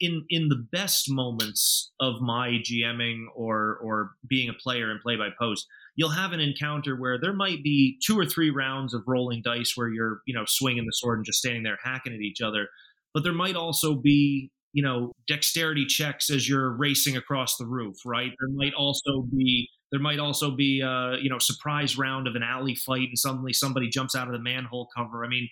in 0.00 0.24
in 0.28 0.48
the 0.48 0.66
best 0.72 1.08
moments 1.08 1.92
of 2.00 2.20
my 2.20 2.60
GMing 2.62 3.26
or 3.36 3.78
or 3.82 4.12
being 4.28 4.48
a 4.48 4.54
player 4.54 4.90
in 4.90 4.98
play 5.00 5.16
by 5.16 5.28
post, 5.38 5.66
you'll 5.96 6.10
have 6.10 6.32
an 6.32 6.40
encounter 6.40 6.96
where 6.96 7.18
there 7.20 7.32
might 7.32 7.62
be 7.62 7.98
two 8.04 8.18
or 8.18 8.26
three 8.26 8.50
rounds 8.50 8.94
of 8.94 9.04
rolling 9.06 9.42
dice 9.42 9.72
where 9.76 9.88
you're, 9.88 10.20
you 10.26 10.34
know, 10.34 10.44
swinging 10.46 10.86
the 10.86 10.92
sword 10.92 11.18
and 11.18 11.26
just 11.26 11.38
standing 11.38 11.62
there 11.62 11.78
hacking 11.82 12.12
at 12.12 12.20
each 12.20 12.40
other. 12.40 12.68
But 13.12 13.22
there 13.22 13.32
might 13.32 13.54
also 13.54 13.94
be, 13.94 14.50
you 14.74 14.82
know, 14.82 15.12
dexterity 15.26 15.86
checks 15.86 16.28
as 16.28 16.46
you're 16.48 16.76
racing 16.76 17.16
across 17.16 17.56
the 17.56 17.64
roof, 17.64 17.96
right? 18.04 18.32
There 18.38 18.50
might 18.54 18.74
also 18.74 19.22
be 19.22 19.70
there 19.92 20.00
might 20.00 20.18
also 20.18 20.50
be 20.50 20.80
a 20.80 21.16
you 21.22 21.30
know 21.30 21.38
surprise 21.38 21.96
round 21.96 22.26
of 22.26 22.34
an 22.34 22.42
alley 22.42 22.74
fight 22.74 23.08
and 23.08 23.18
suddenly 23.18 23.52
somebody 23.52 23.88
jumps 23.88 24.14
out 24.14 24.26
of 24.26 24.32
the 24.32 24.40
manhole 24.40 24.88
cover. 24.94 25.24
I 25.24 25.28
mean, 25.28 25.48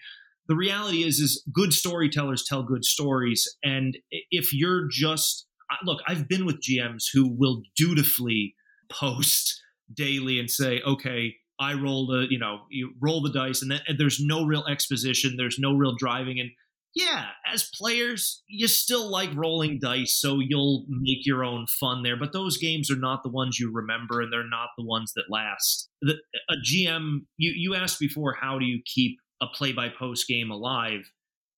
the 0.49 0.57
reality 0.57 1.05
is 1.05 1.21
is 1.21 1.43
good 1.55 1.73
storytellers 1.73 2.45
tell 2.45 2.65
good 2.65 2.85
stories 2.85 3.49
and 3.63 3.97
if 4.31 4.53
you're 4.53 4.89
just 4.91 5.47
look, 5.85 6.01
I've 6.07 6.29
been 6.29 6.45
with 6.45 6.61
GMs 6.61 7.05
who 7.13 7.29
will 7.29 7.63
dutifully 7.77 8.55
post 8.91 9.63
daily 9.95 10.39
and 10.39 10.51
say, 10.51 10.81
okay, 10.87 11.37
I 11.61 11.75
roll 11.75 12.07
the, 12.07 12.27
you 12.29 12.39
know, 12.39 12.63
you 12.71 12.93
roll 13.01 13.23
the 13.23 13.31
dice, 13.31 13.63
and, 13.63 13.71
then, 13.71 13.81
and 13.87 13.99
there's 13.99 14.21
no 14.21 14.45
real 14.45 14.65
exposition, 14.67 15.37
there's 15.37 15.59
no 15.59 15.75
real 15.75 15.95
driving, 15.97 16.41
and 16.41 16.51
yeah, 16.95 17.27
as 17.51 17.71
players, 17.75 18.43
you 18.49 18.69
still 18.69 19.11
like 19.11 19.35
rolling 19.35 19.79
dice, 19.81 20.19
so 20.21 20.41
you'll 20.41 20.85
make 20.89 21.25
your 21.25 21.43
own 21.43 21.67
fun 21.67 22.03
there. 22.03 22.19
But 22.19 22.33
those 22.33 22.59
games 22.59 22.91
are 22.91 22.97
not 22.97 23.23
the 23.23 23.31
ones 23.31 23.59
you 23.59 23.73
remember, 23.73 24.21
and 24.21 24.33
they're 24.33 24.47
not 24.47 24.69
the 24.77 24.85
ones 24.85 25.13
that 25.15 25.25
last. 25.31 25.89
The, 26.03 26.17
a 26.51 26.55
GM, 26.65 27.21
you 27.39 27.53
you 27.57 27.75
asked 27.75 27.99
before, 27.99 28.37
how 28.39 28.59
do 28.59 28.67
you 28.67 28.83
keep 28.85 29.19
a 29.41 29.47
play 29.47 29.73
by 29.73 29.89
post 29.89 30.29
game 30.29 30.51
alive? 30.51 31.11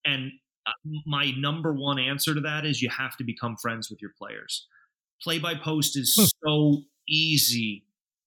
And 0.04 0.30
uh, 0.66 0.72
my 1.04 1.32
number 1.36 1.72
one 1.72 1.98
answer 1.98 2.34
to 2.34 2.40
that 2.42 2.64
is 2.64 2.80
you 2.80 2.90
have 2.90 3.16
to 3.16 3.24
become 3.24 3.56
friends 3.60 3.90
with 3.90 4.00
your 4.00 4.12
players. 4.16 4.68
Play 5.20 5.40
by 5.40 5.54
post 5.56 5.96
is 5.96 6.30
so 6.46 6.82
easy 7.08 7.84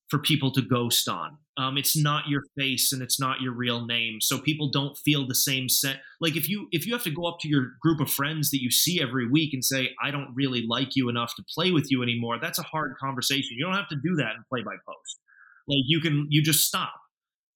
for 0.09 0.19
people 0.19 0.51
to 0.51 0.61
ghost 0.61 1.07
on. 1.07 1.37
Um, 1.57 1.77
it's 1.77 1.97
not 1.97 2.27
your 2.27 2.43
face 2.57 2.93
and 2.93 3.01
it's 3.01 3.19
not 3.19 3.41
your 3.41 3.51
real 3.51 3.85
name, 3.85 4.21
so 4.21 4.39
people 4.39 4.69
don't 4.69 4.95
feel 4.97 5.27
the 5.27 5.35
same 5.35 5.69
set. 5.69 6.01
Like 6.21 6.35
if 6.35 6.47
you 6.47 6.67
if 6.71 6.85
you 6.85 6.93
have 6.93 7.03
to 7.03 7.11
go 7.11 7.25
up 7.25 7.39
to 7.41 7.47
your 7.47 7.71
group 7.81 7.99
of 7.99 8.11
friends 8.11 8.51
that 8.51 8.61
you 8.61 8.69
see 8.69 9.01
every 9.01 9.27
week 9.27 9.53
and 9.53 9.65
say, 9.65 9.89
"I 10.03 10.11
don't 10.11 10.33
really 10.35 10.65
like 10.67 10.95
you 10.95 11.09
enough 11.09 11.33
to 11.35 11.43
play 11.53 11.71
with 11.71 11.89
you 11.89 12.03
anymore," 12.03 12.37
that's 12.39 12.59
a 12.59 12.63
hard 12.63 12.93
conversation. 12.99 13.57
You 13.57 13.65
don't 13.65 13.75
have 13.75 13.89
to 13.89 13.97
do 14.03 14.15
that 14.17 14.35
in 14.35 14.43
play 14.49 14.61
by 14.63 14.75
post. 14.87 15.19
Like 15.67 15.83
you 15.87 15.99
can 15.99 16.27
you 16.29 16.43
just 16.43 16.65
stop. 16.67 16.93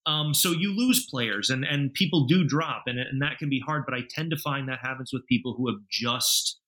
Um, 0.07 0.33
so 0.33 0.51
you 0.51 0.75
lose 0.75 1.05
players 1.09 1.49
and 1.51 1.63
and 1.63 1.93
people 1.93 2.25
do 2.25 2.43
drop 2.43 2.83
and 2.87 2.99
and 2.99 3.21
that 3.21 3.37
can 3.37 3.49
be 3.49 3.59
hard. 3.59 3.83
But 3.85 3.93
I 3.95 4.01
tend 4.09 4.31
to 4.31 4.37
find 4.37 4.67
that 4.69 4.79
happens 4.81 5.11
with 5.13 5.27
people 5.27 5.53
who 5.55 5.67
have 5.67 5.79
just 5.91 6.59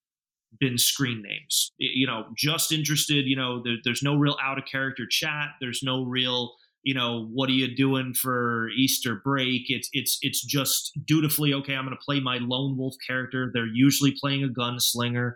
been 0.60 0.78
screen 0.78 1.22
names. 1.24 1.72
You 1.78 2.08
know, 2.08 2.26
just 2.38 2.72
interested. 2.72 3.26
You 3.26 3.36
know, 3.36 3.62
there, 3.64 3.76
there's 3.84 4.04
no 4.04 4.16
real 4.16 4.38
out 4.42 4.58
of 4.58 4.66
character 4.66 5.06
chat. 5.10 5.50
There's 5.60 5.82
no 5.84 6.04
real, 6.06 6.54
you 6.84 6.94
know, 6.94 7.30
what 7.32 7.50
are 7.50 7.54
you 7.54 7.74
doing 7.76 8.14
for 8.14 8.70
Easter 8.78 9.22
break? 9.24 9.64
It's 9.68 9.90
it's 9.94 10.18
it's 10.22 10.44
just 10.44 10.92
dutifully 11.06 11.54
okay. 11.54 11.76
I'm 11.76 11.86
going 11.86 11.98
to 11.98 12.04
play 12.04 12.20
my 12.20 12.38
lone 12.40 12.78
wolf 12.78 12.96
character. 13.08 13.52
They're 13.54 13.66
usually 13.66 14.14
playing 14.20 14.44
a 14.44 14.48
gunslinger, 14.48 15.36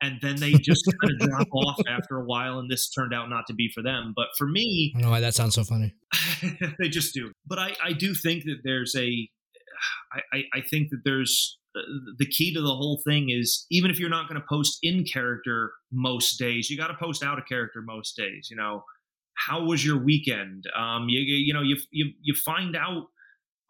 and 0.00 0.18
then 0.22 0.36
they 0.36 0.52
just 0.52 0.84
kind 1.00 1.12
of 1.20 1.28
drop 1.28 1.48
off 1.52 1.80
after 1.88 2.16
a 2.16 2.24
while. 2.24 2.58
And 2.58 2.70
this 2.70 2.88
turned 2.88 3.12
out 3.12 3.28
not 3.28 3.46
to 3.48 3.54
be 3.54 3.70
for 3.74 3.82
them, 3.82 4.14
but 4.16 4.28
for 4.38 4.46
me, 4.46 4.92
I 4.94 4.98
don't 4.98 5.06
know 5.06 5.10
why 5.10 5.20
that 5.20 5.34
sounds 5.34 5.54
so 5.54 5.64
funny. 5.64 5.94
they 6.78 6.88
just 6.88 7.12
do. 7.12 7.30
But 7.46 7.58
I 7.58 7.76
I 7.84 7.92
do 7.92 8.14
think 8.14 8.44
that 8.44 8.60
there's 8.64 8.94
a 8.96 9.28
I, 10.32 10.44
I 10.54 10.60
think 10.62 10.88
that 10.90 11.02
there's 11.04 11.58
uh, 11.76 11.80
the 12.18 12.26
key 12.26 12.54
to 12.54 12.60
the 12.60 12.74
whole 12.74 13.02
thing 13.06 13.28
is 13.30 13.66
even 13.70 13.90
if 13.90 13.98
you're 13.98 14.10
not 14.10 14.28
going 14.28 14.40
to 14.40 14.46
post 14.48 14.78
in 14.82 15.04
character 15.04 15.72
most 15.92 16.38
days, 16.38 16.70
you 16.70 16.76
got 16.76 16.88
to 16.88 16.94
post 16.94 17.22
out 17.22 17.38
of 17.38 17.44
character 17.46 17.82
most 17.82 18.16
days. 18.16 18.48
You 18.50 18.56
know, 18.56 18.84
how 19.36 19.64
was 19.64 19.84
your 19.84 20.02
weekend? 20.02 20.64
Um, 20.76 21.08
you 21.08 21.20
you 21.20 21.54
know 21.54 21.62
you 21.62 21.76
you 21.90 22.12
you 22.20 22.34
find 22.34 22.76
out 22.76 23.04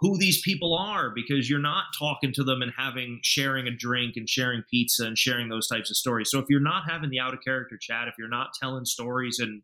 who 0.00 0.18
these 0.18 0.40
people 0.42 0.74
are 0.74 1.10
because 1.14 1.48
you're 1.48 1.58
not 1.58 1.84
talking 1.98 2.32
to 2.34 2.44
them 2.44 2.60
and 2.62 2.72
having 2.76 3.18
sharing 3.22 3.66
a 3.66 3.70
drink 3.70 4.14
and 4.16 4.28
sharing 4.28 4.62
pizza 4.70 5.04
and 5.04 5.16
sharing 5.16 5.48
those 5.48 5.68
types 5.68 5.90
of 5.90 5.96
stories. 5.96 6.30
So 6.30 6.38
if 6.38 6.46
you're 6.50 6.60
not 6.60 6.88
having 6.88 7.10
the 7.10 7.18
out 7.18 7.32
of 7.32 7.40
character 7.42 7.78
chat, 7.80 8.08
if 8.08 8.14
you're 8.18 8.28
not 8.28 8.50
telling 8.60 8.84
stories 8.84 9.38
and 9.38 9.62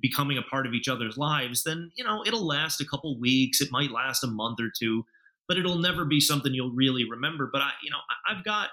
becoming 0.00 0.38
a 0.38 0.42
part 0.42 0.66
of 0.66 0.72
each 0.72 0.88
other's 0.88 1.16
lives, 1.16 1.64
then 1.64 1.90
you 1.96 2.04
know 2.04 2.22
it'll 2.26 2.46
last 2.46 2.80
a 2.80 2.86
couple 2.86 3.18
weeks. 3.20 3.60
It 3.60 3.70
might 3.70 3.90
last 3.90 4.24
a 4.24 4.28
month 4.28 4.60
or 4.60 4.70
two 4.76 5.04
but 5.48 5.58
it'll 5.58 5.78
never 5.78 6.04
be 6.04 6.20
something 6.20 6.54
you'll 6.54 6.72
really 6.72 7.04
remember. 7.08 7.50
But 7.52 7.62
I, 7.62 7.70
you 7.82 7.90
know, 7.90 7.98
I've 8.26 8.44
got 8.44 8.70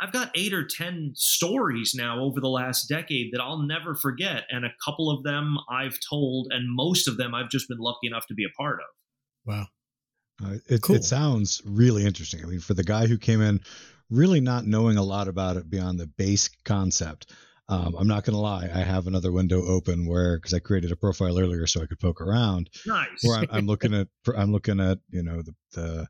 I've 0.00 0.12
got 0.12 0.30
eight 0.34 0.54
or 0.54 0.66
ten 0.66 1.12
stories 1.14 1.94
now 1.94 2.20
over 2.20 2.40
the 2.40 2.48
last 2.48 2.88
decade 2.88 3.32
that 3.32 3.40
I'll 3.40 3.62
never 3.62 3.94
forget, 3.94 4.44
and 4.50 4.64
a 4.64 4.72
couple 4.84 5.10
of 5.10 5.22
them 5.22 5.56
I've 5.68 5.98
told, 6.08 6.48
and 6.50 6.74
most 6.74 7.06
of 7.06 7.16
them 7.16 7.34
I've 7.34 7.50
just 7.50 7.68
been 7.68 7.78
lucky 7.78 8.06
enough 8.06 8.26
to 8.28 8.34
be 8.34 8.44
a 8.44 8.56
part 8.56 8.80
of. 8.80 8.86
Wow, 9.44 9.66
uh, 10.44 10.56
it, 10.68 10.82
cool. 10.82 10.96
it 10.96 11.04
sounds 11.04 11.60
really 11.64 12.06
interesting. 12.06 12.42
I 12.42 12.46
mean, 12.46 12.60
for 12.60 12.74
the 12.74 12.84
guy 12.84 13.06
who 13.06 13.18
came 13.18 13.42
in 13.42 13.60
really 14.08 14.40
not 14.40 14.66
knowing 14.66 14.96
a 14.96 15.02
lot 15.02 15.28
about 15.28 15.56
it 15.56 15.68
beyond 15.68 16.00
the 16.00 16.06
base 16.06 16.48
concept, 16.64 17.32
um, 17.70 17.94
I'm 17.96 18.08
not 18.08 18.24
going 18.24 18.34
to 18.34 18.40
lie. 18.40 18.68
I 18.74 18.80
have 18.80 19.06
another 19.06 19.30
window 19.30 19.64
open 19.64 20.06
where 20.06 20.36
because 20.36 20.52
I 20.52 20.58
created 20.58 20.90
a 20.90 20.96
profile 20.96 21.38
earlier 21.38 21.66
so 21.68 21.80
I 21.80 21.86
could 21.86 22.00
poke 22.00 22.20
around. 22.20 22.68
Nice. 22.84 23.22
Where 23.22 23.38
I'm, 23.38 23.46
I'm 23.50 23.66
looking 23.66 23.94
at 24.00 24.08
I'm 24.36 24.50
looking 24.50 24.80
at 24.80 24.98
you 25.10 25.22
know 25.22 25.42
the, 25.42 25.54
the 25.72 26.08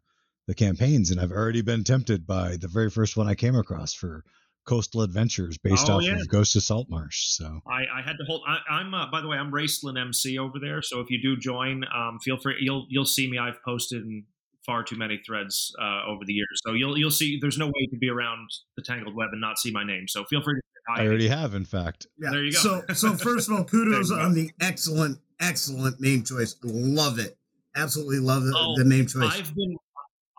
the 0.50 0.54
campaigns 0.56 1.12
and 1.12 1.20
I've 1.20 1.30
already 1.30 1.62
been 1.62 1.84
tempted 1.84 2.26
by 2.26 2.56
the 2.56 2.66
very 2.66 2.90
first 2.90 3.16
one 3.16 3.28
I 3.28 3.36
came 3.36 3.54
across 3.54 3.94
for 3.94 4.24
coastal 4.66 5.02
adventures 5.02 5.56
based 5.58 5.88
oh, 5.88 5.98
off 5.98 6.02
yeah. 6.02 6.14
of 6.14 6.28
Ghosts 6.28 6.56
of 6.56 6.64
Saltmarsh. 6.64 7.28
So 7.28 7.60
I, 7.68 8.00
I 8.00 8.02
had 8.04 8.16
to 8.18 8.24
hold. 8.26 8.42
I, 8.48 8.80
am 8.80 8.92
uh, 8.92 9.08
by 9.12 9.20
the 9.20 9.28
way, 9.28 9.36
I'm 9.36 9.52
Raistlin 9.52 9.96
MC 9.96 10.38
over 10.38 10.58
there. 10.60 10.82
So 10.82 10.98
if 10.98 11.08
you 11.08 11.22
do 11.22 11.36
join, 11.36 11.84
um, 11.94 12.18
feel 12.18 12.36
free. 12.36 12.56
You'll 12.58 12.84
you'll 12.90 13.04
see 13.06 13.30
me. 13.30 13.38
I've 13.38 13.62
posted 13.64 14.02
in 14.02 14.24
far 14.66 14.82
too 14.82 14.96
many 14.96 15.20
threads 15.24 15.72
uh, 15.80 16.10
over 16.10 16.24
the 16.26 16.32
years. 16.32 16.60
So 16.66 16.72
you'll 16.72 16.98
you'll 16.98 17.12
see. 17.12 17.38
There's 17.40 17.56
no 17.56 17.68
way 17.68 17.86
to 17.92 17.96
be 17.96 18.10
around 18.10 18.48
the 18.76 18.82
Tangled 18.82 19.14
Web 19.14 19.28
and 19.30 19.40
not 19.40 19.56
see 19.56 19.70
my 19.70 19.84
name. 19.84 20.08
So 20.08 20.24
feel 20.24 20.42
free 20.42 20.54
to 20.54 20.60
I 20.96 21.06
already 21.06 21.28
have, 21.28 21.54
in 21.54 21.64
fact. 21.64 22.08
Yeah. 22.18 22.30
There 22.30 22.42
you 22.42 22.52
go. 22.52 22.58
So, 22.58 22.82
so 22.94 23.12
first 23.16 23.48
of 23.48 23.54
all, 23.54 23.64
kudos 23.64 24.10
on 24.10 24.34
the 24.34 24.50
excellent, 24.60 25.18
excellent 25.38 26.00
name 26.00 26.24
choice. 26.24 26.56
Love 26.64 27.20
it. 27.20 27.36
Absolutely 27.76 28.18
love 28.18 28.42
the, 28.42 28.52
oh, 28.56 28.74
the 28.76 28.84
name 28.84 29.06
choice. 29.06 29.32
I've 29.32 29.54
been, 29.54 29.76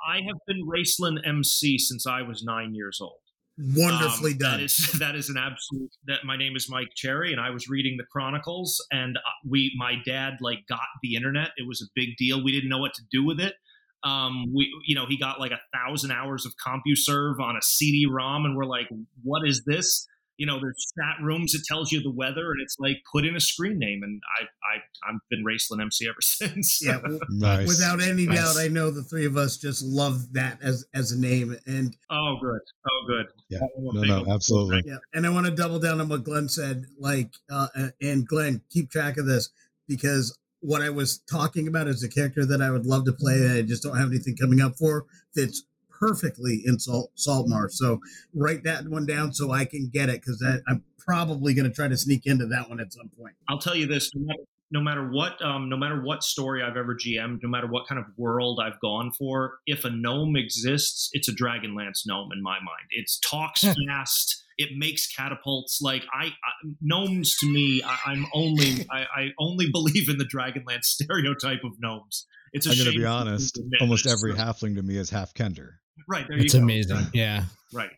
I 0.07 0.17
have 0.17 0.37
been 0.47 0.67
Raistlin 0.67 1.25
MC 1.25 1.77
since 1.77 2.07
I 2.07 2.21
was 2.21 2.43
nine 2.43 2.73
years 2.73 2.99
old. 3.01 3.19
Wonderfully 3.57 4.31
um, 4.31 4.37
done. 4.37 4.57
That 4.57 4.63
is 4.63 4.91
that 4.99 5.15
is 5.15 5.29
an 5.29 5.37
absolute. 5.37 5.91
That 6.07 6.19
my 6.23 6.37
name 6.37 6.55
is 6.55 6.69
Mike 6.69 6.89
Cherry, 6.95 7.31
and 7.31 7.41
I 7.41 7.49
was 7.49 7.67
reading 7.69 7.97
the 7.97 8.05
Chronicles, 8.11 8.83
and 8.91 9.17
uh, 9.17 9.21
we, 9.47 9.71
my 9.77 9.95
dad, 10.05 10.35
like 10.41 10.59
got 10.67 10.79
the 11.03 11.15
internet. 11.15 11.49
It 11.57 11.67
was 11.67 11.81
a 11.81 11.89
big 11.95 12.15
deal. 12.17 12.43
We 12.43 12.51
didn't 12.51 12.69
know 12.69 12.79
what 12.79 12.93
to 12.95 13.03
do 13.11 13.25
with 13.25 13.39
it. 13.39 13.55
Um, 14.03 14.45
we, 14.55 14.67
you 14.87 14.95
know, 14.95 15.05
he 15.07 15.17
got 15.17 15.39
like 15.39 15.51
a 15.51 15.59
thousand 15.77 16.11
hours 16.11 16.45
of 16.45 16.53
CompuServe 16.65 17.39
on 17.39 17.55
a 17.55 17.61
CD-ROM, 17.61 18.45
and 18.45 18.55
we're 18.55 18.65
like, 18.65 18.87
"What 19.23 19.47
is 19.47 19.63
this?" 19.65 20.07
You 20.41 20.47
know, 20.47 20.59
there's 20.59 20.91
chat 20.97 21.23
rooms 21.23 21.51
that 21.51 21.63
tells 21.67 21.91
you 21.91 22.01
the 22.01 22.09
weather, 22.09 22.49
and 22.51 22.61
it's 22.63 22.77
like 22.79 22.97
put 23.13 23.25
in 23.25 23.35
a 23.35 23.39
screen 23.39 23.77
name. 23.77 24.01
And 24.01 24.19
I, 24.39 24.43
I, 24.43 25.11
I've 25.11 25.19
been 25.29 25.45
Raistlin 25.45 25.79
MC 25.79 26.07
ever 26.07 26.17
since. 26.21 26.79
yeah, 26.83 26.99
well, 27.07 27.19
nice. 27.29 27.67
without 27.67 28.01
any 28.01 28.25
nice. 28.25 28.39
doubt, 28.39 28.57
I 28.57 28.67
know 28.67 28.89
the 28.89 29.03
three 29.03 29.27
of 29.27 29.37
us 29.37 29.57
just 29.57 29.83
love 29.83 30.33
that 30.33 30.57
as 30.63 30.83
as 30.95 31.11
a 31.11 31.19
name. 31.19 31.55
And 31.67 31.95
oh, 32.09 32.37
good, 32.41 32.61
oh, 32.89 33.07
good. 33.07 33.27
Yeah, 33.49 33.59
no, 33.77 34.01
no, 34.01 34.33
absolutely. 34.33 34.81
Yeah, 34.85 34.97
and 35.13 35.27
I 35.27 35.29
want 35.29 35.45
to 35.45 35.51
double 35.51 35.77
down 35.77 36.01
on 36.01 36.09
what 36.09 36.23
Glenn 36.23 36.49
said. 36.49 36.85
Like, 36.99 37.29
uh, 37.51 37.67
and 38.01 38.27
Glenn, 38.27 38.61
keep 38.71 38.89
track 38.89 39.17
of 39.17 39.27
this 39.27 39.49
because 39.87 40.35
what 40.61 40.81
I 40.81 40.89
was 40.89 41.19
talking 41.29 41.67
about 41.67 41.87
is 41.87 42.03
a 42.03 42.09
character 42.09 42.45
that 42.45 42.61
I 42.61 42.71
would 42.71 42.85
love 42.85 43.05
to 43.05 43.13
play 43.13 43.37
that 43.39 43.57
I 43.57 43.61
just 43.61 43.83
don't 43.83 43.97
have 43.97 44.09
anything 44.09 44.37
coming 44.37 44.61
up 44.61 44.75
for 44.77 45.05
fits 45.35 45.63
perfectly 46.01 46.63
in 46.65 46.79
Salt 46.79 47.11
Saltmarsh. 47.15 47.73
So 47.75 47.99
write 48.33 48.63
that 48.63 48.87
one 48.87 49.05
down 49.05 49.33
so 49.33 49.51
I 49.51 49.65
can 49.65 49.89
get 49.93 50.09
it 50.09 50.21
because 50.21 50.43
I'm 50.67 50.83
probably 50.97 51.53
going 51.53 51.69
to 51.69 51.73
try 51.73 51.87
to 51.87 51.97
sneak 51.97 52.25
into 52.25 52.47
that 52.47 52.69
one 52.69 52.79
at 52.79 52.91
some 52.91 53.09
point. 53.17 53.35
I'll 53.47 53.59
tell 53.59 53.75
you 53.75 53.87
this: 53.87 54.09
no 54.15 54.25
matter, 54.25 54.43
no 54.71 54.81
matter 54.81 55.09
what, 55.09 55.41
um, 55.43 55.69
no 55.69 55.77
matter 55.77 56.01
what 56.01 56.23
story 56.23 56.63
I've 56.63 56.77
ever 56.77 56.95
GM'd, 56.95 57.41
no 57.43 57.49
matter 57.49 57.67
what 57.67 57.87
kind 57.87 57.99
of 57.99 58.05
world 58.17 58.59
I've 58.63 58.79
gone 58.79 59.11
for, 59.11 59.59
if 59.67 59.85
a 59.85 59.89
gnome 59.89 60.35
exists, 60.35 61.09
it's 61.13 61.29
a 61.29 61.33
Dragonlance 61.33 62.05
gnome 62.05 62.29
in 62.33 62.41
my 62.41 62.55
mind. 62.55 62.87
It 62.89 63.09
talks 63.29 63.63
fast. 63.87 64.43
It 64.57 64.69
makes 64.77 65.07
catapults. 65.07 65.79
Like 65.81 66.03
I, 66.13 66.27
I 66.27 66.73
gnomes 66.81 67.35
to 67.37 67.51
me, 67.51 67.81
I, 67.83 68.13
am 68.13 68.27
only 68.33 68.85
I, 68.91 69.05
I 69.15 69.27
only 69.39 69.69
believe 69.71 70.09
in 70.09 70.17
the 70.17 70.25
Dragonlance 70.25 70.85
stereotype 70.85 71.63
of 71.63 71.73
gnomes. 71.79 72.25
It's 72.53 72.67
I'm 72.67 72.75
going 72.75 72.91
to 72.91 72.97
be 72.97 73.05
honest. 73.05 73.59
Almost 73.79 74.07
every 74.07 74.33
halfling 74.33 74.75
to 74.75 74.83
me 74.83 74.97
is 74.97 75.09
half 75.09 75.33
Kender. 75.33 75.75
Right. 76.07 76.25
There 76.27 76.37
it's 76.37 76.53
amazing. 76.53 76.97
Yeah. 77.13 77.43
Right. 77.73 77.91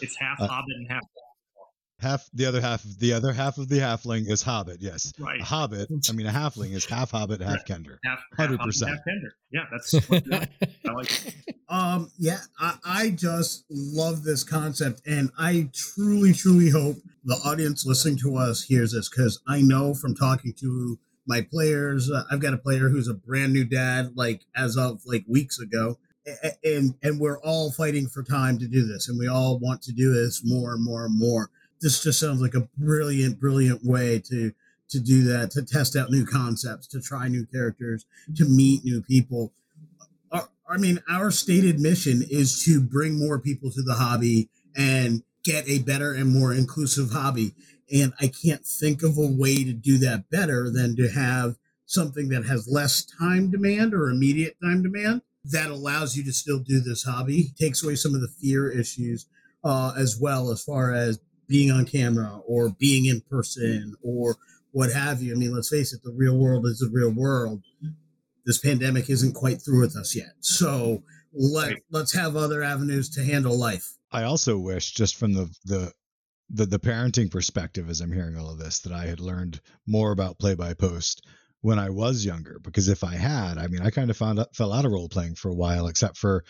It's 0.00 0.16
half 0.18 0.40
uh, 0.40 0.46
Hobbit 0.46 0.76
and 0.76 0.90
half. 0.90 1.02
Half 2.00 2.28
the 2.34 2.44
other 2.44 2.60
half 2.60 2.82
the 2.98 3.12
other 3.12 3.32
half 3.32 3.56
of 3.56 3.68
the 3.68 3.78
halfling 3.78 4.28
is 4.28 4.42
Hobbit. 4.42 4.78
Yes. 4.80 5.12
Right. 5.18 5.40
A 5.40 5.44
Hobbit. 5.44 5.88
I 6.08 6.12
mean, 6.12 6.26
a 6.26 6.30
halfling 6.30 6.72
is 6.72 6.84
half 6.84 7.12
Hobbit, 7.12 7.40
half 7.40 7.56
right. 7.56 7.66
Kender. 7.66 7.98
Half. 8.04 8.18
Hundred 8.36 8.60
percent. 8.60 8.90
Half 8.90 9.00
Kender. 9.06 9.30
Yeah. 9.52 9.64
That's. 9.70 9.94
I 10.88 10.92
like. 10.92 11.26
It. 11.26 11.56
Um. 11.68 12.10
Yeah. 12.18 12.40
I, 12.58 12.76
I 12.84 13.10
just 13.10 13.64
love 13.70 14.24
this 14.24 14.42
concept, 14.44 15.02
and 15.06 15.30
I 15.38 15.70
truly, 15.72 16.32
truly 16.32 16.70
hope 16.70 16.96
the 17.24 17.36
audience 17.44 17.86
listening 17.86 18.18
to 18.18 18.36
us 18.36 18.64
hears 18.64 18.92
this 18.92 19.08
because 19.08 19.40
I 19.46 19.62
know 19.62 19.94
from 19.94 20.14
talking 20.14 20.52
to 20.60 20.98
my 21.26 21.40
players. 21.40 22.10
Uh, 22.10 22.24
I've 22.30 22.40
got 22.40 22.54
a 22.54 22.58
player 22.58 22.88
who's 22.88 23.08
a 23.08 23.14
brand 23.14 23.52
new 23.52 23.64
dad, 23.64 24.12
like 24.14 24.42
as 24.54 24.76
of 24.76 25.00
like 25.06 25.24
weeks 25.28 25.58
ago, 25.58 25.98
and 26.64 26.94
and 27.02 27.20
we're 27.20 27.40
all 27.40 27.70
fighting 27.70 28.06
for 28.08 28.22
time 28.22 28.58
to 28.58 28.66
do 28.66 28.86
this, 28.86 29.08
and 29.08 29.18
we 29.18 29.28
all 29.28 29.58
want 29.58 29.82
to 29.82 29.92
do 29.92 30.12
this 30.12 30.42
more 30.44 30.72
and 30.74 30.84
more 30.84 31.04
and 31.04 31.18
more. 31.18 31.50
This 31.80 32.02
just 32.02 32.20
sounds 32.20 32.40
like 32.40 32.54
a 32.54 32.68
brilliant, 32.78 33.40
brilliant 33.40 33.84
way 33.84 34.20
to 34.30 34.52
to 34.90 35.00
do 35.00 35.24
that, 35.24 35.50
to 35.52 35.62
test 35.62 35.96
out 35.96 36.10
new 36.10 36.24
concepts, 36.24 36.86
to 36.88 37.00
try 37.00 37.28
new 37.28 37.46
characters, 37.46 38.06
to 38.36 38.44
meet 38.44 38.84
new 38.84 39.02
people. 39.02 39.52
Our, 40.30 40.48
I 40.68 40.76
mean, 40.76 41.02
our 41.10 41.30
stated 41.30 41.80
mission 41.80 42.22
is 42.28 42.64
to 42.64 42.80
bring 42.80 43.18
more 43.18 43.38
people 43.38 43.70
to 43.72 43.82
the 43.82 43.94
hobby 43.94 44.48
and 44.76 45.22
get 45.42 45.68
a 45.68 45.78
better 45.78 46.12
and 46.12 46.30
more 46.30 46.52
inclusive 46.52 47.10
hobby. 47.10 47.54
And 47.92 48.12
I 48.20 48.28
can't 48.28 48.64
think 48.64 49.02
of 49.02 49.18
a 49.18 49.26
way 49.26 49.64
to 49.64 49.72
do 49.72 49.98
that 49.98 50.30
better 50.30 50.70
than 50.70 50.96
to 50.96 51.08
have 51.08 51.56
something 51.86 52.28
that 52.30 52.46
has 52.46 52.68
less 52.68 53.04
time 53.04 53.50
demand 53.50 53.94
or 53.94 54.10
immediate 54.10 54.56
time 54.62 54.82
demand 54.82 55.22
that 55.44 55.70
allows 55.70 56.16
you 56.16 56.24
to 56.24 56.32
still 56.32 56.58
do 56.58 56.80
this 56.80 57.04
hobby, 57.04 57.52
takes 57.58 57.82
away 57.82 57.96
some 57.96 58.14
of 58.14 58.20
the 58.20 58.32
fear 58.40 58.70
issues 58.70 59.26
uh, 59.62 59.92
as 59.96 60.18
well, 60.20 60.50
as 60.50 60.62
far 60.62 60.92
as 60.92 61.18
being 61.46 61.70
on 61.70 61.84
camera 61.84 62.40
or 62.46 62.70
being 62.70 63.06
in 63.06 63.20
person 63.30 63.94
or 64.02 64.36
what 64.72 64.92
have 64.92 65.22
you. 65.22 65.32
I 65.32 65.36
mean, 65.36 65.54
let's 65.54 65.68
face 65.68 65.92
it, 65.92 66.02
the 66.02 66.12
real 66.12 66.38
world 66.38 66.66
is 66.66 66.78
the 66.78 66.90
real 66.90 67.10
world. 67.10 67.62
This 68.46 68.58
pandemic 68.58 69.08
isn't 69.08 69.34
quite 69.34 69.62
through 69.62 69.80
with 69.80 69.96
us 69.96 70.16
yet. 70.16 70.32
So 70.40 71.02
let, 71.32 71.76
let's 71.90 72.14
have 72.14 72.36
other 72.36 72.62
avenues 72.62 73.10
to 73.10 73.24
handle 73.24 73.58
life. 73.58 73.94
I 74.10 74.22
also 74.22 74.58
wish, 74.58 74.92
just 74.92 75.16
from 75.16 75.32
the, 75.34 75.50
the 75.64 75.92
the 76.50 76.66
the 76.66 76.78
parenting 76.78 77.30
perspective 77.30 77.88
as 77.88 78.00
I'm 78.00 78.12
hearing 78.12 78.36
all 78.36 78.50
of 78.50 78.58
this 78.58 78.80
that 78.80 78.92
I 78.92 79.06
had 79.06 79.20
learned 79.20 79.60
more 79.86 80.12
about 80.12 80.38
play 80.38 80.54
by 80.54 80.74
post 80.74 81.26
when 81.64 81.78
I 81.78 81.88
was 81.88 82.26
younger 82.26 82.58
because 82.62 82.90
if 82.90 83.02
I 83.02 83.14
had, 83.14 83.56
I 83.56 83.68
mean, 83.68 83.80
I 83.80 83.88
kind 83.88 84.10
of 84.10 84.18
found 84.18 84.38
out, 84.38 84.54
fell 84.54 84.70
out 84.70 84.84
of 84.84 84.92
role 84.92 85.08
playing 85.08 85.36
for 85.36 85.48
a 85.48 85.54
while, 85.54 85.86
except 85.86 86.18
for 86.18 86.44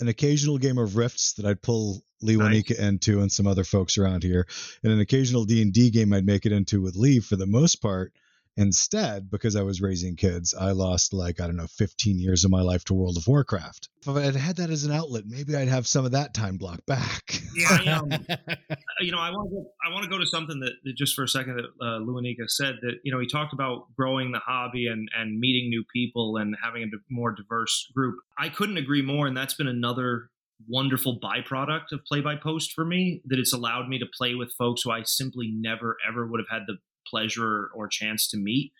an 0.00 0.08
occasional 0.08 0.58
game 0.58 0.76
of 0.76 0.96
Rifts 0.96 1.32
that 1.34 1.46
I'd 1.46 1.62
pull 1.62 2.02
Lee 2.20 2.36
nice. 2.36 2.64
Wanika 2.64 2.78
into 2.78 3.22
and 3.22 3.32
some 3.32 3.46
other 3.46 3.64
folks 3.64 3.96
around 3.96 4.22
here, 4.22 4.46
and 4.84 4.92
an 4.92 5.00
occasional 5.00 5.46
D 5.46 5.62
and 5.62 5.72
D 5.72 5.88
game 5.88 6.12
I'd 6.12 6.26
make 6.26 6.44
it 6.44 6.52
into 6.52 6.82
with 6.82 6.94
Lee. 6.94 7.20
For 7.20 7.36
the 7.36 7.46
most 7.46 7.76
part, 7.76 8.12
Instead, 8.60 9.30
because 9.30 9.56
I 9.56 9.62
was 9.62 9.80
raising 9.80 10.16
kids, 10.16 10.52
I 10.52 10.72
lost 10.72 11.14
like, 11.14 11.40
I 11.40 11.46
don't 11.46 11.56
know, 11.56 11.66
15 11.66 12.18
years 12.18 12.44
of 12.44 12.50
my 12.50 12.60
life 12.60 12.84
to 12.84 12.94
World 12.94 13.16
of 13.16 13.26
Warcraft. 13.26 13.88
If 14.02 14.08
I 14.08 14.20
had 14.20 14.36
had 14.36 14.56
that 14.56 14.68
as 14.68 14.84
an 14.84 14.92
outlet, 14.92 15.24
maybe 15.26 15.56
I'd 15.56 15.68
have 15.68 15.86
some 15.86 16.04
of 16.04 16.12
that 16.12 16.34
time 16.34 16.58
block 16.58 16.84
back. 16.84 17.40
Yeah. 17.54 17.98
um, 17.98 18.10
you 19.00 19.12
know, 19.12 19.18
I 19.18 19.30
want 19.30 19.50
to 19.50 19.64
I 19.82 19.90
want 19.90 20.04
to 20.04 20.10
go 20.10 20.18
to 20.18 20.26
something 20.26 20.60
that, 20.60 20.72
that 20.84 20.94
just 20.94 21.14
for 21.14 21.22
a 21.24 21.28
second 21.28 21.56
that 21.56 21.64
uh, 21.80 22.00
Luanika 22.00 22.48
said 22.48 22.74
that, 22.82 22.96
you 23.02 23.10
know, 23.10 23.18
he 23.18 23.26
talked 23.26 23.54
about 23.54 23.86
growing 23.96 24.30
the 24.30 24.40
hobby 24.40 24.88
and, 24.88 25.08
and 25.16 25.40
meeting 25.40 25.70
new 25.70 25.82
people 25.90 26.36
and 26.36 26.54
having 26.62 26.82
a 26.82 26.86
more 27.08 27.32
diverse 27.32 27.90
group. 27.96 28.16
I 28.38 28.50
couldn't 28.50 28.76
agree 28.76 29.02
more. 29.02 29.26
And 29.26 29.34
that's 29.34 29.54
been 29.54 29.68
another 29.68 30.28
wonderful 30.68 31.18
byproduct 31.18 31.92
of 31.92 32.04
play 32.04 32.20
by 32.20 32.36
post 32.36 32.72
for 32.72 32.84
me 32.84 33.22
that 33.24 33.38
it's 33.38 33.54
allowed 33.54 33.88
me 33.88 33.98
to 33.98 34.06
play 34.14 34.34
with 34.34 34.52
folks 34.58 34.82
who 34.82 34.90
I 34.90 35.02
simply 35.04 35.50
never 35.50 35.96
ever 36.06 36.26
would 36.26 36.40
have 36.40 36.60
had 36.60 36.66
the 36.66 36.76
pleasure 37.10 37.70
or 37.74 37.88
chance 37.88 38.28
to 38.28 38.36
meet. 38.36 38.72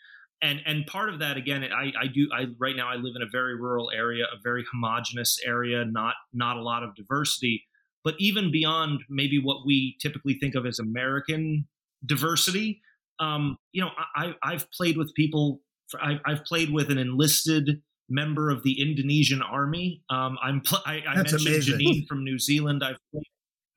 And 0.43 0.61
and 0.65 0.87
part 0.87 1.11
of 1.11 1.19
that 1.19 1.37
again 1.37 1.65
i 1.65 1.93
i 2.01 2.07
do 2.07 2.27
i 2.35 2.47
right 2.59 2.75
now 2.75 2.89
i 2.89 2.95
live 2.95 3.13
in 3.15 3.21
a 3.21 3.29
very 3.31 3.55
rural 3.57 3.91
area 3.91 4.25
a 4.25 4.39
very 4.43 4.65
homogenous 4.73 5.39
area 5.45 5.85
not 5.85 6.15
not 6.33 6.57
a 6.57 6.63
lot 6.63 6.83
of 6.83 6.95
diversity. 6.95 7.65
But 8.03 8.15
even 8.19 8.51
beyond 8.51 9.01
maybe 9.11 9.39
what 9.39 9.67
we 9.67 9.97
typically 10.01 10.39
think 10.41 10.55
of 10.55 10.65
as 10.65 10.79
american 10.79 11.69
diversity 12.07 12.81
um, 13.19 13.57
you 13.73 13.83
know 13.83 13.91
i 14.17 14.35
i've 14.43 14.71
played 14.71 14.97
with 14.97 15.13
people 15.15 15.61
I, 16.01 16.21
have 16.25 16.45
played 16.45 16.73
with 16.73 16.91
an 16.91 16.99
enlisted 16.99 17.83
member 18.09 18.49
of 18.49 18.63
the 18.63 18.81
indonesian 18.81 19.43
army. 19.43 20.03
Um, 20.09 20.39
i'm 20.43 20.63
pl- 20.63 20.83
i, 20.87 21.03
I 21.07 21.17
mentioned 21.17 21.47
amazing. 21.47 21.79
janine 21.79 22.07
from 22.07 22.25
new 22.25 22.39
zealand. 22.39 22.83
I've 22.83 22.97
played 23.13 23.25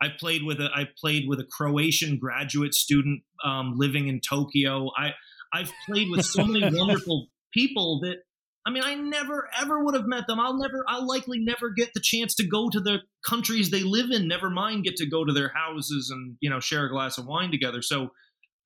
I 0.04 0.10
played 0.20 0.44
with 0.44 0.60
a 0.60 0.70
I 0.74 0.88
played 1.00 1.30
with 1.30 1.40
a 1.40 1.46
Croatian 1.46 2.18
graduate 2.18 2.74
student 2.74 3.22
um, 3.44 3.76
living 3.78 4.10
in 4.10 4.20
Tokyo. 4.20 4.92
I 4.98 5.12
I've 5.54 5.72
played 5.88 6.10
with 6.10 6.26
so 6.26 6.46
many 6.46 6.78
wonderful 6.78 7.28
people 7.54 8.02
that 8.02 8.18
I 8.66 8.72
mean 8.72 8.84
I 8.84 8.96
never 8.96 9.50
ever 9.62 9.82
would 9.82 9.96
have 9.96 10.06
met 10.06 10.28
them. 10.28 10.42
I'll 10.42 10.58
never 10.58 10.84
I'll 10.90 11.08
likely 11.08 11.40
never 11.40 11.70
get 11.70 11.94
the 11.94 12.02
chance 12.04 12.36
to 12.36 12.46
go 12.46 12.70
to 12.70 12.82
the 12.82 13.00
countries 13.26 13.72
they 13.72 13.84
live 13.84 14.12
in. 14.12 14.28
Never 14.28 14.50
mind 14.50 14.84
get 14.84 14.98
to 14.98 15.10
go 15.10 15.24
to 15.24 15.32
their 15.32 15.54
houses 15.56 16.12
and 16.14 16.36
you 16.42 16.50
know 16.50 16.60
share 16.60 16.86
a 16.86 16.90
glass 16.90 17.18
of 17.18 17.26
wine 17.26 17.52
together. 17.52 17.82
So 17.82 18.10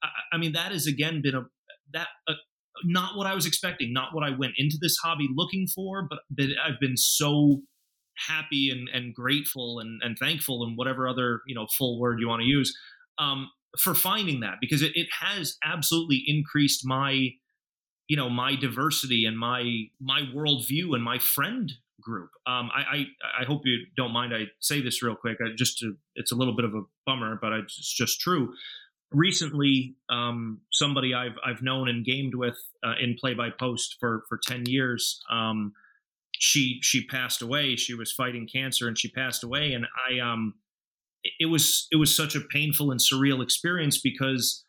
I, 0.02 0.08
I 0.34 0.38
mean 0.38 0.54
that 0.54 0.72
has 0.72 0.88
again 0.88 1.22
been 1.22 1.36
a 1.36 1.44
that 1.94 2.08
uh, 2.28 2.34
not 2.84 3.16
what 3.16 3.28
I 3.28 3.36
was 3.36 3.46
expecting, 3.46 3.94
not 3.94 4.14
what 4.14 4.24
I 4.24 4.32
went 4.32 4.54
into 4.58 4.78
this 4.82 4.98
hobby 5.04 5.28
looking 5.34 5.68
for, 5.68 6.08
but, 6.10 6.20
but 6.30 6.46
I've 6.64 6.80
been 6.80 6.98
so 6.98 7.62
happy 8.28 8.70
and, 8.70 8.90
and 8.94 9.14
grateful 9.14 9.80
and, 9.80 10.02
and 10.04 10.18
thankful 10.18 10.64
and 10.64 10.78
whatever 10.78 11.08
other 11.08 11.42
you 11.48 11.56
know 11.56 11.68
full 11.68 12.00
word 12.00 12.20
you 12.20 12.28
want 12.28 12.42
to 12.42 12.48
use 12.48 12.76
um, 13.18 13.50
for 13.80 13.94
finding 13.94 14.40
that 14.42 14.56
because 14.62 14.82
it, 14.82 14.92
it 14.96 15.08
has 15.20 15.58
absolutely 15.64 16.24
increased 16.28 16.86
my 16.86 17.30
you 18.08 18.16
know 18.16 18.30
my 18.30 18.56
diversity 18.56 19.26
and 19.26 19.38
my 19.38 19.84
my 20.00 20.22
worldview 20.34 20.94
and 20.94 21.04
my 21.04 21.20
friend 21.20 21.72
group. 22.00 22.30
Um, 22.46 22.70
I, 22.74 22.82
I, 22.82 23.06
I 23.42 23.46
hope 23.46 23.62
you 23.66 23.80
don't 23.96 24.14
mind 24.14 24.34
I 24.34 24.46
say 24.60 24.82
this 24.82 25.02
real 25.02 25.16
quick. 25.16 25.38
I 25.42 25.50
just 25.56 25.80
to, 25.80 25.96
it's 26.16 26.32
a 26.32 26.36
little 26.36 26.56
bit 26.56 26.64
of 26.64 26.74
a 26.74 26.84
bummer, 27.06 27.38
but 27.42 27.52
it's 27.54 27.94
just 27.94 28.22
true. 28.22 28.54
Recently, 29.12 29.96
um, 30.10 30.62
somebody 30.72 31.14
I've 31.14 31.38
I've 31.46 31.62
known 31.62 31.88
and 31.88 32.06
gamed 32.06 32.36
with 32.36 32.58
uh, 32.86 32.94
in 33.02 33.16
play 33.20 33.34
by 33.34 33.50
post 33.50 33.98
for 34.00 34.24
for 34.28 34.40
ten 34.46 34.66
years. 34.66 35.22
Um, 35.32 35.74
she 36.34 36.80
she 36.82 37.06
passed 37.06 37.42
away. 37.42 37.76
She 37.76 37.94
was 37.94 38.12
fighting 38.12 38.48
cancer 38.52 38.88
and 38.88 38.98
she 38.98 39.10
passed 39.10 39.44
away. 39.44 39.74
And 39.74 39.86
I 40.10 40.20
um 40.20 40.56
it 41.40 41.48
was 41.48 41.88
it 41.92 41.98
was 41.98 42.16
such 42.16 42.36
a 42.36 42.42
painful 42.42 42.92
and 42.92 43.00
surreal 43.00 43.44
experience 43.44 44.00
because 44.00 44.64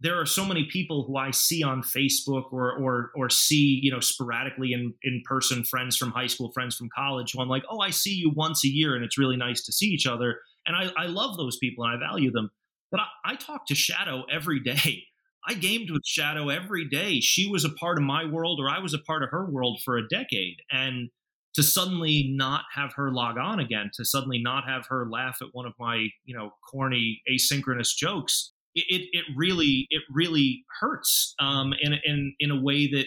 there 0.00 0.20
are 0.20 0.26
so 0.26 0.44
many 0.44 0.64
people 0.64 1.04
who 1.04 1.16
I 1.16 1.30
see 1.30 1.62
on 1.62 1.82
Facebook 1.82 2.52
or 2.52 2.72
or 2.72 3.10
or 3.14 3.30
see 3.30 3.78
you 3.82 3.90
know 3.90 4.00
sporadically 4.00 4.72
in 4.72 4.94
in 5.02 5.22
person 5.24 5.64
friends 5.64 5.96
from 5.96 6.10
high 6.10 6.26
school 6.26 6.50
friends 6.52 6.76
from 6.76 6.88
college 6.94 7.32
who 7.32 7.42
I'm 7.42 7.48
like 7.48 7.64
oh 7.70 7.80
I 7.80 7.90
see 7.90 8.14
you 8.14 8.32
once 8.34 8.64
a 8.64 8.68
year 8.68 8.94
and 8.94 9.04
it's 9.04 9.18
really 9.18 9.36
nice 9.36 9.62
to 9.64 9.72
see 9.72 9.86
each 9.86 10.06
other 10.06 10.40
and 10.66 10.76
I, 10.76 10.90
I 10.96 11.06
love 11.06 11.36
those 11.36 11.58
people 11.58 11.84
and 11.84 11.94
I 11.94 11.98
value 11.98 12.32
them 12.32 12.50
but 12.90 13.00
I, 13.00 13.32
I 13.32 13.36
talk 13.36 13.66
to 13.66 13.74
Shadow 13.74 14.24
every 14.30 14.60
day 14.60 15.04
I 15.46 15.54
gamed 15.54 15.90
with 15.90 16.06
Shadow 16.06 16.48
every 16.48 16.88
day. 16.88 17.20
She 17.20 17.48
was 17.48 17.64
a 17.64 17.70
part 17.70 17.98
of 17.98 18.04
my 18.04 18.24
world, 18.24 18.60
or 18.60 18.68
I 18.68 18.78
was 18.78 18.94
a 18.94 18.98
part 18.98 19.22
of 19.22 19.30
her 19.30 19.44
world 19.44 19.80
for 19.84 19.96
a 19.96 20.08
decade. 20.08 20.58
And 20.70 21.10
to 21.54 21.62
suddenly 21.62 22.32
not 22.34 22.64
have 22.74 22.92
her 22.94 23.10
log 23.10 23.36
on 23.38 23.60
again, 23.60 23.90
to 23.94 24.04
suddenly 24.04 24.40
not 24.40 24.64
have 24.66 24.86
her 24.86 25.08
laugh 25.10 25.38
at 25.42 25.48
one 25.52 25.66
of 25.66 25.74
my, 25.78 26.08
you 26.24 26.34
know, 26.34 26.50
corny 26.70 27.22
asynchronous 27.30 27.94
jokes, 27.94 28.52
it 28.74 28.84
it, 28.88 29.08
it 29.12 29.24
really 29.36 29.86
it 29.90 30.02
really 30.10 30.64
hurts. 30.80 31.34
Um, 31.38 31.74
in 31.80 31.94
in 32.04 32.34
in 32.38 32.50
a 32.50 32.60
way 32.60 32.90
that 32.92 33.06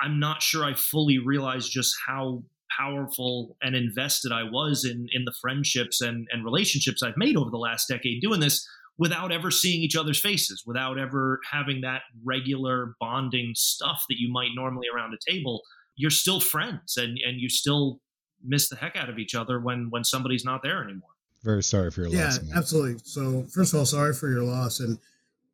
I'm 0.00 0.20
not 0.20 0.42
sure 0.42 0.64
I 0.64 0.74
fully 0.74 1.18
realize 1.18 1.68
just 1.68 1.94
how 2.06 2.42
powerful 2.78 3.56
and 3.62 3.74
invested 3.74 4.30
I 4.30 4.42
was 4.42 4.84
in 4.84 5.08
in 5.12 5.24
the 5.24 5.34
friendships 5.40 6.00
and 6.00 6.28
and 6.30 6.44
relationships 6.44 7.02
I've 7.02 7.16
made 7.16 7.36
over 7.36 7.50
the 7.50 7.56
last 7.56 7.88
decade 7.88 8.20
doing 8.20 8.40
this 8.40 8.66
without 8.98 9.32
ever 9.32 9.50
seeing 9.50 9.80
each 9.82 9.96
other's 9.96 10.20
faces, 10.20 10.64
without 10.66 10.98
ever 10.98 11.40
having 11.50 11.80
that 11.82 12.02
regular 12.24 12.94
bonding 13.00 13.52
stuff 13.54 14.04
that 14.08 14.16
you 14.18 14.30
might 14.30 14.50
normally 14.54 14.88
around 14.94 15.14
a 15.14 15.30
table, 15.30 15.62
you're 15.96 16.10
still 16.10 16.40
friends 16.40 16.96
and, 16.96 17.18
and 17.24 17.40
you 17.40 17.48
still 17.48 18.00
miss 18.44 18.68
the 18.68 18.76
heck 18.76 18.96
out 18.96 19.08
of 19.08 19.18
each 19.18 19.34
other 19.34 19.60
when 19.60 19.88
when 19.90 20.04
somebody's 20.04 20.44
not 20.44 20.62
there 20.62 20.82
anymore. 20.82 21.10
Very 21.42 21.62
sorry 21.62 21.90
for 21.90 22.02
your 22.02 22.10
yeah, 22.10 22.24
loss. 22.24 22.40
Yeah, 22.42 22.58
absolutely. 22.58 23.00
So 23.04 23.44
first 23.52 23.72
of 23.72 23.78
all, 23.78 23.86
sorry 23.86 24.14
for 24.14 24.28
your 24.28 24.42
loss, 24.42 24.80
and 24.80 24.98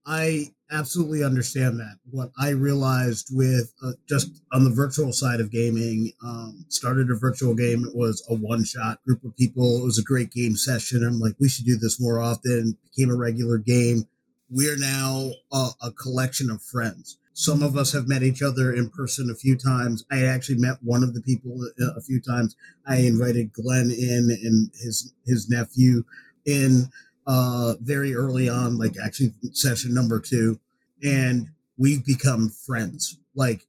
I 0.06 0.48
absolutely 0.70 1.24
understand 1.24 1.78
that. 1.80 1.98
What 2.10 2.30
I 2.38 2.50
realized 2.50 3.28
with 3.30 3.72
uh, 3.82 3.92
just 4.08 4.42
on 4.52 4.64
the 4.64 4.70
virtual 4.70 5.12
side 5.12 5.40
of 5.40 5.50
gaming, 5.50 6.12
um, 6.24 6.64
started 6.68 7.10
a 7.10 7.14
virtual 7.14 7.54
game. 7.54 7.84
It 7.84 7.96
was 7.96 8.24
a 8.28 8.34
one 8.34 8.64
shot 8.64 9.02
group 9.04 9.24
of 9.24 9.36
people. 9.36 9.80
It 9.80 9.84
was 9.84 9.98
a 9.98 10.02
great 10.02 10.30
game 10.30 10.56
session. 10.56 11.04
I'm 11.04 11.20
like, 11.20 11.34
we 11.40 11.48
should 11.48 11.64
do 11.64 11.76
this 11.76 12.00
more 12.00 12.20
often. 12.20 12.76
Became 12.94 13.10
a 13.10 13.16
regular 13.16 13.58
game. 13.58 14.06
We're 14.50 14.78
now 14.78 15.30
a, 15.52 15.70
a 15.82 15.92
collection 15.92 16.50
of 16.50 16.62
friends. 16.62 17.18
Some 17.32 17.62
of 17.62 17.76
us 17.76 17.92
have 17.92 18.06
met 18.06 18.22
each 18.22 18.42
other 18.42 18.72
in 18.72 18.90
person 18.90 19.28
a 19.28 19.34
few 19.34 19.56
times. 19.56 20.04
I 20.10 20.24
actually 20.24 20.58
met 20.58 20.76
one 20.82 21.02
of 21.02 21.14
the 21.14 21.22
people 21.22 21.58
a 21.80 22.00
few 22.00 22.20
times. 22.20 22.54
I 22.86 22.98
invited 22.98 23.52
Glenn 23.52 23.90
in 23.90 24.30
and 24.42 24.70
his 24.74 25.12
his 25.26 25.48
nephew 25.48 26.04
in 26.46 26.90
uh, 27.26 27.74
very 27.80 28.14
early 28.14 28.48
on, 28.48 28.78
like 28.78 28.94
actually 29.02 29.32
session 29.52 29.94
number 29.94 30.20
two, 30.20 30.58
and 31.02 31.48
we've 31.78 32.04
become 32.04 32.50
friends. 32.50 33.18
Like 33.34 33.66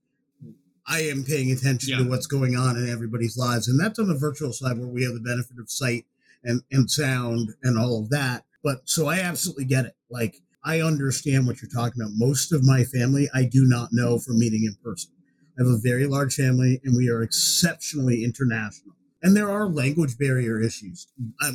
I 0.88 1.02
am 1.02 1.24
paying 1.24 1.52
attention 1.52 1.92
yeah. 1.92 1.98
to 2.00 2.10
what's 2.10 2.28
going 2.28 2.56
on 2.56 2.78
in 2.78 2.90
everybody's 2.90 3.38
lives, 3.38 3.68
and 3.68 3.80
that's 3.80 4.00
on 4.00 4.08
the 4.08 4.18
virtual 4.18 4.54
side 4.54 4.78
where 4.78 4.88
we 4.88 5.04
have 5.04 5.14
the 5.14 5.20
benefit 5.20 5.58
of 5.60 5.70
sight 5.70 6.06
and 6.44 6.62
and 6.72 6.90
sound 6.90 7.54
and 7.64 7.78
all 7.78 8.00
of 8.00 8.10
that. 8.10 8.46
But 8.64 8.82
so 8.86 9.08
I 9.08 9.20
absolutely 9.20 9.66
get 9.66 9.86
it. 9.86 9.96
Like 10.10 10.42
I 10.64 10.82
understand 10.82 11.48
what 11.48 11.62
you're 11.62 11.70
talking 11.70 12.02
about. 12.02 12.14
Most 12.16 12.52
of 12.52 12.64
my 12.64 12.84
family 12.84 13.30
I 13.34 13.44
do 13.44 13.66
not 13.66 13.90
know 13.92 14.20
from 14.20 14.40
meeting 14.40 14.64
in 14.66 14.76
person. 14.84 15.12
I 15.58 15.64
have 15.64 15.72
a 15.72 15.78
very 15.78 16.06
large 16.06 16.36
family 16.36 16.82
and 16.84 16.98
we 16.98 17.10
are 17.10 17.22
exceptionally 17.22 18.24
international. 18.24 18.96
And 19.26 19.36
there 19.36 19.50
are 19.50 19.68
language 19.68 20.20
barrier 20.20 20.62
issues. 20.62 21.08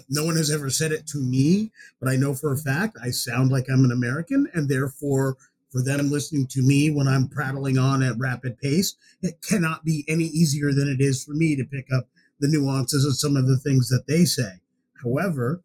No 0.09 0.25
one 0.25 0.37
has 0.37 0.51
ever 0.51 0.71
said 0.71 0.91
it 0.91 1.07
to 1.07 1.19
me, 1.19 1.71
but 2.01 2.11
I 2.11 2.17
know 2.17 2.35
for 2.35 2.53
a 2.53 2.57
fact 2.57 2.99
I 3.01 3.11
sound 3.11 3.53
like 3.53 3.67
I'm 3.71 3.85
an 3.85 3.93
American 3.93 4.49
and 4.53 4.69
therefore 4.69 5.37
for 5.71 5.81
them 5.81 6.11
listening 6.11 6.49
to 6.49 6.63
me 6.63 6.91
when 6.91 7.07
I'm 7.07 7.29
prattling 7.29 7.79
on 7.79 8.03
at 8.03 8.19
rapid 8.19 8.59
pace, 8.59 8.97
it 9.23 9.41
cannot 9.49 9.85
be 9.85 10.05
any 10.09 10.25
easier 10.25 10.73
than 10.73 10.89
it 10.89 11.01
is 11.01 11.23
for 11.23 11.33
me 11.33 11.55
to 11.55 11.65
pick 11.65 11.93
up 11.93 12.09
the 12.41 12.49
nuances 12.49 13.05
of 13.05 13.17
some 13.17 13.37
of 13.37 13.47
the 13.47 13.59
things 13.59 13.89
that 13.91 14.09
they 14.09 14.25
say. 14.25 14.55
However, 15.05 15.63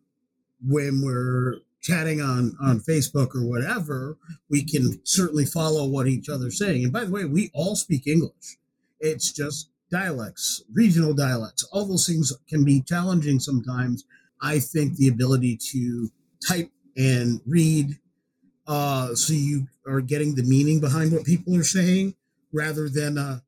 when 0.64 1.02
we're 1.04 1.56
chatting 1.82 2.22
on 2.22 2.56
on 2.62 2.82
Facebook 2.82 3.34
or 3.34 3.44
whatever, 3.44 4.20
we 4.48 4.64
can 4.64 5.02
certainly 5.06 5.48
follow 5.48 5.88
what 5.88 6.08
each 6.08 6.30
other's 6.30 6.60
saying. 6.60 6.84
And 6.84 6.94
by 6.94 7.06
the 7.06 7.12
way, 7.12 7.26
we 7.26 7.50
all 7.56 7.76
speak 7.76 8.06
English. 8.06 8.60
It's 9.00 9.32
just 9.32 9.72
dialects, 9.96 10.64
regional 10.74 11.14
dialects. 11.14 11.64
All 11.72 11.86
those 11.86 12.08
things 12.08 12.34
can 12.50 12.64
be 12.66 12.82
challenging 12.82 13.40
sometimes. 13.40 14.04
I 14.42 14.60
think 14.60 14.98
the 14.98 15.08
ability 15.08 15.58
to 15.72 16.10
type 16.48 16.70
and 16.98 17.42
read 17.46 17.98
uh, 18.68 19.14
so 19.14 19.34
you 19.34 19.68
are 19.88 20.02
getting 20.02 20.36
the 20.36 20.44
meaning 20.44 20.80
behind 20.80 21.12
what 21.12 21.24
people 21.24 21.56
are 21.56 21.64
saying 21.64 22.16
rather 22.52 22.90
than 22.90 23.18
uh, 23.18 23.40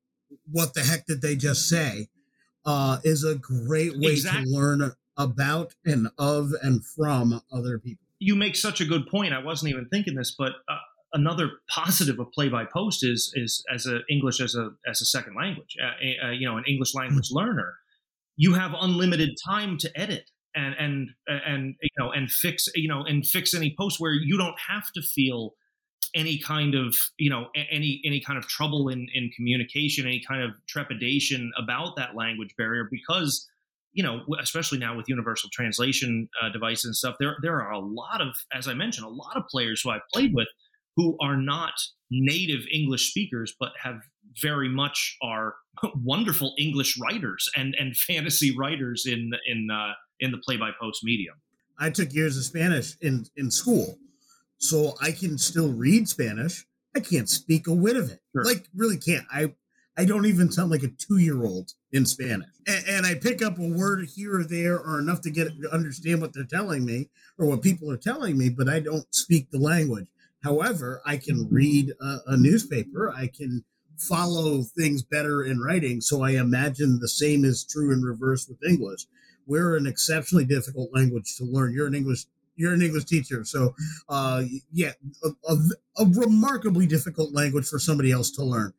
what 0.51 0.73
the 0.73 0.81
heck 0.81 1.05
did 1.05 1.21
they 1.21 1.35
just 1.35 1.67
say 1.67 2.07
uh, 2.65 2.99
is 3.03 3.23
a 3.23 3.35
great 3.35 3.93
way 3.97 4.11
exactly. 4.11 4.45
to 4.45 4.49
learn 4.49 4.91
about 5.17 5.73
and 5.85 6.07
of 6.19 6.51
and 6.61 6.85
from 6.85 7.41
other 7.51 7.79
people 7.79 8.07
you 8.19 8.35
make 8.35 8.55
such 8.55 8.81
a 8.81 8.85
good 8.85 9.07
point. 9.07 9.33
I 9.33 9.39
wasn't 9.39 9.71
even 9.71 9.87
thinking 9.89 10.15
this, 10.15 10.31
but 10.37 10.53
uh, 10.67 10.77
another 11.13 11.49
positive 11.69 12.19
of 12.19 12.31
play 12.31 12.49
by 12.49 12.65
post 12.65 13.03
is 13.03 13.31
is 13.35 13.63
as 13.73 13.85
a 13.85 13.99
English 14.09 14.39
as 14.39 14.55
a 14.55 14.71
as 14.89 15.01
a 15.01 15.05
second 15.05 15.35
language. 15.35 15.75
Uh, 15.81 16.27
uh, 16.27 16.31
you 16.31 16.47
know, 16.47 16.57
an 16.57 16.63
English 16.67 16.93
language 16.93 17.29
learner, 17.31 17.75
you 18.35 18.53
have 18.53 18.73
unlimited 18.79 19.31
time 19.45 19.77
to 19.79 19.99
edit 19.99 20.29
and 20.55 20.75
and 20.79 21.09
and 21.27 21.75
you 21.81 21.89
know 21.97 22.11
and 22.11 22.31
fix 22.31 22.67
you 22.75 22.87
know 22.87 23.03
and 23.03 23.25
fix 23.25 23.53
any 23.53 23.75
post 23.77 23.99
where 23.99 24.13
you 24.13 24.37
don't 24.37 24.59
have 24.67 24.91
to 24.93 25.01
feel 25.01 25.53
any 26.15 26.37
kind 26.37 26.75
of 26.75 26.95
you 27.17 27.29
know 27.29 27.47
any 27.71 28.01
any 28.05 28.19
kind 28.19 28.37
of 28.37 28.47
trouble 28.47 28.89
in 28.89 29.07
in 29.13 29.29
communication 29.35 30.05
any 30.05 30.21
kind 30.25 30.41
of 30.41 30.51
trepidation 30.67 31.51
about 31.57 31.95
that 31.95 32.15
language 32.15 32.53
barrier 32.57 32.87
because 32.89 33.47
you 33.97 34.03
know, 34.03 34.23
especially 34.39 34.77
now 34.77 34.95
with 34.95 35.09
universal 35.09 35.49
translation 35.51 36.29
uh, 36.39 36.49
devices 36.49 36.85
and 36.85 36.95
stuff, 36.95 37.15
there 37.19 37.35
there 37.41 37.59
are 37.59 37.71
a 37.71 37.79
lot 37.79 38.21
of, 38.21 38.27
as 38.53 38.67
I 38.67 38.75
mentioned, 38.75 39.07
a 39.07 39.09
lot 39.09 39.35
of 39.35 39.47
players 39.47 39.81
who 39.81 39.89
I've 39.89 40.07
played 40.13 40.35
with 40.35 40.47
who 40.97 41.15
are 41.21 41.37
not 41.37 41.73
native 42.11 42.61
English 42.73 43.11
speakers, 43.11 43.53
but 43.57 43.71
have 43.81 44.01
very 44.41 44.67
much 44.67 45.15
are 45.21 45.55
wonderful 46.03 46.53
English 46.57 46.99
writers 46.99 47.49
and 47.55 47.73
and 47.79 47.95
fantasy 47.95 48.55
writers 48.57 49.05
in 49.05 49.31
in 49.47 49.69
uh, 49.71 49.93
in 50.19 50.31
the 50.31 50.39
play 50.39 50.57
by 50.57 50.71
post 50.79 51.03
medium. 51.03 51.35
I 51.79 51.91
took 51.91 52.11
years 52.13 52.35
of 52.35 52.43
Spanish 52.43 52.97
in 53.01 53.25
in 53.37 53.49
school, 53.49 53.97
so 54.57 54.95
I 55.01 55.11
can 55.11 55.37
still 55.37 55.71
read 55.71 56.09
Spanish. 56.09 56.65
I 56.95 56.99
can't 56.99 57.29
speak 57.29 57.67
a 57.67 57.73
wit 57.73 57.95
of 57.95 58.09
it. 58.09 58.19
Sure. 58.33 58.43
Like 58.43 58.67
really 58.75 58.97
can't. 58.97 59.25
I 59.31 59.53
I 59.99 60.05
don't 60.05 60.25
even 60.25 60.51
sound 60.51 60.69
like 60.69 60.83
a 60.83 60.89
two 60.89 61.17
year 61.17 61.43
old 61.43 61.71
in 61.91 62.05
Spanish. 62.05 62.49
And, 62.67 62.85
and, 62.87 63.05
I 63.05 63.15
pick 63.15 63.41
up 63.41 63.57
a 63.57 63.67
word 63.67 64.07
here 64.15 64.39
or 64.39 64.43
there 64.43 64.79
or 64.79 64.99
enough 64.99 65.21
to 65.21 65.31
get 65.31 65.49
to 65.61 65.73
understand 65.73 66.21
what 66.21 66.33
they're 66.33 66.43
telling 66.43 66.85
me 66.85 67.09
or 67.39 67.47
what 67.47 67.63
people 67.63 67.89
are 67.91 67.97
telling 67.97 68.37
me, 68.37 68.49
but 68.49 68.69
I 68.69 68.79
don't 68.79 69.05
speak 69.13 69.49
the 69.49 69.57
language. 69.57 70.07
However, 70.47 71.01
I 71.05 71.17
can 71.17 71.47
read 71.49 71.93
a, 72.01 72.17
a 72.27 72.37
newspaper. 72.37 73.13
I 73.15 73.27
can 73.27 73.63
follow 73.97 74.63
things 74.63 75.03
better 75.03 75.43
in 75.43 75.59
writing. 75.59 76.01
So 76.01 76.23
I 76.23 76.31
imagine 76.31 76.99
the 76.99 77.07
same 77.07 77.43
is 77.43 77.65
true 77.65 77.91
in 77.91 78.01
reverse 78.01 78.47
with 78.47 78.63
English. 78.67 79.05
We're 79.45 79.75
an 79.75 79.87
exceptionally 79.87 80.45
difficult 80.45 80.93
language 80.93 81.35
to 81.37 81.43
learn. 81.43 81.73
You're 81.73 81.87
an 81.87 81.95
English 81.95 82.25
you're 82.59 82.73
an 82.73 82.81
English 82.81 83.05
teacher, 83.05 83.45
so 83.45 83.75
uh, 84.09 84.41
yeah, 84.73 84.93
a, 85.23 85.29
a, 85.47 85.55
a 85.99 86.05
remarkably 86.05 86.87
difficult 86.87 87.31
language 87.31 87.67
for 87.67 87.77
somebody 87.77 88.11
else 88.11 88.31
to 88.31 88.43
learn 88.43 88.73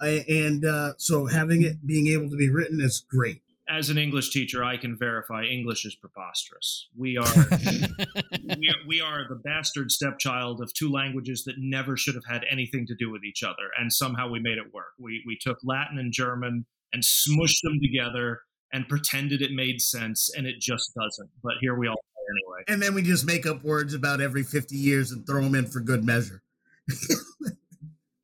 and 0.00 0.64
uh, 0.64 0.92
so 0.98 1.26
having 1.26 1.62
it 1.62 1.86
being 1.86 2.08
able 2.08 2.30
to 2.30 2.36
be 2.36 2.48
written 2.48 2.80
is 2.80 3.04
great. 3.08 3.40
As 3.66 3.88
an 3.88 3.96
English 3.96 4.30
teacher, 4.30 4.62
I 4.62 4.76
can 4.76 4.96
verify 4.96 5.44
English 5.44 5.86
is 5.86 5.94
preposterous. 5.94 6.88
We 6.94 7.16
are, 7.16 7.24
we 8.64 8.70
are 8.70 8.86
we 8.86 9.00
are 9.00 9.28
the 9.28 9.36
bastard 9.36 9.90
stepchild 9.90 10.60
of 10.60 10.72
two 10.72 10.90
languages 10.90 11.44
that 11.44 11.56
never 11.58 11.96
should 11.96 12.14
have 12.14 12.24
had 12.28 12.44
anything 12.50 12.86
to 12.86 12.94
do 12.94 13.10
with 13.10 13.24
each 13.24 13.42
other, 13.42 13.70
and 13.78 13.92
somehow 13.92 14.28
we 14.28 14.40
made 14.40 14.58
it 14.58 14.72
work. 14.72 14.92
We 14.98 15.22
we 15.26 15.36
took 15.40 15.58
Latin 15.62 15.98
and 15.98 16.12
German 16.12 16.66
and 16.92 17.02
smushed 17.02 17.60
them 17.62 17.78
together 17.82 18.40
and 18.72 18.88
pretended 18.88 19.42
it 19.42 19.52
made 19.52 19.80
sense, 19.80 20.30
and 20.36 20.46
it 20.46 20.60
just 20.60 20.92
doesn't. 20.94 21.30
But 21.42 21.54
here 21.60 21.74
we 21.74 21.88
all 21.88 21.94
are 21.94 22.56
anyway. 22.56 22.64
And 22.68 22.82
then 22.82 22.94
we 22.94 23.02
just 23.02 23.26
make 23.26 23.46
up 23.46 23.62
words 23.62 23.94
about 23.94 24.20
every 24.20 24.42
fifty 24.42 24.76
years 24.76 25.12
and 25.12 25.26
throw 25.26 25.42
them 25.42 25.54
in 25.54 25.66
for 25.66 25.80
good 25.80 26.04
measure. 26.04 26.42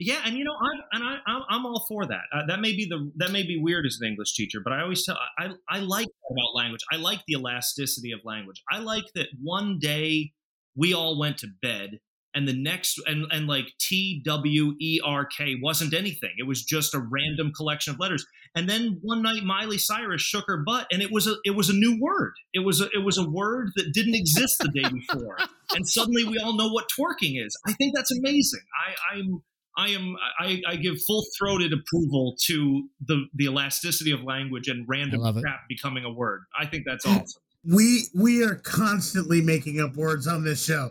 Yeah, 0.02 0.22
and 0.24 0.34
you 0.34 0.44
know, 0.44 0.54
I'm 0.54 0.80
and 0.92 1.04
I, 1.04 1.18
I'm, 1.30 1.42
I'm 1.50 1.66
all 1.66 1.84
for 1.86 2.06
that. 2.06 2.22
Uh, 2.32 2.46
that 2.46 2.60
may 2.60 2.72
be 2.72 2.86
the 2.86 3.12
that 3.16 3.32
may 3.32 3.42
be 3.42 3.60
weird 3.60 3.84
as 3.84 3.98
an 4.00 4.08
English 4.08 4.34
teacher, 4.34 4.58
but 4.64 4.72
I 4.72 4.80
always 4.80 5.04
tell 5.04 5.18
I 5.38 5.50
I 5.68 5.80
like 5.80 6.08
about 6.30 6.54
language. 6.54 6.80
I 6.90 6.96
like 6.96 7.20
the 7.28 7.34
elasticity 7.34 8.12
of 8.12 8.20
language. 8.24 8.62
I 8.70 8.78
like 8.78 9.04
that 9.14 9.26
one 9.42 9.78
day 9.78 10.32
we 10.74 10.94
all 10.94 11.18
went 11.20 11.36
to 11.38 11.48
bed, 11.60 12.00
and 12.34 12.48
the 12.48 12.54
next 12.54 12.98
and 13.06 13.26
and 13.30 13.46
like 13.46 13.66
T 13.78 14.22
W 14.24 14.74
E 14.80 15.00
R 15.04 15.26
K 15.26 15.56
wasn't 15.62 15.92
anything. 15.92 16.32
It 16.38 16.46
was 16.46 16.64
just 16.64 16.94
a 16.94 16.98
random 16.98 17.52
collection 17.54 17.92
of 17.92 18.00
letters. 18.00 18.24
And 18.56 18.68
then 18.68 18.98
one 19.02 19.22
night, 19.22 19.44
Miley 19.44 19.78
Cyrus 19.78 20.22
shook 20.22 20.44
her 20.48 20.56
butt, 20.56 20.86
and 20.90 21.02
it 21.02 21.12
was 21.12 21.26
a 21.26 21.34
it 21.44 21.54
was 21.54 21.68
a 21.68 21.74
new 21.74 21.98
word. 22.00 22.32
It 22.54 22.60
was 22.60 22.80
a 22.80 22.88
it 22.94 23.04
was 23.04 23.18
a 23.18 23.28
word 23.28 23.70
that 23.76 23.92
didn't 23.92 24.14
exist 24.14 24.60
the 24.60 24.68
day 24.68 24.88
before, 24.88 25.36
and 25.74 25.86
suddenly 25.86 26.24
we 26.24 26.38
all 26.38 26.56
know 26.56 26.72
what 26.72 26.88
twerking 26.88 27.44
is. 27.44 27.54
I 27.66 27.74
think 27.74 27.94
that's 27.94 28.10
amazing. 28.10 28.62
I 28.74 29.16
I'm 29.16 29.42
I 29.80 29.88
am 29.88 30.16
I, 30.38 30.60
I 30.68 30.76
give 30.76 31.02
full 31.06 31.24
throated 31.38 31.72
approval 31.72 32.36
to 32.46 32.88
the 33.06 33.26
the 33.34 33.46
elasticity 33.46 34.10
of 34.10 34.22
language 34.22 34.68
and 34.68 34.86
random 34.86 35.20
crap 35.40 35.60
becoming 35.68 36.04
a 36.04 36.12
word. 36.12 36.42
I 36.58 36.66
think 36.66 36.84
that's 36.86 37.06
awesome. 37.06 37.42
We 37.64 38.04
we 38.14 38.44
are 38.44 38.56
constantly 38.56 39.40
making 39.40 39.80
up 39.80 39.96
words 39.96 40.26
on 40.26 40.44
this 40.44 40.62
show. 40.62 40.90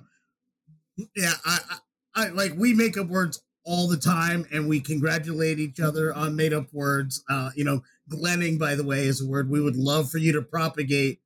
Yeah, 1.15 1.33
I, 1.45 1.59
I, 1.69 2.25
I 2.25 2.29
like 2.29 2.53
we 2.57 2.73
make 2.73 2.97
up 2.97 3.07
words 3.07 3.41
all 3.63 3.87
the 3.87 3.97
time, 3.97 4.47
and 4.51 4.67
we 4.67 4.79
congratulate 4.79 5.59
each 5.59 5.79
other 5.79 6.11
on 6.13 6.35
made 6.35 6.53
up 6.53 6.73
words. 6.73 7.23
Uh, 7.29 7.51
you 7.55 7.63
know, 7.63 7.83
glenning, 8.09 8.57
by 8.57 8.73
the 8.73 8.83
way, 8.83 9.05
is 9.05 9.21
a 9.21 9.27
word 9.27 9.49
we 9.49 9.61
would 9.61 9.75
love 9.75 10.09
for 10.09 10.17
you 10.17 10.31
to 10.33 10.41
propagate 10.41 11.19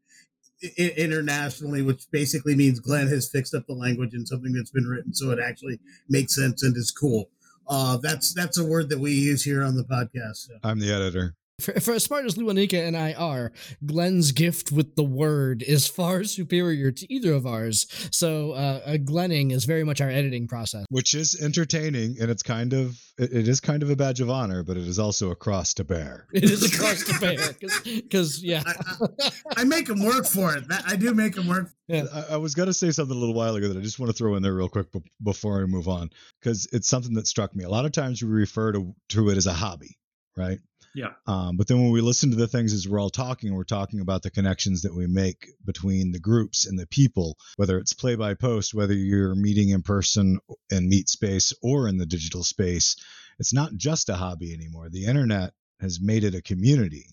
internationally, 0.77 1.81
which 1.81 2.09
basically 2.11 2.55
means 2.55 2.79
Glenn 2.79 3.07
has 3.07 3.29
fixed 3.29 3.53
up 3.53 3.67
the 3.67 3.73
language 3.73 4.13
in 4.13 4.25
something 4.25 4.53
that's 4.53 4.71
been 4.71 4.87
written 4.87 5.13
so 5.13 5.31
it 5.31 5.39
actually 5.39 5.79
makes 6.09 6.35
sense 6.35 6.63
and 6.63 6.75
is 6.75 6.91
cool. 6.91 7.29
Uh, 7.67 7.97
that's 7.97 8.33
that's 8.33 8.57
a 8.57 8.65
word 8.65 8.89
that 8.89 8.99
we 8.99 9.11
use 9.11 9.43
here 9.43 9.63
on 9.63 9.75
the 9.75 9.83
podcast. 9.83 10.47
So. 10.47 10.53
I'm 10.63 10.79
the 10.79 10.91
editor. 10.91 11.35
For, 11.61 11.79
for, 11.79 11.93
as 11.93 12.03
smart 12.03 12.25
as 12.25 12.33
Luanika 12.33 12.83
and 12.83 12.97
I 12.97 13.13
are, 13.13 13.51
Glenn's 13.85 14.31
gift 14.31 14.71
with 14.71 14.95
the 14.95 15.03
word 15.03 15.61
is 15.61 15.85
far 15.85 16.23
superior 16.23 16.91
to 16.91 17.13
either 17.13 17.31
of 17.31 17.45
ours. 17.45 17.85
So, 18.11 18.53
uh, 18.53 18.81
uh, 18.85 18.97
Glenning 18.97 19.51
is 19.51 19.65
very 19.65 19.83
much 19.83 20.01
our 20.01 20.09
editing 20.09 20.47
process, 20.47 20.87
which 20.89 21.13
is 21.13 21.39
entertaining, 21.39 22.17
and 22.19 22.31
it's 22.31 22.41
kind 22.41 22.73
of 22.73 22.99
it, 23.19 23.31
it 23.31 23.47
is 23.47 23.59
kind 23.59 23.83
of 23.83 23.91
a 23.91 23.95
badge 23.95 24.19
of 24.19 24.31
honor, 24.31 24.63
but 24.63 24.77
it 24.77 24.87
is 24.87 24.97
also 24.97 25.29
a 25.29 25.35
cross 25.35 25.75
to 25.75 25.83
bear. 25.83 26.25
It 26.33 26.45
is 26.45 26.63
a 26.63 26.77
cross 26.77 27.03
to 27.03 27.19
bear 27.19 27.37
because 27.85 28.43
yeah, 28.43 28.63
I, 28.65 28.73
I, 29.01 29.29
I, 29.57 29.63
make 29.63 29.85
them 29.87 30.03
work 30.03 30.25
for 30.25 30.55
it. 30.55 30.63
I 30.87 30.95
do 30.95 31.13
make 31.13 31.35
them 31.35 31.47
work. 31.47 31.71
Yeah. 31.87 32.05
I, 32.11 32.33
I 32.33 32.37
was 32.37 32.55
going 32.55 32.67
to 32.67 32.73
say 32.73 32.89
something 32.89 33.15
a 33.15 33.19
little 33.19 33.35
while 33.35 33.55
ago 33.55 33.67
that 33.67 33.77
I 33.77 33.81
just 33.81 33.99
want 33.99 34.09
to 34.09 34.17
throw 34.17 34.35
in 34.35 34.41
there 34.41 34.53
real 34.53 34.69
quick 34.69 34.91
b- 34.91 35.01
before 35.23 35.61
I 35.61 35.65
move 35.65 35.87
on 35.87 36.09
because 36.41 36.67
it's 36.73 36.87
something 36.87 37.13
that 37.13 37.27
struck 37.27 37.55
me. 37.55 37.63
A 37.63 37.69
lot 37.69 37.85
of 37.85 37.91
times 37.91 38.23
we 38.23 38.29
refer 38.29 38.71
to 38.71 38.95
to 39.09 39.29
it 39.29 39.37
as 39.37 39.45
a 39.45 39.53
hobby, 39.53 39.97
right? 40.35 40.59
Yeah. 40.95 41.13
Um, 41.25 41.57
but 41.57 41.67
then 41.67 41.81
when 41.81 41.91
we 41.91 42.01
listen 42.01 42.29
to 42.31 42.35
the 42.35 42.47
things 42.47 42.73
as 42.73 42.87
we're 42.87 42.99
all 42.99 43.09
talking, 43.09 43.53
we're 43.53 43.63
talking 43.63 43.99
about 43.99 44.21
the 44.21 44.29
connections 44.29 44.83
that 44.83 44.95
we 44.95 45.07
make 45.07 45.47
between 45.65 46.11
the 46.11 46.19
groups 46.19 46.67
and 46.67 46.77
the 46.77 46.87
people, 46.87 47.37
whether 47.55 47.77
it's 47.77 47.93
play 47.93 48.15
by 48.15 48.35
post, 48.35 48.73
whether 48.73 48.93
you're 48.93 49.35
meeting 49.35 49.69
in 49.69 49.81
person 49.81 50.39
and 50.71 50.87
meet 50.87 51.09
space 51.09 51.53
or 51.61 51.87
in 51.87 51.97
the 51.97 52.05
digital 52.05 52.43
space. 52.43 52.95
It's 53.39 53.53
not 53.53 53.73
just 53.75 54.09
a 54.09 54.15
hobby 54.15 54.53
anymore. 54.53 54.89
The 54.89 55.05
internet 55.05 55.53
has 55.81 55.99
made 56.01 56.23
it 56.23 56.35
a 56.35 56.41
community. 56.41 57.07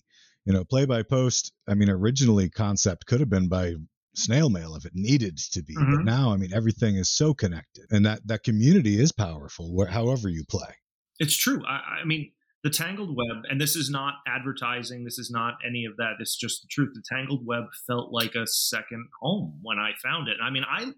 You 0.45 0.53
know, 0.53 0.63
play 0.63 0.85
by 0.85 1.03
post, 1.03 1.51
I 1.67 1.73
mean, 1.73 1.89
originally 1.89 2.49
concept 2.49 3.05
could 3.05 3.19
have 3.19 3.29
been 3.29 3.47
by 3.47 3.75
snail 4.13 4.49
mail 4.49 4.75
if 4.75 4.85
it 4.85 4.93
needed 4.93 5.37
to 5.37 5.63
be. 5.63 5.75
Mm-hmm. 5.75 5.95
But 5.97 6.05
now, 6.05 6.31
I 6.31 6.37
mean, 6.37 6.53
everything 6.53 6.95
is 6.95 7.09
so 7.09 7.33
connected 7.33 7.85
and 7.91 8.05
that, 8.05 8.27
that 8.27 8.43
community 8.43 8.99
is 8.99 9.11
powerful 9.11 9.73
where, 9.73 9.87
however 9.87 10.29
you 10.29 10.43
play. 10.43 10.75
It's 11.19 11.35
true. 11.35 11.63
I, 11.65 12.01
I 12.01 12.05
mean, 12.05 12.31
the 12.63 12.69
Tangled 12.69 13.15
Web, 13.15 13.43
and 13.49 13.59
this 13.59 13.75
is 13.75 13.89
not 13.89 14.15
advertising, 14.27 15.03
this 15.03 15.17
is 15.17 15.31
not 15.31 15.55
any 15.67 15.85
of 15.85 15.97
that. 15.97 16.13
It's 16.19 16.37
just 16.37 16.61
the 16.61 16.67
truth. 16.69 16.91
The 16.93 17.03
Tangled 17.09 17.45
Web 17.45 17.65
felt 17.87 18.11
like 18.11 18.35
a 18.35 18.45
second 18.45 19.07
home 19.19 19.59
when 19.63 19.79
I 19.79 19.91
found 20.01 20.27
it. 20.27 20.37
I 20.43 20.49
mean, 20.51 20.63
I 20.69 20.91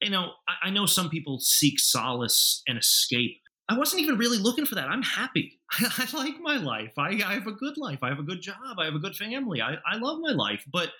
you 0.00 0.10
know, 0.10 0.30
I, 0.48 0.68
I 0.68 0.70
know 0.70 0.86
some 0.86 1.08
people 1.08 1.40
seek 1.40 1.78
solace 1.78 2.62
and 2.66 2.78
escape. 2.78 3.40
I 3.68 3.76
wasn't 3.76 4.02
even 4.02 4.16
really 4.16 4.38
looking 4.38 4.64
for 4.64 4.76
that. 4.76 4.88
I'm 4.88 5.02
happy. 5.02 5.60
I, 5.72 6.08
I 6.12 6.16
like 6.16 6.40
my 6.40 6.56
life. 6.56 6.92
I, 6.96 7.20
I 7.24 7.34
have 7.34 7.46
a 7.46 7.52
good 7.52 7.76
life. 7.76 7.98
I 8.02 8.08
have 8.08 8.18
a 8.18 8.24
good 8.24 8.40
job. 8.40 8.78
I 8.78 8.86
have 8.86 8.94
a 8.94 9.00
good 9.00 9.16
family. 9.16 9.60
I, 9.60 9.74
I 9.86 9.98
love 9.98 10.18
my 10.20 10.32
life. 10.32 10.64
But 10.72 10.90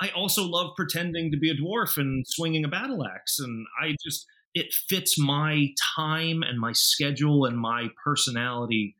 I 0.00 0.08
also 0.10 0.44
love 0.44 0.72
pretending 0.76 1.30
to 1.30 1.38
be 1.38 1.50
a 1.50 1.54
dwarf 1.54 1.98
and 1.98 2.26
swinging 2.26 2.64
a 2.64 2.68
battle 2.68 3.04
axe. 3.06 3.38
And 3.38 3.66
I 3.80 3.96
just, 4.04 4.26
it 4.54 4.72
fits 4.88 5.18
my 5.18 5.68
time 5.96 6.42
and 6.42 6.58
my 6.58 6.72
schedule 6.72 7.44
and 7.44 7.58
my 7.58 7.88
personality 8.02 8.96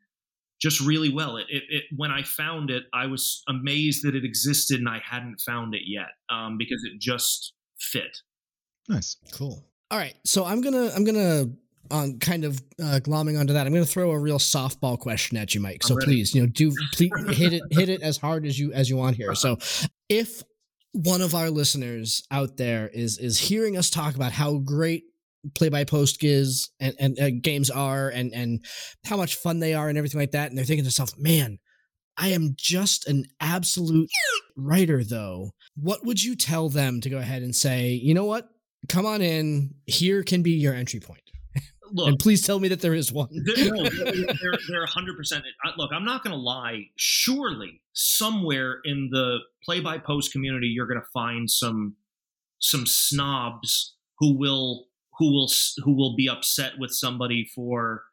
just 0.61 0.79
really 0.79 1.09
well. 1.09 1.37
It, 1.37 1.47
it, 1.49 1.63
it, 1.69 1.83
when 1.95 2.11
I 2.11 2.23
found 2.23 2.69
it, 2.69 2.83
I 2.93 3.07
was 3.07 3.43
amazed 3.47 4.03
that 4.05 4.15
it 4.15 4.23
existed 4.23 4.79
and 4.79 4.89
I 4.89 5.01
hadn't 5.03 5.41
found 5.41 5.75
it 5.75 5.81
yet 5.85 6.09
um, 6.29 6.57
because 6.57 6.83
it 6.83 6.99
just 6.99 7.53
fit. 7.79 8.17
Nice, 8.87 9.17
cool. 9.33 9.65
All 9.91 9.99
right, 9.99 10.15
so 10.25 10.45
I'm 10.45 10.61
gonna 10.61 10.91
I'm 10.95 11.03
gonna 11.03 11.45
on 11.91 12.17
kind 12.19 12.43
of 12.43 12.61
uh, 12.81 12.99
glomming 13.03 13.39
onto 13.39 13.53
that. 13.53 13.67
I'm 13.67 13.73
gonna 13.73 13.85
throw 13.85 14.11
a 14.11 14.19
real 14.19 14.39
softball 14.39 14.97
question 14.97 15.37
at 15.37 15.53
you, 15.53 15.61
Mike. 15.61 15.83
So 15.83 15.95
please, 15.97 16.33
you 16.33 16.41
know, 16.41 16.47
do 16.47 16.73
please 16.93 17.11
hit 17.29 17.53
it 17.53 17.61
hit 17.71 17.89
it 17.89 18.01
as 18.01 18.17
hard 18.17 18.45
as 18.45 18.59
you 18.59 18.73
as 18.73 18.89
you 18.89 18.97
want 18.97 19.15
here. 19.15 19.35
So 19.35 19.57
if 20.09 20.43
one 20.91 21.21
of 21.21 21.35
our 21.35 21.49
listeners 21.49 22.23
out 22.31 22.57
there 22.57 22.87
is 22.87 23.17
is 23.17 23.37
hearing 23.37 23.77
us 23.77 23.89
talk 23.89 24.15
about 24.15 24.31
how 24.31 24.57
great 24.57 25.03
play 25.53 25.69
by 25.69 25.83
post 25.83 26.19
gives 26.19 26.71
and, 26.79 26.95
and 26.99 27.19
uh, 27.19 27.29
games 27.41 27.69
are 27.69 28.09
and 28.09 28.33
and 28.33 28.65
how 29.05 29.17
much 29.17 29.35
fun 29.35 29.59
they 29.59 29.73
are 29.73 29.89
and 29.89 29.97
everything 29.97 30.19
like 30.19 30.31
that 30.31 30.49
and 30.49 30.57
they're 30.57 30.65
thinking 30.65 30.83
to 30.83 30.87
themselves 30.87 31.15
man 31.17 31.59
i 32.17 32.29
am 32.29 32.55
just 32.57 33.07
an 33.07 33.25
absolute 33.39 34.09
writer 34.55 35.03
though 35.03 35.51
what 35.75 36.05
would 36.05 36.23
you 36.23 36.35
tell 36.35 36.69
them 36.69 37.01
to 37.01 37.09
go 37.09 37.17
ahead 37.17 37.41
and 37.41 37.55
say 37.55 37.89
you 37.89 38.13
know 38.13 38.25
what 38.25 38.49
come 38.89 39.05
on 39.05 39.21
in 39.21 39.73
here 39.85 40.23
can 40.23 40.41
be 40.41 40.51
your 40.51 40.73
entry 40.73 40.99
point 40.99 41.21
Look, 41.91 42.07
and 42.07 42.19
please 42.19 42.41
tell 42.41 42.59
me 42.59 42.67
that 42.69 42.81
there 42.81 42.93
is 42.93 43.11
one. 43.11 43.29
they're, 43.31 43.73
no, 43.73 43.83
they're, 43.83 44.57
they're 44.69 44.85
100%. 44.85 45.41
Look, 45.77 45.91
I'm 45.93 46.03
not 46.03 46.23
going 46.23 46.35
to 46.35 46.39
lie. 46.41 46.85
Surely, 46.95 47.81
somewhere 47.93 48.79
in 48.83 49.09
the 49.11 49.37
play 49.63 49.79
by 49.81 49.97
post 49.97 50.31
community, 50.31 50.67
you're 50.67 50.87
going 50.87 50.99
to 50.99 51.07
find 51.13 51.49
some 51.49 51.95
some 52.59 52.85
snobs 52.85 53.95
who 54.19 54.37
will 54.37 54.85
who 55.17 55.31
will 55.31 55.49
who 55.83 55.95
will 55.95 56.15
be 56.15 56.29
upset 56.29 56.73
with 56.79 56.91
somebody 56.91 57.49
for 57.55 58.03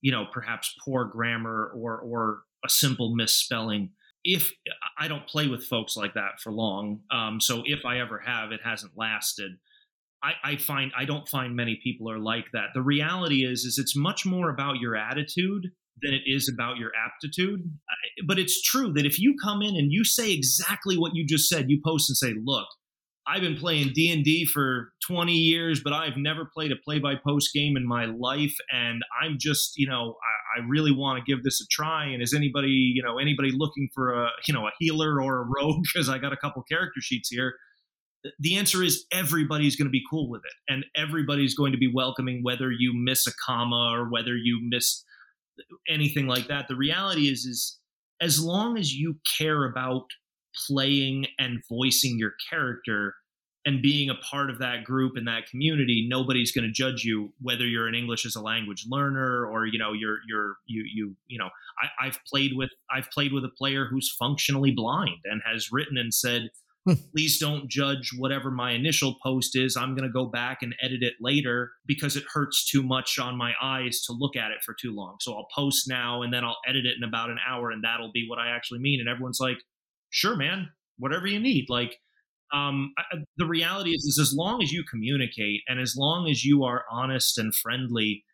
you 0.00 0.12
know 0.12 0.26
perhaps 0.32 0.74
poor 0.84 1.04
grammar 1.04 1.72
or 1.74 1.98
or 1.98 2.42
a 2.64 2.68
simple 2.68 3.14
misspelling. 3.14 3.90
If 4.22 4.52
i 4.98 5.08
don't 5.08 5.26
play 5.26 5.48
with 5.48 5.64
folks 5.64 5.96
like 5.96 6.14
that 6.14 6.40
for 6.42 6.52
long 6.52 7.00
um, 7.10 7.40
so 7.40 7.62
if 7.64 7.86
i 7.86 7.98
ever 8.00 8.18
have 8.24 8.52
it 8.52 8.60
hasn't 8.62 8.92
lasted. 8.96 9.52
I, 10.22 10.32
I 10.44 10.56
find 10.56 10.92
i 10.94 11.06
don't 11.06 11.26
find 11.26 11.56
many 11.56 11.80
people 11.82 12.10
are 12.10 12.18
like 12.18 12.46
that. 12.52 12.68
The 12.74 12.82
reality 12.82 13.46
is 13.46 13.64
is 13.64 13.78
it's 13.78 13.96
much 13.96 14.26
more 14.26 14.50
about 14.50 14.76
your 14.76 14.94
attitude 14.94 15.68
than 16.02 16.14
it 16.14 16.22
is 16.26 16.48
about 16.48 16.76
your 16.76 16.92
aptitude. 16.94 17.60
But 18.26 18.38
it's 18.38 18.62
true 18.62 18.92
that 18.94 19.06
if 19.06 19.18
you 19.18 19.34
come 19.42 19.62
in 19.62 19.76
and 19.76 19.92
you 19.92 20.04
say 20.04 20.32
exactly 20.32 20.96
what 20.96 21.14
you 21.14 21.26
just 21.26 21.48
said 21.48 21.70
you 21.70 21.80
post 21.84 22.10
and 22.10 22.16
say 22.16 22.34
look 22.42 22.66
I've 23.26 23.42
been 23.42 23.56
playing 23.56 23.92
D 23.94 24.12
and 24.12 24.24
D 24.24 24.44
for 24.44 24.92
20 25.06 25.32
years, 25.32 25.80
but 25.82 25.92
I've 25.92 26.16
never 26.16 26.48
played 26.52 26.72
a 26.72 26.76
play-by-post 26.76 27.52
game 27.52 27.76
in 27.76 27.86
my 27.86 28.06
life, 28.06 28.54
and 28.72 29.02
I'm 29.22 29.36
just, 29.38 29.76
you 29.76 29.86
know, 29.86 30.16
I, 30.56 30.60
I 30.60 30.66
really 30.66 30.90
want 30.90 31.18
to 31.18 31.30
give 31.30 31.44
this 31.44 31.60
a 31.60 31.66
try. 31.70 32.06
And 32.06 32.22
is 32.22 32.34
anybody, 32.34 32.68
you 32.68 33.02
know, 33.02 33.18
anybody 33.18 33.50
looking 33.54 33.88
for 33.94 34.12
a, 34.12 34.28
you 34.46 34.54
know, 34.54 34.66
a 34.66 34.70
healer 34.78 35.20
or 35.22 35.42
a 35.42 35.44
rogue? 35.44 35.84
Because 35.92 36.08
I 36.08 36.18
got 36.18 36.32
a 36.32 36.36
couple 36.36 36.62
character 36.62 37.00
sheets 37.00 37.28
here. 37.28 37.54
The 38.38 38.56
answer 38.56 38.82
is 38.82 39.06
everybody's 39.12 39.76
going 39.76 39.88
to 39.88 39.92
be 39.92 40.02
cool 40.10 40.30
with 40.30 40.42
it, 40.44 40.72
and 40.72 40.84
everybody's 40.96 41.54
going 41.54 41.72
to 41.72 41.78
be 41.78 41.90
welcoming, 41.92 42.42
whether 42.42 42.70
you 42.70 42.92
miss 42.94 43.26
a 43.26 43.32
comma 43.44 43.92
or 43.92 44.10
whether 44.10 44.34
you 44.34 44.60
miss 44.62 45.04
anything 45.88 46.26
like 46.26 46.48
that. 46.48 46.68
The 46.68 46.76
reality 46.76 47.30
is, 47.30 47.44
is 47.44 47.78
as 48.20 48.42
long 48.42 48.78
as 48.78 48.92
you 48.94 49.16
care 49.38 49.64
about 49.64 50.04
playing 50.66 51.26
and 51.38 51.62
voicing 51.68 52.18
your 52.18 52.34
character 52.48 53.14
and 53.66 53.82
being 53.82 54.08
a 54.08 54.14
part 54.14 54.50
of 54.50 54.58
that 54.58 54.84
group 54.84 55.16
and 55.16 55.26
that 55.28 55.46
community 55.50 56.06
nobody's 56.08 56.52
going 56.52 56.64
to 56.64 56.72
judge 56.72 57.04
you 57.04 57.32
whether 57.40 57.66
you're 57.66 57.86
an 57.86 57.94
english 57.94 58.24
as 58.24 58.34
a 58.34 58.40
language 58.40 58.86
learner 58.88 59.46
or 59.46 59.66
you 59.66 59.78
know 59.78 59.92
you're 59.92 60.18
you're 60.28 60.56
you 60.66 60.84
you 60.92 61.16
you 61.26 61.38
know 61.38 61.48
I, 61.82 62.06
i've 62.06 62.18
played 62.26 62.52
with 62.54 62.70
i've 62.90 63.10
played 63.10 63.32
with 63.32 63.44
a 63.44 63.50
player 63.58 63.86
who's 63.90 64.14
functionally 64.18 64.72
blind 64.72 65.20
and 65.24 65.42
has 65.44 65.70
written 65.70 65.98
and 65.98 66.12
said 66.12 66.48
hmm. 66.86 66.94
please 67.14 67.38
don't 67.38 67.68
judge 67.68 68.10
whatever 68.16 68.50
my 68.50 68.72
initial 68.72 69.16
post 69.22 69.54
is. 69.54 69.76
I'm 69.76 69.94
going 69.94 70.08
to 70.08 70.12
go 70.12 70.24
back 70.24 70.62
and 70.62 70.74
edit 70.80 71.02
it 71.02 71.12
later 71.20 71.72
because 71.86 72.16
it 72.16 72.24
hurts 72.32 72.64
too 72.64 72.82
much 72.82 73.18
on 73.18 73.36
my 73.36 73.52
eyes 73.62 74.00
to 74.06 74.14
look 74.14 74.34
at 74.34 74.50
it 74.50 74.62
for 74.64 74.74
too 74.80 74.94
long. 74.94 75.16
So 75.20 75.34
i'll 75.34 75.48
post 75.54 75.86
now 75.86 76.22
and 76.22 76.32
then 76.32 76.42
i'll 76.42 76.56
edit 76.66 76.86
it 76.86 76.96
in 76.96 77.06
about 77.06 77.28
an 77.28 77.38
hour 77.46 77.70
and 77.70 77.84
that'll 77.84 78.12
be 78.12 78.26
what 78.26 78.38
i 78.38 78.48
actually 78.48 78.80
mean. 78.80 79.00
And 79.00 79.10
everyone's 79.10 79.40
like 79.40 79.58
sure, 80.10 80.36
man, 80.36 80.70
whatever 80.98 81.26
you 81.26 81.40
need. 81.40 81.66
Like, 81.68 81.98
um, 82.52 82.92
I, 82.98 83.18
the 83.36 83.46
reality 83.46 83.90
is, 83.90 84.04
is 84.04 84.18
as 84.20 84.34
long 84.34 84.62
as 84.62 84.72
you 84.72 84.84
communicate 84.84 85.62
and 85.68 85.80
as 85.80 85.94
long 85.96 86.28
as 86.28 86.44
you 86.44 86.64
are 86.64 86.84
honest 86.90 87.38
and 87.38 87.54
friendly, 87.54 88.24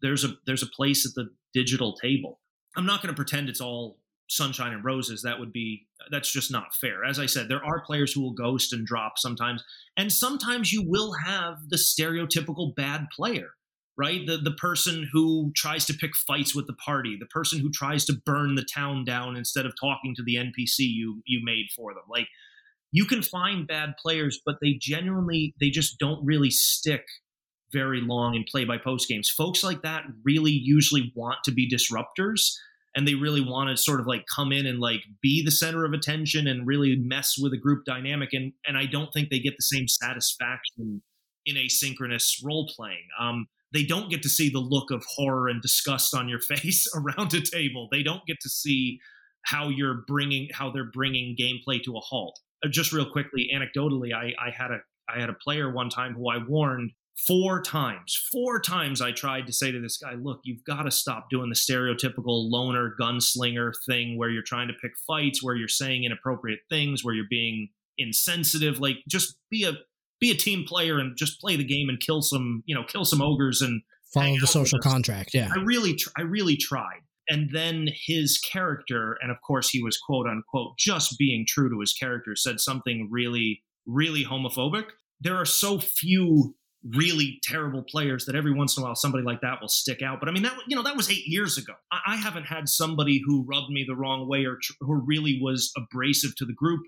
there's 0.00 0.24
a 0.24 0.34
there's 0.46 0.62
a 0.62 0.68
place 0.68 1.06
at 1.06 1.14
the 1.14 1.28
digital 1.52 1.96
table. 1.96 2.40
I'm 2.76 2.86
not 2.86 3.02
going 3.02 3.14
to 3.14 3.16
pretend 3.16 3.48
it's 3.48 3.60
all 3.60 3.98
sunshine 4.28 4.72
and 4.72 4.84
roses. 4.84 5.22
That 5.22 5.38
would 5.38 5.52
be 5.52 5.86
that's 6.10 6.30
just 6.30 6.50
not 6.50 6.74
fair. 6.74 7.04
As 7.04 7.18
I 7.18 7.26
said, 7.26 7.48
there 7.48 7.64
are 7.64 7.84
players 7.84 8.12
who 8.12 8.22
will 8.22 8.32
ghost 8.32 8.72
and 8.72 8.86
drop 8.86 9.18
sometimes, 9.18 9.62
and 9.96 10.12
sometimes 10.12 10.72
you 10.72 10.82
will 10.86 11.12
have 11.24 11.56
the 11.68 11.76
stereotypical 11.76 12.74
bad 12.74 13.08
player 13.14 13.50
right? 13.98 14.26
The 14.26 14.38
the 14.38 14.52
person 14.52 15.08
who 15.12 15.52
tries 15.56 15.84
to 15.86 15.94
pick 15.94 16.16
fights 16.16 16.54
with 16.54 16.66
the 16.66 16.74
party, 16.74 17.16
the 17.18 17.26
person 17.26 17.58
who 17.58 17.70
tries 17.70 18.04
to 18.06 18.14
burn 18.24 18.54
the 18.54 18.66
town 18.72 19.04
down 19.04 19.36
instead 19.36 19.66
of 19.66 19.74
talking 19.78 20.14
to 20.14 20.22
the 20.22 20.36
NPC 20.36 20.78
you 20.78 21.22
you 21.26 21.40
made 21.44 21.66
for 21.74 21.92
them. 21.92 22.04
Like 22.08 22.28
you 22.92 23.04
can 23.04 23.22
find 23.22 23.66
bad 23.66 23.94
players, 24.00 24.40
but 24.46 24.56
they 24.62 24.74
genuinely 24.80 25.54
they 25.60 25.70
just 25.70 25.98
don't 25.98 26.24
really 26.24 26.50
stick 26.50 27.04
very 27.70 28.00
long 28.00 28.34
in 28.34 28.44
play 28.50 28.64
by 28.64 28.78
post 28.78 29.08
games. 29.08 29.28
Folks 29.28 29.62
like 29.62 29.82
that 29.82 30.04
really 30.24 30.52
usually 30.52 31.12
want 31.14 31.38
to 31.44 31.50
be 31.50 31.68
disruptors 31.68 32.54
and 32.96 33.06
they 33.06 33.14
really 33.14 33.42
want 33.42 33.68
to 33.68 33.76
sort 33.76 34.00
of 34.00 34.06
like 34.06 34.24
come 34.34 34.52
in 34.52 34.64
and 34.64 34.78
like 34.78 35.02
be 35.20 35.44
the 35.44 35.50
center 35.50 35.84
of 35.84 35.92
attention 35.92 36.46
and 36.46 36.66
really 36.66 36.96
mess 36.96 37.36
with 37.38 37.52
a 37.52 37.58
group 37.58 37.84
dynamic 37.84 38.32
and 38.32 38.52
and 38.64 38.78
I 38.78 38.86
don't 38.86 39.12
think 39.12 39.28
they 39.28 39.40
get 39.40 39.56
the 39.56 39.62
same 39.62 39.88
satisfaction 39.88 41.02
in 41.44 41.56
asynchronous 41.56 42.42
role 42.44 42.70
playing. 42.74 43.06
Um, 43.18 43.46
they 43.72 43.84
don't 43.84 44.10
get 44.10 44.22
to 44.22 44.28
see 44.28 44.48
the 44.48 44.58
look 44.58 44.90
of 44.90 45.04
horror 45.16 45.48
and 45.48 45.60
disgust 45.60 46.14
on 46.14 46.28
your 46.28 46.40
face 46.48 46.86
around 46.94 47.34
a 47.34 47.40
table. 47.40 47.88
They 47.90 48.02
don't 48.02 48.26
get 48.26 48.40
to 48.42 48.48
see 48.48 49.00
how 49.44 49.68
you're 49.68 50.02
bringing 50.06 50.48
how 50.52 50.70
they're 50.70 50.90
bringing 50.92 51.36
gameplay 51.38 51.82
to 51.84 51.96
a 51.96 52.00
halt. 52.00 52.38
Uh, 52.64 52.68
just 52.68 52.92
real 52.92 53.10
quickly, 53.10 53.50
anecdotally, 53.54 54.12
I, 54.12 54.32
I 54.44 54.50
had 54.50 54.70
a 54.70 54.78
I 55.08 55.20
had 55.20 55.30
a 55.30 55.34
player 55.34 55.72
one 55.72 55.88
time 55.88 56.14
who 56.14 56.28
I 56.28 56.38
warned 56.46 56.90
four 57.26 57.62
times. 57.62 58.20
Four 58.30 58.60
times 58.60 59.00
I 59.00 59.10
tried 59.10 59.46
to 59.46 59.52
say 59.52 59.72
to 59.72 59.80
this 59.80 59.96
guy, 59.96 60.14
"Look, 60.14 60.40
you've 60.44 60.64
got 60.64 60.82
to 60.82 60.90
stop 60.90 61.30
doing 61.30 61.48
the 61.48 61.54
stereotypical 61.54 62.50
loner 62.50 62.94
gunslinger 63.00 63.72
thing 63.86 64.18
where 64.18 64.30
you're 64.30 64.42
trying 64.42 64.68
to 64.68 64.74
pick 64.74 64.92
fights, 65.06 65.42
where 65.42 65.56
you're 65.56 65.68
saying 65.68 66.04
inappropriate 66.04 66.60
things, 66.68 67.04
where 67.04 67.14
you're 67.14 67.26
being 67.28 67.68
insensitive. 67.96 68.80
Like, 68.80 68.98
just 69.08 69.36
be 69.50 69.64
a 69.64 69.72
be 70.20 70.30
a 70.30 70.34
team 70.34 70.64
player 70.66 70.98
and 70.98 71.16
just 71.16 71.40
play 71.40 71.56
the 71.56 71.64
game 71.64 71.88
and 71.88 72.00
kill 72.00 72.22
some, 72.22 72.62
you 72.66 72.74
know, 72.74 72.84
kill 72.84 73.04
some 73.04 73.22
ogres 73.22 73.60
and 73.62 73.82
follow 74.12 74.36
the 74.40 74.46
social 74.46 74.78
contract. 74.78 75.30
Yeah. 75.34 75.48
I 75.54 75.60
really, 75.60 75.94
tr- 75.94 76.10
I 76.16 76.22
really 76.22 76.56
tried. 76.56 77.00
And 77.28 77.50
then 77.52 77.88
his 78.06 78.38
character, 78.38 79.18
and 79.20 79.30
of 79.30 79.36
course 79.46 79.68
he 79.68 79.82
was 79.82 79.98
quote 79.98 80.26
unquote 80.26 80.78
just 80.78 81.18
being 81.18 81.44
true 81.46 81.68
to 81.68 81.80
his 81.80 81.92
character, 81.92 82.34
said 82.34 82.60
something 82.60 83.08
really, 83.10 83.62
really 83.86 84.24
homophobic. 84.24 84.84
There 85.20 85.36
are 85.36 85.44
so 85.44 85.78
few 85.78 86.54
really 86.94 87.38
terrible 87.42 87.82
players 87.82 88.24
that 88.26 88.36
every 88.36 88.52
once 88.52 88.76
in 88.76 88.82
a 88.82 88.86
while 88.86 88.94
somebody 88.94 89.24
like 89.24 89.40
that 89.40 89.60
will 89.60 89.68
stick 89.68 90.00
out. 90.00 90.20
But 90.20 90.28
I 90.28 90.32
mean, 90.32 90.44
that 90.44 90.54
you 90.68 90.76
know 90.76 90.82
that 90.84 90.96
was 90.96 91.10
eight 91.10 91.26
years 91.26 91.58
ago. 91.58 91.74
I, 91.92 92.14
I 92.14 92.16
haven't 92.16 92.44
had 92.44 92.68
somebody 92.68 93.20
who 93.24 93.44
rubbed 93.44 93.70
me 93.70 93.84
the 93.86 93.96
wrong 93.96 94.28
way 94.28 94.44
or 94.44 94.56
tr- 94.62 94.72
who 94.80 94.94
really 95.04 95.38
was 95.42 95.72
abrasive 95.76 96.34
to 96.36 96.44
the 96.44 96.54
group 96.54 96.80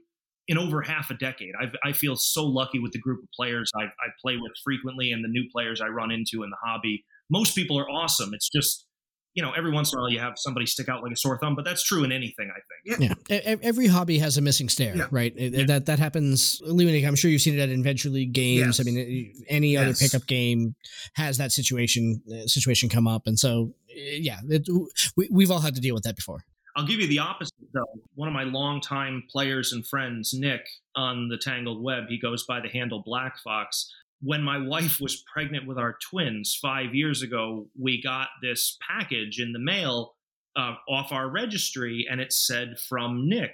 in 0.51 0.59
over 0.59 0.83
half 0.83 1.11
a 1.11 1.15
decade. 1.15 1.53
I've, 1.59 1.75
i 1.85 1.93
feel 1.93 2.17
so 2.17 2.45
lucky 2.45 2.81
with 2.81 2.91
the 2.91 2.99
group 2.99 3.23
of 3.23 3.29
players 3.35 3.71
I, 3.77 3.85
I 3.85 4.09
play 4.21 4.37
with 4.37 4.53
frequently 4.65 5.13
and 5.13 5.25
the 5.25 5.29
new 5.29 5.45
players 5.51 5.81
I 5.81 5.87
run 5.87 6.11
into 6.11 6.43
in 6.43 6.51
the 6.51 6.57
hobby. 6.63 7.05
Most 7.31 7.55
people 7.55 7.79
are 7.79 7.89
awesome. 7.89 8.35
It's 8.35 8.49
just 8.49 8.87
you 9.35 9.45
know, 9.45 9.53
every 9.53 9.71
once 9.71 9.93
in 9.93 9.99
a 9.99 10.03
while 10.03 10.11
you 10.11 10.19
have 10.19 10.33
somebody 10.37 10.67
stick 10.67 10.89
out 10.89 11.05
like 11.05 11.13
a 11.13 11.17
sore 11.17 11.39
thumb, 11.39 11.55
but 11.55 11.65
that's 11.65 11.85
true 11.85 12.03
in 12.03 12.11
anything, 12.11 12.51
I 12.51 12.97
think. 12.99 13.15
Yeah. 13.31 13.39
yeah. 13.39 13.57
Every 13.63 13.87
hobby 13.87 14.19
has 14.19 14.37
a 14.37 14.41
missing 14.41 14.69
stair, 14.69 14.97
yeah. 14.97 15.07
right? 15.13 15.33
Yeah. 15.37 15.67
That 15.67 15.87
that 15.87 16.01
happens. 16.01 16.61
Luinic, 16.67 17.07
I'm 17.07 17.15
sure 17.15 17.31
you've 17.31 17.41
seen 17.41 17.57
it 17.57 17.63
at 17.63 17.69
Adventure 17.69 18.09
League 18.09 18.33
games. 18.33 18.79
Yes. 18.79 18.81
I 18.81 18.83
mean, 18.83 19.33
any 19.49 19.75
yes. 19.75 19.83
other 19.83 19.95
pickup 19.95 20.27
game 20.27 20.75
has 21.15 21.39
that 21.39 21.53
situation 21.53 22.21
uh, 22.29 22.49
situation 22.49 22.89
come 22.89 23.07
up, 23.07 23.29
and 23.29 23.39
so 23.39 23.73
yeah, 23.89 24.41
it, 24.49 24.69
we 25.17 25.29
we've 25.31 25.53
all 25.53 25.61
had 25.61 25.77
to 25.77 25.81
deal 25.81 25.95
with 25.95 26.03
that 26.03 26.17
before. 26.17 26.45
I'll 26.77 26.87
give 26.87 26.99
you 26.99 27.07
the 27.07 27.21
opposite, 27.21 27.50
though. 27.73 28.01
One 28.15 28.29
of 28.29 28.35
my 28.35 28.45
longtime 28.45 29.25
players 29.31 29.73
and 29.73 29.87
friends, 29.87 30.33
Nick, 30.35 30.63
on 30.97 31.29
the 31.29 31.39
Tangled 31.39 31.83
Web, 31.83 32.05
he 32.09 32.19
goes 32.19 32.45
by 32.45 32.61
the 32.61 32.69
handle 32.69 33.03
Black 33.05 33.39
Fox. 33.39 33.91
when 34.21 34.43
my 34.43 34.59
wife 34.59 35.01
was 35.01 35.25
pregnant 35.33 35.67
with 35.67 35.79
our 35.79 35.97
twins 36.11 36.59
five 36.61 36.95
years 36.95 37.23
ago, 37.23 37.67
we 37.79 38.03
got 38.03 38.29
this 38.43 38.77
package 38.87 39.41
in 39.41 39.53
the 39.53 39.59
mail 39.59 40.15
uh, 40.57 40.75
off 40.89 41.13
our 41.13 41.29
registry, 41.29 42.07
and 42.11 42.21
it 42.21 42.33
said 42.33 42.79
from 42.89 43.29
Nick. 43.29 43.53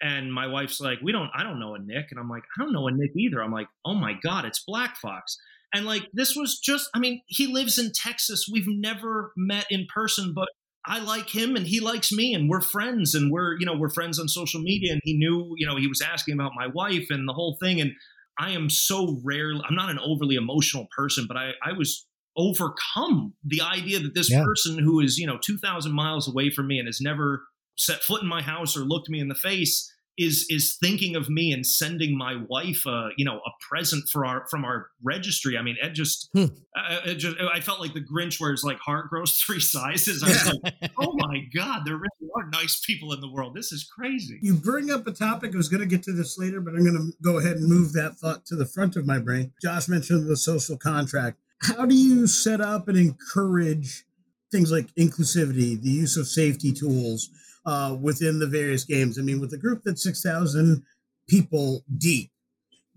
And 0.00 0.32
my 0.32 0.46
wife's 0.46 0.80
like, 0.80 0.98
"We 1.02 1.10
don't, 1.12 1.30
I 1.34 1.42
don't 1.42 1.58
know 1.58 1.74
a 1.74 1.78
Nick," 1.78 2.06
and 2.10 2.20
I'm 2.20 2.28
like, 2.28 2.44
"I 2.56 2.62
don't 2.62 2.72
know 2.72 2.86
a 2.86 2.92
Nick 2.92 3.12
either." 3.16 3.42
I'm 3.42 3.52
like, 3.52 3.68
"Oh 3.84 3.94
my 3.94 4.12
god, 4.22 4.44
it's 4.44 4.62
Black 4.62 4.96
Fox." 4.96 5.38
And 5.74 5.86
like 5.86 6.04
this 6.12 6.36
was 6.36 6.58
just, 6.58 6.88
I 6.94 6.98
mean, 6.98 7.22
he 7.26 7.46
lives 7.46 7.78
in 7.78 7.92
Texas. 7.92 8.46
We've 8.50 8.68
never 8.68 9.32
met 9.36 9.66
in 9.70 9.86
person, 9.92 10.32
but 10.34 10.48
I 10.86 11.00
like 11.00 11.28
him 11.28 11.56
and 11.56 11.66
he 11.66 11.80
likes 11.80 12.12
me 12.12 12.32
and 12.34 12.48
we're 12.48 12.60
friends 12.60 13.14
and 13.14 13.32
we're, 13.32 13.58
you 13.58 13.66
know, 13.66 13.76
we're 13.76 13.90
friends 13.90 14.18
on 14.18 14.28
social 14.28 14.60
media. 14.60 14.92
And 14.92 15.00
he 15.04 15.16
knew, 15.16 15.52
you 15.56 15.66
know, 15.66 15.76
he 15.76 15.88
was 15.88 16.00
asking 16.00 16.34
about 16.34 16.52
my 16.54 16.68
wife 16.68 17.06
and 17.10 17.28
the 17.28 17.32
whole 17.32 17.56
thing. 17.60 17.80
And 17.80 17.92
I 18.38 18.52
am 18.52 18.70
so 18.70 19.20
rarely, 19.24 19.62
I'm 19.68 19.74
not 19.74 19.90
an 19.90 19.98
overly 19.98 20.36
emotional 20.36 20.86
person, 20.96 21.26
but 21.26 21.36
I, 21.36 21.52
I 21.64 21.72
was 21.72 22.06
overcome 22.36 23.34
the 23.44 23.62
idea 23.62 23.98
that 23.98 24.14
this 24.14 24.30
yeah. 24.30 24.44
person 24.44 24.78
who 24.78 25.00
is, 25.00 25.18
you 25.18 25.26
know, 25.26 25.38
2,000 25.42 25.92
miles 25.92 26.28
away 26.28 26.50
from 26.50 26.66
me 26.68 26.78
and 26.78 26.86
has 26.86 27.00
never 27.00 27.44
set 27.76 28.02
foot 28.02 28.22
in 28.22 28.28
my 28.28 28.42
house 28.42 28.76
or 28.76 28.80
looked 28.80 29.08
me 29.08 29.20
in 29.20 29.28
the 29.28 29.34
face 29.34 29.90
is 30.18 30.46
is 30.48 30.76
thinking 30.80 31.14
of 31.14 31.28
me 31.28 31.52
and 31.52 31.66
sending 31.66 32.16
my 32.16 32.36
wife 32.48 32.86
a 32.86 33.10
you 33.16 33.24
know 33.24 33.38
a 33.38 33.50
present 33.60 34.08
for 34.08 34.24
our 34.24 34.46
from 34.48 34.64
our 34.64 34.88
registry. 35.02 35.58
I 35.58 35.62
mean, 35.62 35.76
it 35.82 35.90
just, 35.90 36.30
hmm. 36.32 36.44
uh, 36.76 37.00
it 37.04 37.16
just 37.16 37.36
I 37.40 37.60
felt 37.60 37.80
like 37.80 37.94
the 37.94 38.00
Grinch, 38.00 38.40
where 38.40 38.50
his 38.50 38.64
like 38.64 38.78
heart 38.78 39.08
grows 39.08 39.36
three 39.46 39.60
sizes. 39.60 40.22
I 40.22 40.28
was 40.28 40.58
like, 40.62 40.92
oh 40.98 41.14
my 41.16 41.42
god, 41.54 41.82
there 41.84 41.96
really 41.96 42.30
are 42.34 42.48
nice 42.50 42.80
people 42.84 43.12
in 43.12 43.20
the 43.20 43.30
world. 43.30 43.54
This 43.54 43.72
is 43.72 43.84
crazy. 43.84 44.38
You 44.42 44.54
bring 44.54 44.90
up 44.90 45.06
a 45.06 45.12
topic. 45.12 45.52
I 45.54 45.56
was 45.56 45.68
going 45.68 45.80
to 45.80 45.86
get 45.86 46.02
to 46.04 46.12
this 46.12 46.38
later, 46.38 46.60
but 46.60 46.74
I'm 46.74 46.84
going 46.84 46.96
to 46.96 47.12
go 47.22 47.38
ahead 47.38 47.56
and 47.56 47.68
move 47.68 47.92
that 47.92 48.16
thought 48.16 48.46
to 48.46 48.56
the 48.56 48.66
front 48.66 48.96
of 48.96 49.06
my 49.06 49.18
brain. 49.18 49.52
Josh 49.60 49.88
mentioned 49.88 50.28
the 50.28 50.36
social 50.36 50.76
contract. 50.76 51.38
How 51.62 51.86
do 51.86 51.94
you 51.94 52.26
set 52.26 52.60
up 52.60 52.88
and 52.88 52.98
encourage 52.98 54.04
things 54.52 54.70
like 54.70 54.94
inclusivity, 54.94 55.80
the 55.80 55.90
use 55.90 56.16
of 56.16 56.26
safety 56.26 56.72
tools? 56.72 57.30
Uh, 57.66 57.96
within 58.00 58.38
the 58.38 58.46
various 58.46 58.84
games. 58.84 59.18
I 59.18 59.22
mean, 59.22 59.40
with 59.40 59.52
a 59.52 59.58
group 59.58 59.82
that's 59.84 60.02
6,000 60.02 60.84
people 61.28 61.84
deep, 61.98 62.30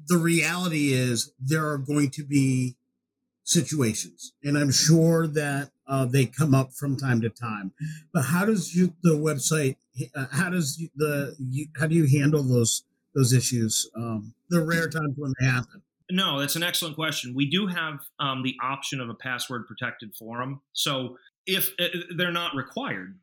the 0.07 0.17
reality 0.17 0.93
is 0.93 1.31
there 1.39 1.67
are 1.67 1.77
going 1.77 2.11
to 2.11 2.23
be 2.23 2.77
situations, 3.43 4.33
and 4.43 4.57
I'm 4.57 4.71
sure 4.71 5.27
that 5.27 5.71
uh, 5.87 6.05
they 6.05 6.25
come 6.25 6.53
up 6.53 6.71
from 6.73 6.95
time 6.95 7.19
to 7.21 7.29
time. 7.29 7.73
But 8.13 8.23
how 8.23 8.45
does 8.45 8.75
you, 8.75 8.93
the 9.01 9.17
website? 9.17 9.75
Uh, 10.15 10.27
how 10.31 10.49
does 10.49 10.77
the 10.95 11.35
you, 11.39 11.67
how 11.77 11.87
do 11.87 11.95
you 11.95 12.07
handle 12.07 12.43
those 12.43 12.83
those 13.15 13.33
issues? 13.33 13.89
Um, 13.95 14.33
the 14.49 14.63
rare 14.63 14.87
times 14.87 15.15
when 15.17 15.33
they 15.39 15.47
happen. 15.47 15.81
No, 16.11 16.39
that's 16.39 16.55
an 16.55 16.63
excellent 16.63 16.95
question. 16.95 17.35
We 17.35 17.49
do 17.49 17.67
have 17.67 17.99
um, 18.19 18.41
the 18.43 18.55
option 18.63 18.99
of 18.99 19.09
a 19.09 19.13
password 19.13 19.67
protected 19.67 20.15
forum. 20.15 20.61
So 20.73 21.17
if 21.45 21.73
uh, 21.79 21.85
they're 22.15 22.31
not 22.31 22.55
required, 22.55 23.15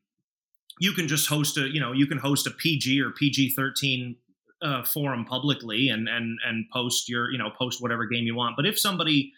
you 0.79 0.93
can 0.93 1.09
just 1.09 1.29
host 1.29 1.57
a 1.57 1.69
you 1.69 1.81
know 1.81 1.93
you 1.93 2.07
can 2.07 2.19
host 2.19 2.47
a 2.47 2.51
PG 2.51 3.01
or 3.01 3.11
PG 3.11 3.55
thirteen 3.55 4.17
uh, 4.63 4.83
forum 4.85 5.25
publicly 5.25 5.89
and 5.89 6.09
and 6.09 6.39
and 6.47 6.67
post 6.73 7.09
your 7.09 7.31
you 7.31 7.39
know 7.39 7.51
post 7.59 7.83
whatever 7.83 8.07
game 8.07 8.25
you 8.25 8.35
want. 8.35 8.57
But 8.57 8.67
if 8.67 8.79
somebody 8.79 9.33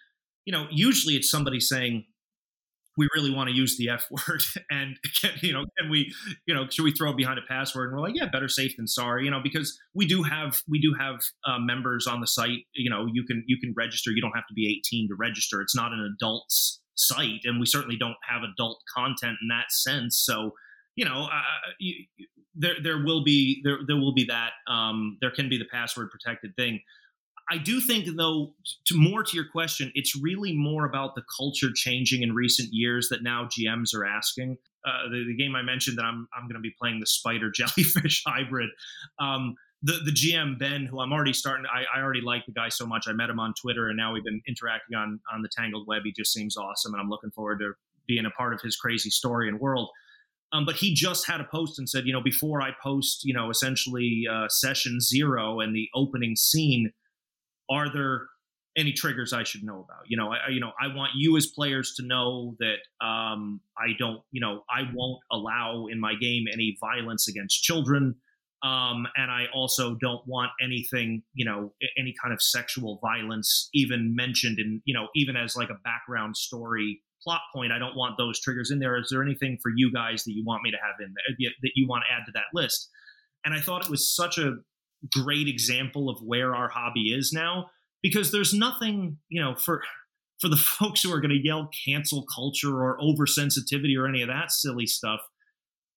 you 0.45 0.53
know 0.53 0.67
usually 0.71 1.15
it's 1.15 1.31
somebody 1.31 1.61
saying 1.61 2.05
we 2.97 3.09
really 3.15 3.33
want 3.33 3.49
to 3.49 3.55
use 3.55 3.77
the 3.79 3.89
F 3.89 4.09
word 4.11 4.43
and 4.71 4.97
can, 5.21 5.31
you 5.41 5.53
know 5.53 5.65
can 5.79 5.91
we 5.91 6.13
you 6.47 6.55
know 6.55 6.67
should 6.69 6.85
we 6.85 6.93
throw 6.93 7.13
behind 7.13 7.39
a 7.39 7.43
password? 7.49 7.89
And 7.91 7.97
we're 7.97 8.07
like 8.07 8.17
yeah 8.17 8.27
better 8.27 8.49
safe 8.49 8.77
than 8.77 8.87
sorry 8.87 9.25
you 9.25 9.31
know 9.31 9.41
because 9.43 9.79
we 9.95 10.07
do 10.07 10.23
have 10.23 10.59
we 10.69 10.81
do 10.81 10.95
have 10.99 11.21
uh, 11.47 11.59
members 11.59 12.07
on 12.07 12.21
the 12.21 12.27
site 12.27 12.67
you 12.75 12.91
know 12.91 13.07
you 13.13 13.25
can 13.25 13.45
you 13.47 13.59
can 13.59 13.75
register. 13.77 14.11
You 14.11 14.23
don't 14.23 14.35
have 14.35 14.47
to 14.49 14.55
be 14.55 14.81
18 14.87 15.09
to 15.09 15.15
register. 15.15 15.61
It's 15.61 15.77
not 15.77 15.93
an 15.93 16.01
adults 16.17 16.81
site 16.95 17.43
and 17.45 17.61
we 17.61 17.67
certainly 17.67 17.97
don't 17.97 18.17
have 18.29 18.43
adult 18.43 18.83
content 18.93 19.39
in 19.41 19.49
that 19.49 19.71
sense. 19.71 20.17
So 20.19 20.53
you 20.99 21.05
know, 21.05 21.29
uh, 21.33 21.71
you, 21.79 21.95
there 22.57 22.75
there 22.83 23.05
will 23.05 23.23
be 23.23 23.63
there 23.63 23.79
there 23.87 23.97
will 23.97 24.13
be 24.13 24.25
that 24.25 24.51
um, 24.67 25.17
there 25.21 25.31
can 25.31 25.49
be 25.49 25.57
the 25.57 25.65
password 25.71 26.11
protected 26.11 26.57
thing. 26.57 26.81
I 27.51 27.57
do 27.57 27.81
think, 27.81 28.07
though, 28.17 28.53
to 28.89 28.97
more 28.97 29.23
to 29.23 29.37
your 29.37 29.47
question, 29.51 29.91
it's 29.95 30.15
really 30.21 30.55
more 30.55 30.85
about 30.85 31.15
the 31.15 31.23
culture 31.39 31.69
changing 31.73 32.23
in 32.23 32.35
recent 32.35 32.71
years 32.73 33.09
that 33.11 33.23
now 33.23 33.47
GMs 33.47 33.95
are 33.95 34.05
asking. 34.05 34.59
Uh, 34.85 35.09
the, 35.11 35.25
the, 35.29 35.37
game 35.37 35.55
I 35.57 35.63
mentioned 35.63 35.97
that 35.99 36.05
I'm 36.05 36.29
I'm 36.37 36.47
going 36.47 36.57
to 36.57 36.61
be 36.61 36.75
playing 36.81 36.99
the 36.99 37.07
spider 37.07 37.51
jellyfish 37.55 38.25
hybrid. 38.27 38.71
Um, 39.21 39.55
the 39.83 40.01
the 40.05 40.11
GM 40.11 40.59
Ben, 40.59 40.85
who 40.85 41.01
I'm 41.01 41.13
already 41.13 41.33
starting, 41.33 41.65
I, 41.73 41.85
I 41.97 42.03
already 42.03 42.23
like 42.23 42.45
the 42.45 42.53
guy 42.53 42.71
so 42.71 42.87
much. 42.87 43.07
I 43.09 43.13
met 43.13 43.31
him 43.31 43.39
on 43.39 43.55
Twitter, 43.55 43.87
and 43.87 43.97
now 43.97 44.13
we've 44.13 44.25
been 44.25 44.43
interacting 44.49 44.97
on 44.97 45.21
on 45.33 45.43
the 45.43 45.49
Tangled 45.57 45.87
Web. 45.87 46.03
He 46.05 46.13
just 46.13 46.33
seems 46.33 46.57
awesome, 46.57 46.93
and 46.93 47.01
I'm 47.01 47.09
looking 47.09 47.31
forward 47.31 47.61
to 47.61 47.75
being 48.09 48.27
a 48.27 48.31
part 48.31 48.53
of 48.53 48.61
his 48.61 48.75
crazy 48.75 49.11
story 49.11 49.49
and 49.49 49.61
world. 49.61 49.91
Um, 50.53 50.65
but 50.65 50.77
he 50.77 50.95
just 50.95 51.27
had 51.27 51.41
a 51.41 51.45
post 51.45 51.79
and 51.79 51.89
said, 51.89 52.07
you 52.07 52.13
know, 52.13 52.23
before 52.23 52.63
I 52.63 52.71
post, 52.83 53.25
you 53.25 53.35
know, 53.35 53.51
essentially 53.51 54.25
uh, 54.31 54.49
session 54.49 55.01
zero 55.01 55.61
and 55.61 55.75
the 55.75 55.89
opening 55.95 56.37
scene, 56.37 56.91
are 57.71 57.93
there 57.93 58.23
any 58.77 58.93
triggers 58.93 59.33
I 59.33 59.43
should 59.43 59.63
know 59.63 59.81
about? 59.81 60.05
You 60.07 60.17
know, 60.17 60.33
I, 60.33 60.49
you 60.51 60.61
know, 60.61 60.73
I 60.81 60.95
want 60.95 61.13
you 61.17 61.37
as 61.37 61.49
players 61.49 61.95
to 61.97 62.07
know 62.07 62.57
that 62.61 63.07
um, 63.07 63.61
I 63.77 63.89
don't, 63.99 64.21
you 64.31 64.41
know, 64.41 64.63
I 64.71 64.83
won't 64.95 65.21
allow 65.31 65.87
in 65.91 66.01
my 66.01 66.15
game 66.15 66.45
any 66.51 66.79
violence 66.81 67.29
against 67.29 67.63
children. 67.63 68.15
Um, 68.63 69.07
and 69.17 69.31
I 69.31 69.47
also 69.55 69.97
don't 69.97 70.27
want 70.27 70.51
anything, 70.63 71.23
you 71.35 71.45
know, 71.45 71.73
any 71.97 72.15
kind 72.21 72.33
of 72.33 72.41
sexual 72.41 72.99
violence 73.03 73.69
even 73.75 74.15
mentioned 74.17 74.59
in, 74.59 74.81
you 74.85 74.95
know, 74.95 75.09
even 75.15 75.37
as 75.37 75.57
like 75.57 75.71
a 75.71 75.79
background 75.85 76.37
story 76.37 77.03
plot 77.23 77.41
point, 77.55 77.73
I 77.73 77.79
don't 77.79 77.97
want 77.97 78.17
those 78.19 78.41
triggers 78.41 78.71
in 78.71 78.79
there. 78.79 78.99
Is 78.99 79.09
there 79.11 79.23
anything 79.23 79.59
for 79.63 79.71
you 79.75 79.93
guys 79.93 80.25
that 80.25 80.33
you 80.33 80.45
want 80.45 80.63
me 80.63 80.71
to 80.71 80.77
have 80.77 80.97
in 81.01 81.15
there 81.15 81.51
that 81.63 81.73
you 81.75 81.87
want 81.89 82.05
to 82.09 82.15
add 82.15 82.27
to 82.27 82.33
that 82.33 82.55
list? 82.55 82.89
And 83.45 83.55
I 83.55 83.61
thought 83.61 83.85
it 83.85 83.91
was 83.91 84.15
such 84.15 84.39
a 84.39 84.57
great 85.13 85.49
example 85.49 86.09
of 86.09 86.19
where 86.23 86.55
our 86.55 86.69
hobby 86.69 87.13
is 87.13 87.33
now 87.33 87.71
because 88.03 88.33
there's 88.33 88.55
nothing, 88.55 89.19
you 89.29 89.41
know, 89.41 89.55
for 89.55 89.83
for 90.41 90.49
the 90.49 90.57
folks 90.79 91.03
who 91.03 91.13
are 91.13 91.21
going 91.21 91.31
to 91.31 91.45
yell 91.45 91.69
cancel 91.85 92.25
culture 92.35 92.83
or 92.83 92.99
oversensitivity 92.99 93.97
or 93.97 94.07
any 94.07 94.23
of 94.23 94.29
that 94.29 94.53
silly 94.53 94.87
stuff. 94.87 95.21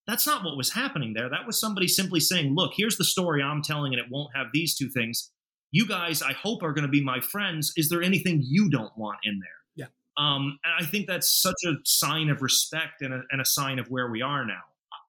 That's 0.07 0.25
not 0.25 0.43
what 0.43 0.57
was 0.57 0.73
happening 0.73 1.13
there. 1.13 1.29
That 1.29 1.45
was 1.45 1.59
somebody 1.59 1.87
simply 1.87 2.19
saying, 2.19 2.55
"Look, 2.55 2.73
here's 2.75 2.97
the 2.97 3.05
story 3.05 3.41
I'm 3.41 3.61
telling, 3.61 3.93
and 3.93 4.01
it 4.01 4.11
won't 4.11 4.35
have 4.35 4.47
these 4.51 4.75
two 4.75 4.89
things. 4.89 5.31
You 5.71 5.87
guys, 5.87 6.21
I 6.21 6.33
hope, 6.33 6.63
are 6.63 6.73
going 6.73 6.85
to 6.85 6.91
be 6.91 7.03
my 7.03 7.21
friends. 7.21 7.71
Is 7.77 7.89
there 7.89 8.01
anything 8.01 8.41
you 8.43 8.69
don't 8.69 8.97
want 8.97 9.19
in 9.23 9.39
there?" 9.39 9.60
Um, 10.17 10.59
and 10.63 10.73
I 10.79 10.85
think 10.85 11.07
that's 11.07 11.29
such 11.29 11.55
a 11.65 11.75
sign 11.85 12.29
of 12.29 12.41
respect 12.41 13.01
and 13.01 13.13
a, 13.13 13.21
and 13.31 13.41
a 13.41 13.45
sign 13.45 13.79
of 13.79 13.87
where 13.89 14.09
we 14.09 14.21
are 14.21 14.45
now. 14.45 14.61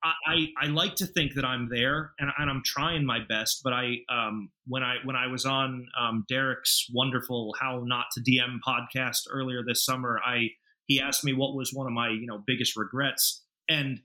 I, 0.05 0.12
I, 0.26 0.46
I, 0.62 0.66
like 0.66 0.96
to 0.96 1.07
think 1.07 1.34
that 1.34 1.44
I'm 1.44 1.68
there 1.68 2.12
and, 2.18 2.30
and 2.38 2.50
I'm 2.50 2.62
trying 2.64 3.05
my 3.05 3.20
best, 3.28 3.62
but 3.62 3.72
I 3.72 3.98
um, 4.09 4.50
when 4.66 4.82
I 4.82 4.96
when 5.05 5.16
I 5.16 5.28
was 5.28 5.44
on 5.44 5.86
um, 5.98 6.24
Derek's 6.28 6.88
wonderful 6.92 7.55
How 7.61 7.82
Not 7.84 8.07
to 8.12 8.20
DM 8.20 8.59
podcast 8.66 9.22
earlier 9.30 9.62
this 9.66 9.84
summer, 9.84 10.20
I 10.24 10.50
he 10.86 11.00
asked 11.00 11.24
me 11.24 11.32
what 11.32 11.55
was 11.55 11.72
one 11.72 11.86
of 11.86 11.92
my 11.92 12.09
you 12.09 12.26
know 12.26 12.42
biggest 12.44 12.76
regrets, 12.76 13.42
and 13.68 14.00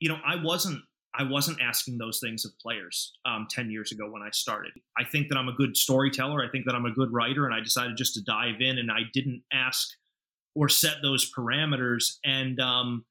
you 0.00 0.08
know 0.08 0.18
I 0.26 0.36
wasn't 0.36 0.82
I 1.14 1.24
wasn't 1.24 1.60
asking 1.60 1.98
those 1.98 2.20
things 2.20 2.46
of 2.46 2.58
players 2.58 3.12
um, 3.26 3.46
10 3.50 3.70
years 3.70 3.92
ago 3.92 4.10
when 4.10 4.22
I 4.22 4.30
started. 4.30 4.72
I 4.96 5.04
think 5.04 5.28
that 5.28 5.36
I'm 5.36 5.48
a 5.48 5.52
good 5.52 5.76
storyteller. 5.76 6.42
I 6.42 6.48
think 6.48 6.64
that 6.64 6.74
I'm 6.74 6.86
a 6.86 6.90
good 6.90 7.12
writer, 7.12 7.44
and 7.44 7.54
I 7.54 7.60
decided 7.60 7.98
just 7.98 8.14
to 8.14 8.22
dive 8.22 8.60
in 8.60 8.78
and 8.78 8.90
I 8.90 9.00
didn't 9.12 9.42
ask 9.52 9.90
or 10.54 10.68
set 10.68 10.96
those 11.02 11.30
parameters. 11.32 12.18
And 12.24 12.60
um, 12.60 13.04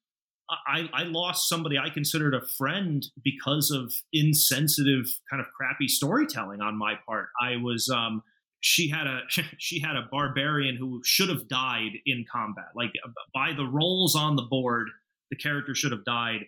I, 0.49 0.89
I 0.93 1.03
lost 1.03 1.47
somebody 1.47 1.77
I 1.77 1.89
considered 1.89 2.33
a 2.33 2.45
friend 2.45 3.05
because 3.23 3.71
of 3.71 3.93
insensitive, 4.13 5.05
kind 5.29 5.41
of 5.41 5.47
crappy 5.55 5.87
storytelling 5.87 6.61
on 6.61 6.77
my 6.77 6.95
part. 7.05 7.29
I 7.41 7.57
was 7.57 7.89
um, 7.89 8.23
she 8.59 8.89
had 8.89 9.07
a 9.07 9.21
she 9.57 9.79
had 9.79 9.95
a 9.95 10.07
barbarian 10.11 10.75
who 10.75 11.01
should 11.03 11.29
have 11.29 11.47
died 11.47 11.91
in 12.05 12.25
combat. 12.31 12.69
Like 12.75 12.91
by 13.33 13.53
the 13.53 13.65
rolls 13.65 14.15
on 14.15 14.35
the 14.35 14.43
board, 14.43 14.89
the 15.29 15.37
character 15.37 15.73
should 15.75 15.91
have 15.91 16.05
died. 16.05 16.45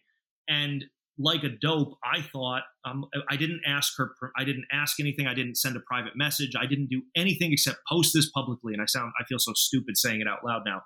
And 0.48 0.86
like 1.18 1.44
a 1.44 1.50
dope, 1.50 1.98
I 2.04 2.22
thought 2.22 2.64
um, 2.86 3.06
I 3.30 3.36
didn't 3.36 3.62
ask 3.66 3.94
her. 3.98 4.12
I 4.38 4.44
didn't 4.44 4.66
ask 4.72 5.00
anything. 5.00 5.28
I 5.28 5.34
didn't 5.34 5.58
send 5.58 5.76
a 5.76 5.80
private 5.82 6.14
message. 6.16 6.54
I 6.60 6.66
didn't 6.66 6.90
do 6.90 7.04
anything 7.16 7.52
except 7.54 7.80
post 7.88 8.14
this 8.14 8.30
publicly. 8.32 8.74
And 8.74 8.82
I 8.82 8.86
sound, 8.86 9.12
I 9.20 9.24
feel 9.26 9.40
so 9.40 9.54
stupid 9.56 9.98
saying 9.98 10.22
it 10.22 10.28
out 10.28 10.44
loud 10.44 10.64
now. 10.66 10.82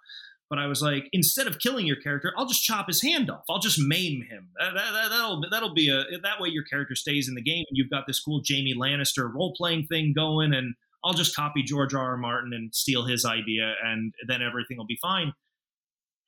But 0.50 0.60
I 0.60 0.68
was 0.68 0.82
like, 0.82 1.10
instead 1.12 1.48
of 1.48 1.60
killing 1.60 1.86
your 1.86 1.98
character, 1.98 2.32
I'll 2.38 2.46
just 2.46 2.64
chop 2.64 2.88
his 2.88 3.02
hand 3.02 3.30
off. 3.30 3.44
I'll 3.50 3.60
just 3.60 3.80
maim 3.80 4.24
him. 4.30 4.50
That, 4.60 4.74
that, 4.76 5.10
that'll 5.10 5.44
that'll 5.52 5.74
be 5.74 5.90
a 5.90 6.04
that 6.24 6.40
way 6.40 6.50
your 6.50 6.64
character 6.64 6.96
stays 6.96 7.28
in 7.28 7.36
the 7.36 7.42
game, 7.42 7.66
and 7.70 7.78
you've 7.78 7.90
got 7.90 8.08
this 8.08 8.22
cool 8.22 8.42
Jamie 8.42 8.74
Lannister 8.74 9.30
role 9.34 9.54
playing 9.58 9.88
thing 9.88 10.14
going. 10.16 10.54
And 10.54 10.76
I'll 11.04 11.14
just 11.14 11.36
copy 11.36 11.64
George 11.64 11.94
R. 11.94 12.12
R. 12.12 12.18
Martin 12.18 12.54
and 12.54 12.74
steal 12.74 13.06
his 13.06 13.26
idea, 13.26 13.74
and 13.84 14.14
then 14.26 14.42
everything 14.42 14.78
will 14.78 14.86
be 14.86 15.00
fine. 15.02 15.34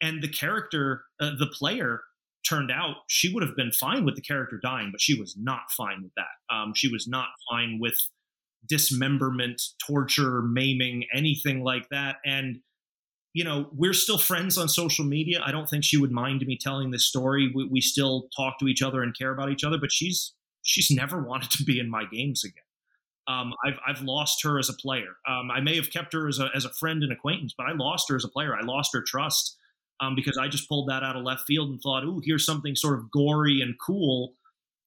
And 0.01 0.21
the 0.21 0.29
character, 0.29 1.03
uh, 1.21 1.31
the 1.37 1.47
player, 1.47 2.01
turned 2.47 2.71
out 2.71 2.97
she 3.07 3.33
would 3.33 3.43
have 3.43 3.55
been 3.55 3.71
fine 3.71 4.05
with 4.05 4.15
the 4.15 4.21
character 4.21 4.59
dying, 4.61 4.89
but 4.91 5.01
she 5.01 5.19
was 5.19 5.35
not 5.37 5.71
fine 5.75 6.01
with 6.03 6.13
that. 6.15 6.53
Um, 6.53 6.73
she 6.75 6.87
was 6.91 7.07
not 7.07 7.27
fine 7.49 7.79
with 7.79 7.95
dismemberment, 8.67 9.61
torture, 9.85 10.41
maiming, 10.41 11.05
anything 11.13 11.63
like 11.63 11.87
that. 11.89 12.17
And 12.25 12.59
you 13.33 13.43
know, 13.43 13.69
we're 13.73 13.93
still 13.93 14.17
friends 14.17 14.57
on 14.57 14.67
social 14.67 15.05
media. 15.05 15.39
I 15.45 15.51
don't 15.51 15.69
think 15.69 15.83
she 15.83 15.97
would 15.97 16.11
mind 16.11 16.45
me 16.45 16.57
telling 16.59 16.89
this 16.89 17.05
story. 17.05 17.51
We, 17.53 17.65
we 17.65 17.79
still 17.79 18.27
talk 18.35 18.57
to 18.59 18.67
each 18.67 18.81
other 18.81 19.03
and 19.03 19.15
care 19.15 19.31
about 19.31 19.51
each 19.51 19.63
other, 19.63 19.77
but 19.79 19.91
she's 19.91 20.33
she's 20.63 20.89
never 20.89 21.21
wanted 21.27 21.51
to 21.51 21.63
be 21.63 21.79
in 21.79 21.89
my 21.89 22.05
games 22.11 22.43
again. 22.43 22.63
Um, 23.27 23.53
I've, 23.63 23.77
I've 23.85 24.01
lost 24.01 24.43
her 24.43 24.57
as 24.57 24.69
a 24.69 24.73
player. 24.73 25.17
Um, 25.27 25.51
I 25.51 25.59
may 25.59 25.75
have 25.75 25.91
kept 25.91 26.13
her 26.13 26.27
as 26.27 26.39
a, 26.39 26.49
as 26.55 26.65
a 26.65 26.69
friend 26.69 27.03
and 27.03 27.11
acquaintance, 27.11 27.53
but 27.55 27.67
I 27.67 27.73
lost 27.73 28.09
her 28.09 28.15
as 28.15 28.25
a 28.25 28.27
player. 28.27 28.55
I 28.55 28.65
lost 28.65 28.89
her 28.93 29.03
trust 29.05 29.55
um, 29.99 30.15
because 30.15 30.37
I 30.37 30.47
just 30.47 30.69
pulled 30.69 30.89
that 30.89 31.03
out 31.03 31.15
of 31.15 31.23
left 31.23 31.43
field 31.45 31.69
and 31.69 31.81
thought, 31.81 32.03
ooh, 32.03 32.21
here's 32.23 32.45
something 32.45 32.75
sort 32.75 32.97
of 32.97 33.11
gory 33.11 33.61
and 33.61 33.75
cool. 33.79 34.33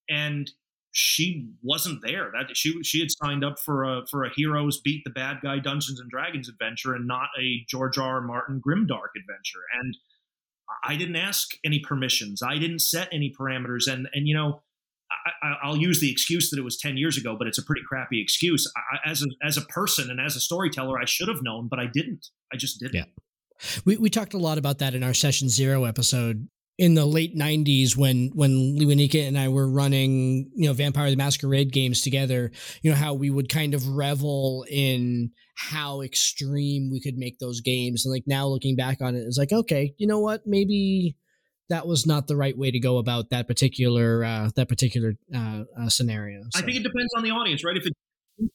And 0.08 0.50
she 0.92 1.48
wasn't 1.62 2.02
there. 2.02 2.30
That 2.32 2.54
she 2.56 2.82
she 2.82 3.00
had 3.00 3.08
signed 3.10 3.44
up 3.44 3.58
for 3.58 3.84
a 3.84 4.06
for 4.10 4.24
a 4.24 4.30
heroes 4.34 4.80
beat 4.80 5.02
the 5.04 5.10
bad 5.10 5.38
guy 5.42 5.58
Dungeons 5.58 5.98
and 5.98 6.10
Dragons 6.10 6.48
adventure 6.48 6.94
and 6.94 7.06
not 7.06 7.28
a 7.40 7.64
George 7.68 7.98
R. 7.98 8.16
R. 8.16 8.20
Martin 8.20 8.60
grimdark 8.64 9.12
adventure. 9.16 9.62
And 9.80 9.96
I 10.84 10.96
didn't 10.96 11.16
ask 11.16 11.50
any 11.64 11.80
permissions. 11.80 12.42
I 12.42 12.58
didn't 12.58 12.80
set 12.80 13.08
any 13.10 13.32
parameters. 13.38 13.90
And 13.90 14.08
and 14.12 14.28
you 14.28 14.34
know, 14.34 14.62
I, 15.42 15.68
will 15.68 15.78
use 15.78 16.00
the 16.00 16.10
excuse 16.10 16.50
that 16.50 16.58
it 16.58 16.62
was 16.62 16.76
ten 16.76 16.98
years 16.98 17.16
ago, 17.16 17.36
but 17.38 17.46
it's 17.46 17.58
a 17.58 17.62
pretty 17.62 17.82
crappy 17.88 18.20
excuse. 18.20 18.70
I, 18.76 19.10
as 19.10 19.22
a 19.22 19.26
as 19.42 19.56
a 19.56 19.62
person 19.62 20.10
and 20.10 20.20
as 20.20 20.36
a 20.36 20.40
storyteller, 20.40 21.00
I 21.00 21.06
should 21.06 21.28
have 21.28 21.42
known, 21.42 21.68
but 21.68 21.78
I 21.78 21.86
didn't. 21.86 22.28
I 22.52 22.56
just 22.56 22.80
didn't. 22.80 22.94
Yeah. 22.94 23.04
We, 23.84 23.96
we 23.96 24.10
talked 24.10 24.34
a 24.34 24.38
lot 24.38 24.58
about 24.58 24.78
that 24.78 24.94
in 24.94 25.02
our 25.02 25.14
session 25.14 25.48
zero 25.48 25.84
episode 25.84 26.48
in 26.78 26.94
the 26.94 27.06
late 27.06 27.36
90s 27.36 27.96
when 27.96 28.30
when 28.34 28.76
Liwanika 28.78 29.26
and 29.26 29.38
I 29.38 29.48
were 29.48 29.68
running, 29.68 30.50
you 30.54 30.66
know, 30.66 30.72
Vampire 30.72 31.10
the 31.10 31.16
Masquerade 31.16 31.72
games 31.72 32.00
together, 32.00 32.50
you 32.82 32.90
know, 32.90 32.96
how 32.96 33.14
we 33.14 33.30
would 33.30 33.48
kind 33.48 33.74
of 33.74 33.86
revel 33.88 34.64
in 34.70 35.30
how 35.54 36.00
extreme 36.00 36.90
we 36.90 37.00
could 37.00 37.16
make 37.16 37.38
those 37.38 37.60
games. 37.60 38.04
And 38.04 38.12
like 38.12 38.24
now 38.26 38.46
looking 38.46 38.74
back 38.74 39.00
on 39.00 39.14
it, 39.14 39.20
it's 39.20 39.38
like, 39.38 39.52
okay, 39.52 39.94
you 39.98 40.06
know 40.06 40.18
what? 40.18 40.46
Maybe 40.46 41.16
that 41.68 41.86
was 41.86 42.06
not 42.06 42.26
the 42.26 42.36
right 42.36 42.56
way 42.56 42.70
to 42.70 42.80
go 42.80 42.98
about 42.98 43.30
that 43.30 43.46
particular 43.46 44.24
uh, 44.24 44.50
that 44.56 44.68
particular 44.68 45.14
uh, 45.34 45.64
uh, 45.78 45.88
scenario. 45.88 46.42
So. 46.50 46.58
I 46.60 46.62
think 46.62 46.78
it 46.78 46.82
depends 46.82 47.12
on 47.16 47.22
the 47.22 47.30
audience, 47.30 47.64
right? 47.64 47.76
If 47.76 47.86
it's 47.86 47.96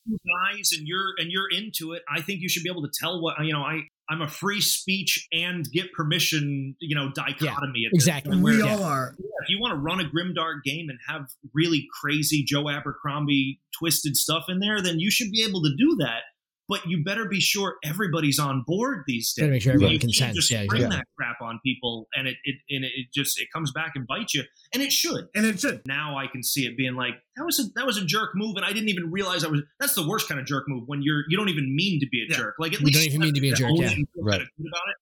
guys 0.06 0.72
and 0.78 0.88
you're 0.88 1.14
and 1.18 1.32
you're 1.32 1.50
into 1.50 1.94
it, 1.94 2.04
I 2.14 2.22
think 2.22 2.42
you 2.42 2.50
should 2.50 2.64
be 2.64 2.70
able 2.70 2.84
to 2.84 2.92
tell 3.00 3.22
what 3.22 3.36
you 3.44 3.54
know. 3.54 3.62
I 3.62 3.82
I'm 4.10 4.22
a 4.22 4.28
free 4.28 4.62
speech 4.62 5.28
and 5.34 5.70
get 5.72 5.92
permission, 5.92 6.76
you 6.80 6.96
know, 6.96 7.12
dichotomy. 7.14 7.80
Yeah, 7.82 7.90
exactly. 7.92 8.38
we 8.38 8.62
all 8.62 8.84
are. 8.84 9.16
if 9.20 9.50
you 9.50 9.60
want 9.60 9.74
to 9.74 9.78
run 9.78 10.00
a 10.00 10.06
grimdark 10.06 10.64
game 10.64 10.90
and 10.90 10.98
have 11.08 11.28
really 11.54 11.86
crazy 12.02 12.44
Joe 12.44 12.70
Abercrombie 12.70 13.60
twisted 13.78 14.16
stuff 14.16 14.46
in 14.48 14.60
there, 14.60 14.82
then 14.82 15.00
you 15.00 15.12
should 15.12 15.30
be 15.32 15.44
able 15.44 15.62
to 15.64 15.72
do 15.78 15.98
that 16.00 16.22
but 16.68 16.82
you 16.86 17.04
better 17.04 17.26
be 17.26 17.40
sure 17.40 17.76
everybody's 17.84 18.40
on 18.40 18.64
board 18.68 19.04
these 19.08 19.34
days. 19.34 19.44
Better 19.44 19.52
make 19.54 19.62
sure 19.62 19.74
everyone 19.74 20.00
consents. 20.00 20.36
Just 20.36 20.52
yeah, 20.52 20.66
bring 20.68 20.84
yeah. 20.84 20.90
that 20.90 21.06
crap 21.18 21.38
on 21.42 21.60
people, 21.66 22.08
and 22.16 22.28
it, 22.28 22.36
it 22.44 22.56
and 22.70 22.84
it 22.86 23.08
just 23.14 23.40
it 23.40 23.48
comes 23.54 23.72
back 23.72 23.94
and 23.96 24.06
bites 24.08 24.34
you, 24.34 24.44
and 24.74 24.84
it 24.84 24.92
should, 24.92 25.28
and 25.36 25.46
it 25.46 25.60
should. 25.60 25.82
Now 25.86 26.18
I 26.18 26.28
can 26.28 26.44
see 26.44 26.66
it 26.66 26.78
being 26.78 26.96
like 26.96 27.14
that 27.36 27.46
was 27.46 27.60
a 27.60 27.64
that 27.76 27.86
was 27.86 27.98
a 27.98 28.06
jerk 28.06 28.32
move, 28.36 28.56
and 28.56 28.66
I 28.66 28.74
didn't 28.74 28.90
even 28.90 29.12
realize 29.12 29.44
I 29.44 29.48
was. 29.48 29.62
That's 29.80 29.96
the 29.96 30.08
worst 30.08 30.28
kind 30.28 30.40
of 30.40 30.46
jerk 30.46 30.66
move 30.68 30.84
when 30.88 31.02
you're 31.02 31.24
you 31.30 31.38
don't 31.38 31.50
even 31.50 31.76
mean 31.76 32.00
to 32.00 32.08
be 32.08 32.24
a 32.24 32.26
yeah. 32.30 32.38
jerk. 32.38 32.56
Like 32.60 32.74
at 32.74 32.80
you 32.80 32.86
least 32.88 33.00
don't 33.00 33.08
even 33.08 33.22
mean 33.22 33.34
to 33.34 33.42
be 33.42 33.50
a 33.50 33.56
jerk. 33.56 33.72
Yeah, 33.76 33.94
right. 34.18 34.42
About 34.42 34.90
it. 34.90 34.98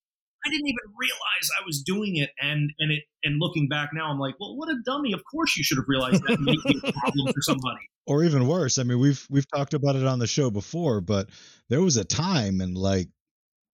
I 0.45 0.49
didn't 0.49 0.67
even 0.67 0.93
realize 0.97 1.49
I 1.59 1.65
was 1.65 1.81
doing 1.81 2.17
it, 2.17 2.29
and 2.39 2.71
and 2.79 2.91
it 2.91 3.03
and 3.23 3.39
looking 3.39 3.67
back 3.67 3.89
now, 3.93 4.11
I'm 4.11 4.19
like, 4.19 4.35
well, 4.39 4.55
what 4.55 4.69
a 4.69 4.75
dummy! 4.85 5.13
Of 5.13 5.21
course, 5.29 5.57
you 5.57 5.63
should 5.63 5.77
have 5.77 5.87
realized 5.87 6.23
that 6.23 6.39
made 6.39 6.59
a 6.65 6.91
problem 6.93 7.33
for 7.33 7.41
somebody. 7.41 7.79
Or 8.07 8.23
even 8.23 8.45
worse, 8.45 8.77
I 8.77 8.83
mean, 8.83 8.99
we've 8.99 9.25
we've 9.31 9.49
talked 9.49 9.73
about 9.73 9.95
it 9.95 10.05
on 10.05 10.19
the 10.19 10.27
show 10.27 10.51
before, 10.51 11.01
but 11.01 11.27
there 11.69 11.81
was 11.81 11.97
a 11.97 12.05
time 12.05 12.61
in 12.61 12.75
like 12.75 13.07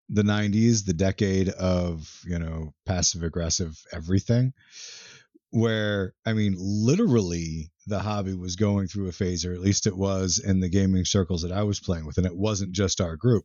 the 0.08 0.22
90s, 0.22 0.86
the 0.86 0.94
decade 0.94 1.50
of 1.50 2.22
you 2.26 2.40
know 2.40 2.74
passive 2.86 3.24
aggressive 3.24 3.78
everything, 3.92 4.54
where 5.50 6.14
I 6.26 6.32
mean, 6.32 6.56
literally 6.58 7.72
the 7.88 8.00
hobby 8.00 8.34
was 8.34 8.56
going 8.56 8.88
through 8.88 9.10
a 9.10 9.12
phase, 9.12 9.44
or 9.46 9.52
at 9.52 9.60
least 9.60 9.86
it 9.86 9.98
was 9.98 10.40
in 10.40 10.62
the 10.62 10.70
gaming 10.70 11.04
circles 11.04 11.42
that 11.42 11.52
I 11.52 11.64
was 11.64 11.82
playing 11.82 12.06
with, 12.06 12.18
and 12.18 12.26
it 12.26 12.36
wasn't 12.36 12.72
just 12.72 13.02
our 13.02 13.18
group, 13.18 13.44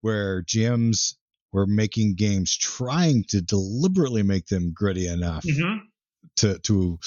where 0.00 0.42
GMs 0.42 1.14
were 1.52 1.66
making 1.66 2.14
games 2.14 2.56
trying 2.56 3.24
to 3.28 3.40
deliberately 3.40 4.22
make 4.22 4.46
them 4.46 4.72
gritty 4.72 5.08
enough 5.08 5.44
mm-hmm. 5.44 5.78
to 6.36 6.58
to 6.60 6.98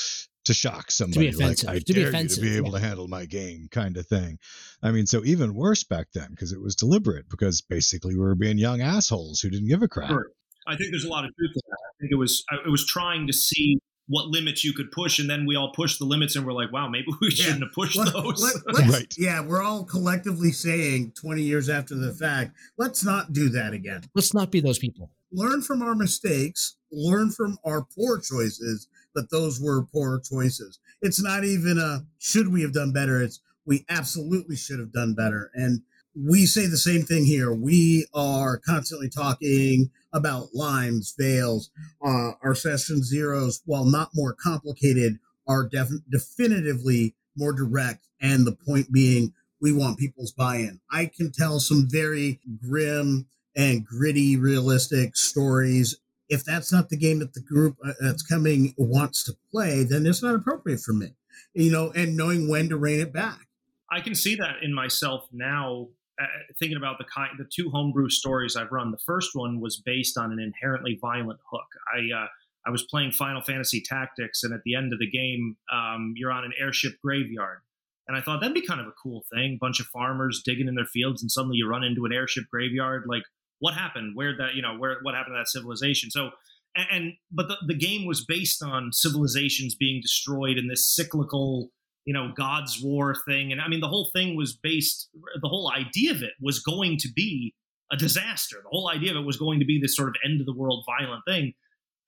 to 0.46 0.54
shock 0.54 0.90
somebody 0.90 1.32
to 1.32 1.38
be 1.38 1.44
offensive, 1.44 1.68
like 1.68 1.76
I 1.76 1.80
to 1.80 1.94
dare 1.94 2.04
be 2.04 2.10
offensive, 2.10 2.44
you 2.44 2.50
to 2.50 2.54
be 2.54 2.58
able 2.58 2.72
yeah. 2.72 2.80
to 2.80 2.88
handle 2.88 3.08
my 3.08 3.26
game 3.26 3.68
kind 3.72 3.98
of 3.98 4.08
thing. 4.08 4.40
I 4.82 4.92
mean, 4.92 5.06
so 5.06 5.24
even 5.24 5.54
worse 5.54 5.84
back 5.84 6.08
then 6.14 6.30
because 6.32 6.52
it 6.54 6.62
was 6.62 6.76
deliberate 6.76 7.30
because 7.30 7.62
basically 7.62 8.16
we 8.16 8.22
were 8.22 8.36
being 8.36 8.58
young 8.58 8.82
assholes 8.82 9.42
who 9.42 9.50
didn't 9.50 9.68
give 9.68 9.84
a 9.84 9.88
crap. 9.88 10.10
Sure. 10.10 10.32
I 10.68 10.76
think 10.76 10.92
there's 10.92 11.06
a 11.06 11.10
lot 11.10 11.26
of 11.26 11.36
truth 11.36 11.52
to 11.54 11.62
that. 11.68 11.78
I 11.78 11.94
think 12.00 12.12
it 12.12 12.18
was 12.18 12.44
it 12.66 12.70
was 12.70 12.86
trying 12.86 13.28
to 13.28 13.34
see 13.34 13.80
what 14.10 14.26
limits 14.28 14.66
you 14.66 14.74
could 14.74 14.92
push, 14.92 15.20
and 15.20 15.30
then 15.30 15.46
we 15.46 15.56
all 15.56 15.72
push 15.72 15.98
the 16.00 16.04
limits, 16.06 16.36
and 16.36 16.46
we're 16.46 16.52
like, 16.54 16.72
wow, 16.74 16.90
maybe 16.90 17.06
we 17.22 17.30
Yeah. 17.30 17.46
shouldn't 17.46 17.64
have 17.64 17.72
pushed 17.74 17.96
Let- 17.96 18.12
those. 18.12 18.42
let- 18.42 18.56
let's- 18.76 18.90
Right. 18.92 19.14
Yeah, 19.18 19.40
we're 19.46 19.62
all 19.62 19.84
collectively 19.86 20.52
saying 20.52 21.12
20 21.12 21.44
years 21.44 21.70
after 21.70 21.96
the 21.96 22.12
fact, 22.14 22.56
let's 22.78 23.04
not 23.04 23.34
do 23.34 23.50
that 23.50 23.72
again. 23.74 24.02
Let's 24.16 24.34
not 24.34 24.52
be 24.52 24.60
those 24.62 24.80
people. 24.80 25.12
Learn 25.32 25.62
from 25.62 25.84
our 25.84 25.94
mistakes, 25.94 26.76
learn 26.92 27.30
from 27.30 27.60
our 27.64 27.84
poor 27.96 28.18
choices, 28.20 28.88
but 29.14 29.30
those 29.30 29.62
were 29.62 29.84
poor 29.86 30.20
choices. 30.20 30.80
It's 31.04 31.22
not 31.22 31.44
even 31.46 31.78
a 31.78 32.06
should 32.18 32.48
we 32.48 32.64
have 32.64 32.74
done 32.74 32.92
better. 32.92 33.22
It's 33.22 33.40
we 33.66 33.86
absolutely 33.90 34.56
should 34.56 34.80
have 34.80 34.92
done 34.92 35.14
better. 35.14 35.52
And 35.54 35.84
we 36.16 36.48
say 36.48 36.66
the 36.66 36.78
same 36.78 37.04
thing 37.04 37.26
here. 37.26 37.54
We 37.54 38.08
are 38.16 38.58
constantly 38.58 39.08
talking 39.10 39.92
about 40.14 40.54
lines, 40.54 41.14
veils. 41.18 41.72
Uh, 42.04 42.32
our 42.44 42.56
session 42.56 43.04
zeros, 43.04 43.62
while 43.66 43.86
not 43.86 44.10
more 44.14 44.34
complicated, 44.34 45.20
are 45.48 45.68
def- 45.68 46.04
definitively 46.10 47.16
more 47.36 47.54
direct. 47.54 48.08
And 48.22 48.46
the 48.46 48.56
point 48.56 48.92
being, 48.92 49.34
we 49.62 49.72
want 49.72 50.00
people's 50.00 50.32
buy-in. 50.32 50.80
I 50.92 51.06
can 51.06 51.32
tell 51.32 51.60
some 51.60 51.88
very 51.90 52.40
grim 52.62 53.28
and 53.56 53.86
gritty, 53.86 54.38
realistic 54.38 55.16
stories. 55.16 55.98
If 56.30 56.46
that's 56.46 56.72
not 56.72 56.90
the 56.90 56.98
game 56.98 57.20
that 57.20 57.34
the 57.34 57.42
group 57.42 57.78
uh, 57.84 57.94
that's 58.00 58.24
coming 58.24 58.74
wants 58.78 59.24
to 59.24 59.34
play, 59.52 59.84
then 59.84 60.06
it's 60.06 60.24
not 60.24 60.36
appropriate 60.36 60.80
for 60.80 60.94
me. 60.94 61.14
You 61.54 61.72
know, 61.72 61.92
and 61.96 62.16
knowing 62.16 62.50
when 62.50 62.70
to 62.70 62.78
rein 62.78 63.00
it 63.00 63.12
back. 63.12 63.48
I 63.92 64.02
can 64.02 64.14
see 64.14 64.36
that 64.36 64.58
in 64.62 64.74
myself 64.74 65.28
now. 65.32 65.88
Uh, 66.20 66.26
thinking 66.60 66.78
about 66.78 66.98
the 66.98 67.06
kind, 67.06 67.30
the 67.38 67.48
two 67.54 67.70
homebrew 67.70 68.10
stories 68.10 68.58
I've 68.58 68.72
run. 68.72 68.92
The 68.92 69.00
first 69.06 69.30
one 69.34 69.62
was 69.62 69.82
based 69.86 70.18
on 70.18 70.34
an 70.34 70.40
inherently 70.40 70.98
violent 71.00 71.40
hook. 71.50 71.68
I 71.94 72.00
uh, 72.14 72.28
I 72.68 72.72
was 72.72 72.84
playing 72.84 73.12
Final 73.12 73.42
Fantasy 73.42 73.82
Tactics, 73.82 74.44
and 74.44 74.54
at 74.54 74.62
the 74.66 74.76
end 74.76 74.92
of 74.92 75.00
the 75.00 75.10
game, 75.10 75.56
um, 75.72 76.14
you're 76.18 76.32
on 76.32 76.44
an 76.44 76.52
airship 76.60 76.94
graveyard, 77.02 77.60
and 78.08 78.18
I 78.18 78.22
thought 78.22 78.42
that'd 78.42 78.54
be 78.54 78.66
kind 78.66 78.82
of 78.82 78.88
a 78.88 78.94
cool 79.02 79.24
thing. 79.34 79.58
Bunch 79.62 79.80
of 79.80 79.86
farmers 79.88 80.42
digging 80.44 80.68
in 80.68 80.76
their 80.76 80.86
fields, 80.86 81.22
and 81.22 81.32
suddenly 81.32 81.56
you 81.58 81.70
run 81.70 81.84
into 81.84 82.04
an 82.04 82.12
airship 82.12 82.44
graveyard. 82.52 83.04
Like, 83.08 83.24
what 83.60 83.74
happened? 83.74 84.12
Where 84.16 84.36
that 84.38 84.56
you 84.56 84.62
know 84.62 84.76
where 84.78 84.98
what 85.04 85.16
happened 85.16 85.36
to 85.36 85.40
that 85.40 85.50
civilization? 85.50 86.12
So. 86.12 86.32
And, 86.76 87.14
but 87.32 87.48
the, 87.48 87.58
the 87.66 87.74
game 87.74 88.06
was 88.06 88.24
based 88.24 88.62
on 88.62 88.92
civilizations 88.94 89.74
being 89.74 90.02
destroyed 90.04 90.60
in 90.60 90.68
this 90.68 90.88
cyclical 90.88 91.72
you 92.06 92.14
know 92.14 92.32
god's 92.36 92.82
war 92.82 93.16
thing. 93.28 93.52
And 93.52 93.62
i 93.62 93.68
mean 93.68 93.80
the 93.80 93.88
whole 93.88 94.10
thing 94.14 94.36
was 94.36 94.58
based 94.62 95.10
the 95.42 95.48
whole 95.48 95.72
idea 95.72 96.12
of 96.12 96.22
it 96.22 96.34
was 96.42 96.60
going 96.60 96.98
to 97.00 97.10
be 97.16 97.54
a 97.92 97.98
disaster. 97.98 98.58
The 98.62 98.70
whole 98.70 98.90
idea 98.90 99.12
of 99.12 99.18
it 99.18 99.26
was 99.26 99.38
going 99.38 99.60
to 99.60 99.66
be 99.66 99.80
this 99.82 99.96
sort 99.96 100.10
of 100.10 100.16
end 100.24 100.40
of 100.40 100.46
the 100.46 100.54
world 100.54 100.86
violent 100.86 101.24
thing. 101.28 101.54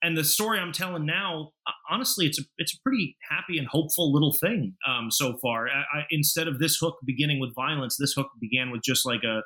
And 0.03 0.17
the 0.17 0.23
story 0.23 0.59
i'm 0.59 0.71
telling 0.71 1.05
now 1.05 1.51
uh, 1.67 1.71
honestly 1.89 2.25
it's 2.25 2.39
a 2.39 2.43
it's 2.57 2.73
a 2.73 2.81
pretty 2.83 3.17
happy 3.29 3.57
and 3.57 3.67
hopeful 3.67 4.11
little 4.11 4.33
thing 4.33 4.75
um, 4.87 5.11
so 5.11 5.37
far. 5.41 5.67
I, 5.67 5.99
I, 5.99 6.05
instead 6.09 6.47
of 6.47 6.59
this 6.59 6.77
hook 6.77 6.97
beginning 7.05 7.39
with 7.39 7.53
violence 7.55 7.97
this 7.97 8.13
hook 8.13 8.29
began 8.39 8.71
with 8.71 8.81
just 8.81 9.05
like 9.05 9.23
a 9.23 9.41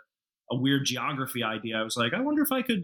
a 0.51 0.55
weird 0.55 0.85
geography 0.85 1.43
idea. 1.43 1.77
I 1.77 1.83
was 1.83 1.97
like 1.97 2.13
i 2.13 2.21
wonder 2.21 2.43
if 2.43 2.51
i 2.51 2.61
could 2.61 2.83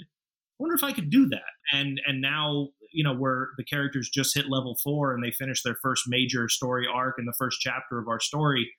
wonder 0.62 0.76
if 0.76 0.84
I 0.84 0.94
could 0.94 1.10
do 1.10 1.28
that. 1.30 1.52
And 1.74 2.00
and 2.06 2.22
now 2.22 2.70
you 2.92 3.04
know 3.04 3.16
where 3.16 3.50
the 3.58 3.64
characters 3.64 4.10
just 4.10 4.36
hit 4.36 4.50
level 4.50 4.78
four 4.84 5.14
and 5.14 5.24
they 5.24 5.32
finished 5.32 5.64
their 5.64 5.78
first 5.82 6.06
major 6.08 6.50
story 6.50 6.88
arc 6.92 7.16
in 7.20 7.26
the 7.26 7.34
first 7.38 7.60
chapter 7.60 8.00
of 8.00 8.08
our 8.08 8.20
story. 8.20 8.72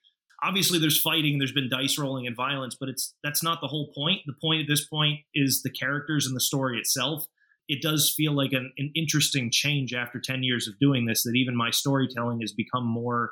Obviously, 0.43 0.77
there's 0.77 0.99
fighting, 0.99 1.37
there's 1.37 1.53
been 1.53 1.69
dice 1.69 1.97
rolling 1.97 2.27
and 2.27 2.35
violence, 2.35 2.75
but 2.79 2.89
it's 2.89 3.15
that's 3.23 3.43
not 3.43 3.61
the 3.61 3.67
whole 3.67 3.91
point. 3.95 4.21
The 4.25 4.35
point 4.41 4.61
at 4.61 4.67
this 4.67 4.85
point 4.87 5.19
is 5.33 5.61
the 5.63 5.69
characters 5.69 6.25
and 6.27 6.35
the 6.35 6.41
story 6.41 6.77
itself. 6.77 7.25
It 7.69 7.81
does 7.81 8.13
feel 8.15 8.33
like 8.33 8.51
an, 8.51 8.73
an 8.77 8.91
interesting 8.93 9.49
change 9.49 9.93
after 9.93 10.19
10 10.19 10.43
years 10.43 10.67
of 10.67 10.77
doing 10.79 11.05
this 11.05 11.23
that 11.23 11.35
even 11.35 11.55
my 11.55 11.71
storytelling 11.71 12.41
has 12.41 12.51
become 12.51 12.85
more, 12.85 13.31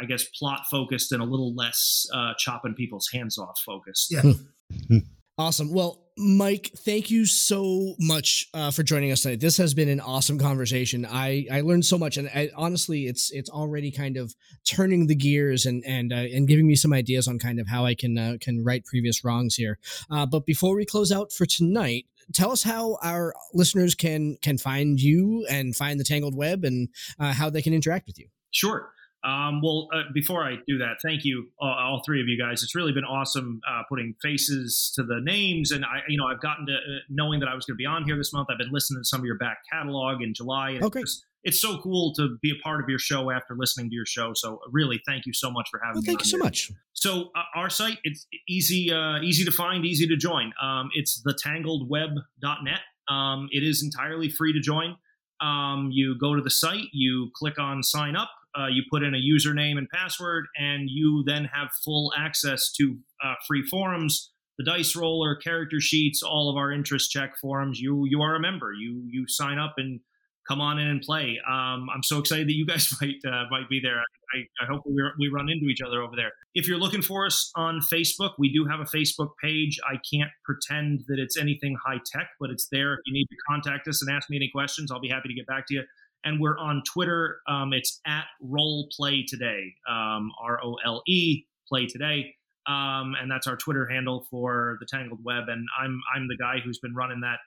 I 0.00 0.04
guess, 0.04 0.24
plot 0.38 0.66
focused 0.70 1.10
and 1.10 1.20
a 1.20 1.24
little 1.24 1.52
less 1.56 2.06
uh, 2.14 2.34
chopping 2.38 2.74
people's 2.74 3.08
hands 3.12 3.38
off 3.38 3.58
focused. 3.66 4.12
Yeah. 4.12 5.00
Awesome. 5.40 5.72
Well, 5.72 6.09
Mike, 6.22 6.70
thank 6.76 7.10
you 7.10 7.24
so 7.24 7.94
much 7.98 8.46
uh, 8.52 8.70
for 8.70 8.82
joining 8.82 9.10
us 9.10 9.22
tonight. 9.22 9.40
This 9.40 9.56
has 9.56 9.72
been 9.72 9.88
an 9.88 10.00
awesome 10.00 10.38
conversation. 10.38 11.06
I, 11.06 11.46
I 11.50 11.62
learned 11.62 11.86
so 11.86 11.96
much, 11.96 12.18
and 12.18 12.28
I, 12.28 12.50
honestly, 12.54 13.06
it's 13.06 13.30
it's 13.30 13.48
already 13.48 13.90
kind 13.90 14.18
of 14.18 14.34
turning 14.68 15.06
the 15.06 15.14
gears 15.14 15.64
and 15.64 15.82
and 15.86 16.12
uh, 16.12 16.16
and 16.16 16.46
giving 16.46 16.66
me 16.66 16.74
some 16.74 16.92
ideas 16.92 17.26
on 17.26 17.38
kind 17.38 17.58
of 17.58 17.68
how 17.68 17.86
I 17.86 17.94
can 17.94 18.18
uh, 18.18 18.36
can 18.38 18.62
right 18.62 18.84
previous 18.84 19.24
wrongs 19.24 19.54
here. 19.54 19.78
Uh, 20.10 20.26
but 20.26 20.44
before 20.44 20.76
we 20.76 20.84
close 20.84 21.10
out 21.10 21.32
for 21.32 21.46
tonight, 21.46 22.04
tell 22.34 22.52
us 22.52 22.62
how 22.62 22.98
our 23.02 23.32
listeners 23.54 23.94
can 23.94 24.36
can 24.42 24.58
find 24.58 25.00
you 25.00 25.46
and 25.48 25.74
find 25.74 25.98
the 25.98 26.04
Tangled 26.04 26.36
Web 26.36 26.64
and 26.64 26.90
uh, 27.18 27.32
how 27.32 27.48
they 27.48 27.62
can 27.62 27.72
interact 27.72 28.06
with 28.06 28.18
you. 28.18 28.28
Sure. 28.50 28.92
Um, 29.22 29.60
well, 29.62 29.88
uh, 29.92 30.04
before 30.14 30.42
I 30.44 30.56
do 30.66 30.78
that, 30.78 30.96
thank 31.02 31.24
you, 31.24 31.48
all, 31.58 31.68
all, 31.68 32.02
three 32.06 32.22
of 32.22 32.28
you 32.28 32.38
guys. 32.38 32.62
It's 32.62 32.74
really 32.74 32.92
been 32.92 33.04
awesome 33.04 33.60
uh, 33.68 33.82
putting 33.86 34.14
faces 34.22 34.90
to 34.94 35.02
the 35.02 35.20
names, 35.22 35.72
and 35.72 35.84
I, 35.84 36.00
you 36.08 36.16
know, 36.16 36.26
I've 36.26 36.40
gotten 36.40 36.66
to 36.66 36.72
uh, 36.72 36.98
knowing 37.10 37.40
that 37.40 37.48
I 37.48 37.54
was 37.54 37.66
going 37.66 37.74
to 37.74 37.78
be 37.78 37.84
on 37.84 38.04
here 38.04 38.16
this 38.16 38.32
month. 38.32 38.48
I've 38.50 38.56
been 38.56 38.72
listening 38.72 39.02
to 39.02 39.04
some 39.06 39.20
of 39.20 39.26
your 39.26 39.36
back 39.36 39.58
catalog 39.70 40.22
in 40.22 40.32
July. 40.32 40.70
And 40.70 40.84
okay. 40.84 41.00
It's, 41.00 41.22
it's, 41.44 41.60
so 41.60 41.78
cool 41.78 42.14
to 42.14 42.38
be 42.40 42.50
a 42.50 42.62
part 42.62 42.82
of 42.82 42.88
your 42.88 42.98
show 42.98 43.30
after 43.30 43.54
listening 43.54 43.90
to 43.90 43.94
your 43.94 44.06
show. 44.06 44.32
So, 44.34 44.60
really, 44.70 45.02
thank 45.06 45.26
you 45.26 45.34
so 45.34 45.50
much 45.50 45.68
for 45.70 45.80
having 45.84 45.96
well, 45.96 46.02
me. 46.02 46.06
Thank 46.06 46.20
you 46.20 46.30
so 46.30 46.36
here. 46.38 46.44
much. 46.44 46.70
So, 46.94 47.30
uh, 47.36 47.42
our 47.54 47.68
site 47.68 47.98
it's 48.04 48.26
easy, 48.48 48.90
uh, 48.90 49.20
easy 49.20 49.44
to 49.44 49.52
find, 49.52 49.84
easy 49.84 50.06
to 50.06 50.16
join. 50.16 50.54
Um, 50.62 50.88
it's 50.94 51.22
thetangledweb.net. 51.22 52.80
Um, 53.14 53.48
it 53.52 53.62
is 53.62 53.82
entirely 53.82 54.30
free 54.30 54.54
to 54.54 54.60
join. 54.60 54.96
Um, 55.42 55.90
you 55.92 56.18
go 56.18 56.34
to 56.34 56.42
the 56.42 56.50
site, 56.50 56.88
you 56.92 57.30
click 57.34 57.58
on 57.58 57.82
sign 57.82 58.16
up 58.16 58.30
uh, 58.58 58.66
you 58.66 58.82
put 58.90 59.02
in 59.02 59.14
a 59.14 59.18
username 59.18 59.78
and 59.78 59.88
password, 59.88 60.46
and 60.56 60.88
you 60.90 61.22
then 61.26 61.44
have 61.52 61.68
full 61.84 62.12
access 62.16 62.72
to 62.72 62.96
uh, 63.24 63.34
free 63.46 63.62
forums, 63.70 64.32
the 64.58 64.64
dice 64.64 64.96
roller, 64.96 65.36
character 65.36 65.80
sheets, 65.80 66.22
all 66.22 66.50
of 66.50 66.56
our 66.56 66.72
interest 66.72 67.10
check 67.10 67.36
forums. 67.40 67.80
You 67.80 68.06
you 68.06 68.20
are 68.20 68.34
a 68.34 68.40
member. 68.40 68.72
You 68.72 69.04
you 69.06 69.26
sign 69.28 69.58
up 69.58 69.74
and 69.76 70.00
come 70.48 70.60
on 70.60 70.78
in 70.78 70.88
and 70.88 71.00
play. 71.00 71.38
Um, 71.48 71.86
I'm 71.94 72.02
so 72.02 72.18
excited 72.18 72.48
that 72.48 72.54
you 72.54 72.66
guys 72.66 72.92
might 73.00 73.16
uh, 73.26 73.44
might 73.50 73.68
be 73.68 73.80
there. 73.80 73.98
I, 74.34 74.38
I 74.62 74.66
hope 74.66 74.82
we, 74.86 75.02
we 75.18 75.28
run 75.28 75.48
into 75.48 75.66
each 75.66 75.80
other 75.80 76.02
over 76.02 76.14
there. 76.14 76.30
If 76.54 76.68
you're 76.68 76.78
looking 76.78 77.02
for 77.02 77.26
us 77.26 77.50
on 77.56 77.80
Facebook, 77.92 78.32
we 78.38 78.52
do 78.52 78.64
have 78.64 78.80
a 78.80 78.84
Facebook 78.84 79.30
page. 79.42 79.78
I 79.84 79.96
can't 80.12 80.30
pretend 80.44 81.04
that 81.08 81.18
it's 81.18 81.36
anything 81.36 81.76
high 81.84 81.98
tech, 82.04 82.28
but 82.38 82.50
it's 82.50 82.68
there. 82.70 82.94
If 82.94 83.00
you 83.06 83.12
need 83.12 83.26
to 83.26 83.36
contact 83.48 83.88
us 83.88 84.02
and 84.02 84.14
ask 84.14 84.30
me 84.30 84.36
any 84.36 84.50
questions, 84.52 84.90
I'll 84.90 85.00
be 85.00 85.08
happy 85.08 85.28
to 85.28 85.34
get 85.34 85.46
back 85.46 85.66
to 85.68 85.74
you 85.74 85.82
and 86.24 86.40
we're 86.40 86.58
on 86.58 86.82
Twitter. 86.92 87.40
Um, 87.48 87.72
it's 87.72 88.00
at 88.06 88.24
Role 88.40 88.88
Play 88.96 89.24
Today, 89.26 89.74
um, 89.88 90.30
R 90.42 90.60
O 90.62 90.76
L 90.84 91.02
E 91.06 91.44
Play 91.68 91.86
Today, 91.86 92.34
um, 92.66 93.14
and 93.20 93.30
that's 93.30 93.46
our 93.46 93.56
Twitter 93.56 93.86
handle 93.86 94.26
for 94.30 94.76
the 94.80 94.86
Tangled 94.86 95.20
Web. 95.24 95.44
And 95.48 95.66
I'm 95.80 96.00
I'm 96.14 96.28
the 96.28 96.36
guy 96.36 96.56
who's 96.64 96.78
been 96.78 96.94
running 96.94 97.20
that 97.20 97.38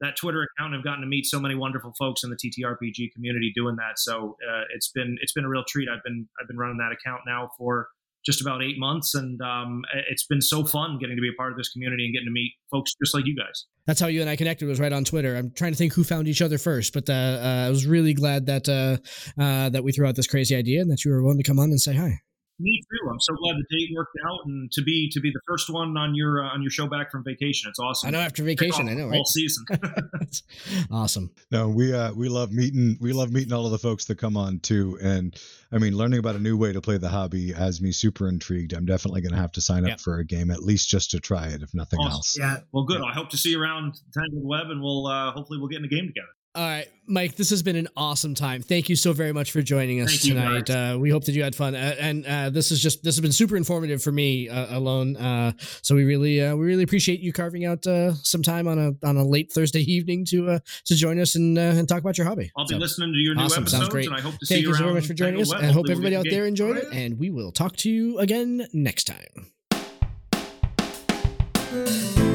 that 0.00 0.16
Twitter 0.16 0.46
account. 0.56 0.74
I've 0.74 0.84
gotten 0.84 1.02
to 1.02 1.06
meet 1.06 1.26
so 1.26 1.38
many 1.38 1.54
wonderful 1.54 1.92
folks 1.98 2.24
in 2.24 2.30
the 2.30 2.36
TTRPG 2.36 3.12
community 3.12 3.52
doing 3.54 3.76
that. 3.76 3.98
So 3.98 4.36
uh, 4.48 4.62
it's 4.74 4.90
been 4.90 5.16
it's 5.20 5.32
been 5.32 5.44
a 5.44 5.48
real 5.48 5.64
treat. 5.68 5.88
I've 5.88 6.02
been 6.02 6.28
I've 6.40 6.48
been 6.48 6.56
running 6.56 6.78
that 6.78 6.92
account 6.92 7.22
now 7.26 7.50
for 7.58 7.88
just 8.24 8.40
about 8.40 8.62
eight 8.62 8.78
months, 8.78 9.14
and 9.14 9.40
um, 9.40 9.82
it's 10.10 10.26
been 10.26 10.40
so 10.40 10.64
fun 10.64 10.98
getting 10.98 11.16
to 11.16 11.22
be 11.22 11.28
a 11.28 11.36
part 11.36 11.52
of 11.52 11.58
this 11.58 11.70
community 11.70 12.04
and 12.04 12.12
getting 12.12 12.26
to 12.26 12.32
meet 12.32 12.52
folks 12.70 12.94
just 13.02 13.14
like 13.14 13.26
you 13.26 13.36
guys. 13.36 13.66
That's 13.86 14.00
how 14.00 14.08
you 14.08 14.20
and 14.20 14.30
I 14.30 14.36
connected. 14.36 14.68
Was 14.68 14.80
right 14.80 14.92
on 14.92 15.04
Twitter. 15.04 15.36
I'm 15.36 15.50
trying 15.52 15.72
to 15.72 15.78
think 15.78 15.94
who 15.94 16.04
found 16.04 16.28
each 16.28 16.42
other 16.42 16.58
first, 16.58 16.92
but 16.92 17.08
uh, 17.08 17.12
uh, 17.12 17.64
I 17.66 17.70
was 17.70 17.86
really 17.86 18.14
glad 18.14 18.46
that 18.46 18.68
uh, 18.68 19.42
uh, 19.42 19.70
that 19.70 19.82
we 19.82 19.92
threw 19.92 20.06
out 20.06 20.16
this 20.16 20.26
crazy 20.26 20.54
idea 20.54 20.80
and 20.80 20.90
that 20.90 21.04
you 21.04 21.10
were 21.10 21.22
willing 21.22 21.38
to 21.38 21.44
come 21.44 21.58
on 21.58 21.70
and 21.70 21.80
say 21.80 21.94
hi. 21.94 22.20
Me 22.60 22.82
too. 22.82 23.10
I'm 23.10 23.20
so 23.20 23.34
glad 23.34 23.56
the 23.56 23.76
date 23.76 23.88
worked 23.94 24.16
out, 24.26 24.40
and 24.44 24.70
to 24.72 24.82
be 24.82 25.08
to 25.12 25.20
be 25.20 25.30
the 25.30 25.40
first 25.48 25.70
one 25.70 25.96
on 25.96 26.14
your 26.14 26.44
uh, 26.44 26.52
on 26.52 26.60
your 26.60 26.70
show 26.70 26.86
back 26.86 27.10
from 27.10 27.24
vacation. 27.24 27.70
It's 27.70 27.78
awesome. 27.78 28.08
I 28.08 28.10
know 28.10 28.18
after 28.18 28.42
vacation. 28.42 28.88
I 28.88 28.94
know 28.94 29.08
right? 29.08 29.16
all 29.16 29.24
season. 29.24 29.64
awesome. 30.90 31.30
No, 31.50 31.70
we 31.70 31.94
uh 31.94 32.12
we 32.12 32.28
love 32.28 32.52
meeting 32.52 32.98
we 33.00 33.14
love 33.14 33.32
meeting 33.32 33.52
all 33.54 33.64
of 33.64 33.72
the 33.72 33.78
folks 33.78 34.04
that 34.06 34.18
come 34.18 34.36
on 34.36 34.60
too, 34.60 34.98
and 35.02 35.34
I 35.72 35.78
mean 35.78 35.96
learning 35.96 36.18
about 36.18 36.36
a 36.36 36.38
new 36.38 36.58
way 36.58 36.72
to 36.72 36.82
play 36.82 36.98
the 36.98 37.08
hobby 37.08 37.52
has 37.52 37.80
me 37.80 37.92
super 37.92 38.28
intrigued. 38.28 38.74
I'm 38.74 38.84
definitely 38.84 39.22
going 39.22 39.32
to 39.32 39.40
have 39.40 39.52
to 39.52 39.62
sign 39.62 39.84
up 39.84 39.90
yeah. 39.90 39.96
for 39.96 40.18
a 40.18 40.24
game 40.24 40.50
at 40.50 40.62
least 40.62 40.90
just 40.90 41.12
to 41.12 41.20
try 41.20 41.46
it, 41.46 41.62
if 41.62 41.72
nothing 41.72 41.98
awesome. 42.00 42.12
else. 42.12 42.36
Yeah. 42.38 42.56
Well, 42.72 42.84
good. 42.84 43.00
Yeah. 43.00 43.06
I 43.06 43.14
hope 43.14 43.30
to 43.30 43.38
see 43.38 43.50
you 43.50 43.62
around 43.62 43.94
Tangled 44.12 44.44
Web, 44.44 44.70
and 44.70 44.82
we'll 44.82 45.06
uh, 45.06 45.32
hopefully 45.32 45.58
we'll 45.58 45.68
get 45.68 45.78
in 45.78 45.86
a 45.86 45.88
game 45.88 46.06
together. 46.06 46.28
All 46.52 46.66
right, 46.66 46.88
Mike, 47.06 47.36
this 47.36 47.50
has 47.50 47.62
been 47.62 47.76
an 47.76 47.86
awesome 47.96 48.34
time. 48.34 48.60
Thank 48.60 48.88
you 48.88 48.96
so 48.96 49.12
very 49.12 49.32
much 49.32 49.52
for 49.52 49.62
joining 49.62 50.00
us 50.00 50.10
Thank 50.10 50.34
tonight. 50.34 50.68
Uh, 50.68 50.98
we 50.98 51.08
hope 51.08 51.24
that 51.26 51.32
you 51.32 51.44
had 51.44 51.54
fun, 51.54 51.76
uh, 51.76 51.94
and 51.96 52.26
uh, 52.26 52.50
this 52.50 52.72
is 52.72 52.82
just 52.82 53.04
this 53.04 53.14
has 53.14 53.20
been 53.20 53.30
super 53.30 53.56
informative 53.56 54.02
for 54.02 54.10
me 54.10 54.48
uh, 54.48 54.76
alone. 54.76 55.16
Uh, 55.16 55.52
so 55.60 55.94
we 55.94 56.02
really 56.02 56.42
uh, 56.42 56.56
we 56.56 56.66
really 56.66 56.82
appreciate 56.82 57.20
you 57.20 57.32
carving 57.32 57.66
out 57.66 57.84
some 58.24 58.42
time 58.42 58.66
on 58.66 58.80
a 58.80 59.06
on 59.06 59.16
a 59.16 59.24
late 59.24 59.52
Thursday 59.52 59.82
evening 59.82 60.24
to 60.24 60.58
to 60.86 60.94
join 60.96 61.20
us 61.20 61.36
and 61.36 61.56
and 61.56 61.88
talk 61.88 62.00
about 62.00 62.18
your 62.18 62.26
hobby. 62.26 62.50
I'll 62.56 62.66
be 62.66 62.74
so, 62.74 62.78
listening 62.78 63.12
to 63.12 63.18
your 63.20 63.36
new 63.36 63.44
awesome. 63.44 63.62
episodes, 63.62 63.82
Sounds 63.82 63.88
great. 63.92 64.06
and 64.08 64.16
I 64.16 64.20
hope 64.20 64.32
to 64.32 64.46
Thank 64.46 64.48
see 64.48 64.60
you, 64.62 64.68
you 64.70 64.74
so 64.74 64.92
much 64.92 65.06
for 65.06 65.14
joining 65.14 65.40
us, 65.40 65.52
Web. 65.52 65.60
and 65.60 65.70
I 65.70 65.72
hope 65.72 65.86
Hopefully 65.86 65.92
everybody 65.92 66.16
we'll 66.16 66.26
out 66.26 66.30
there 66.36 66.46
enjoyed 66.46 66.78
it. 66.78 66.92
And 66.92 67.16
we 67.16 67.30
will 67.30 67.52
talk 67.52 67.76
to 67.76 67.90
you 67.90 68.18
again 68.18 68.66
next 68.72 69.04
time. 69.04 69.52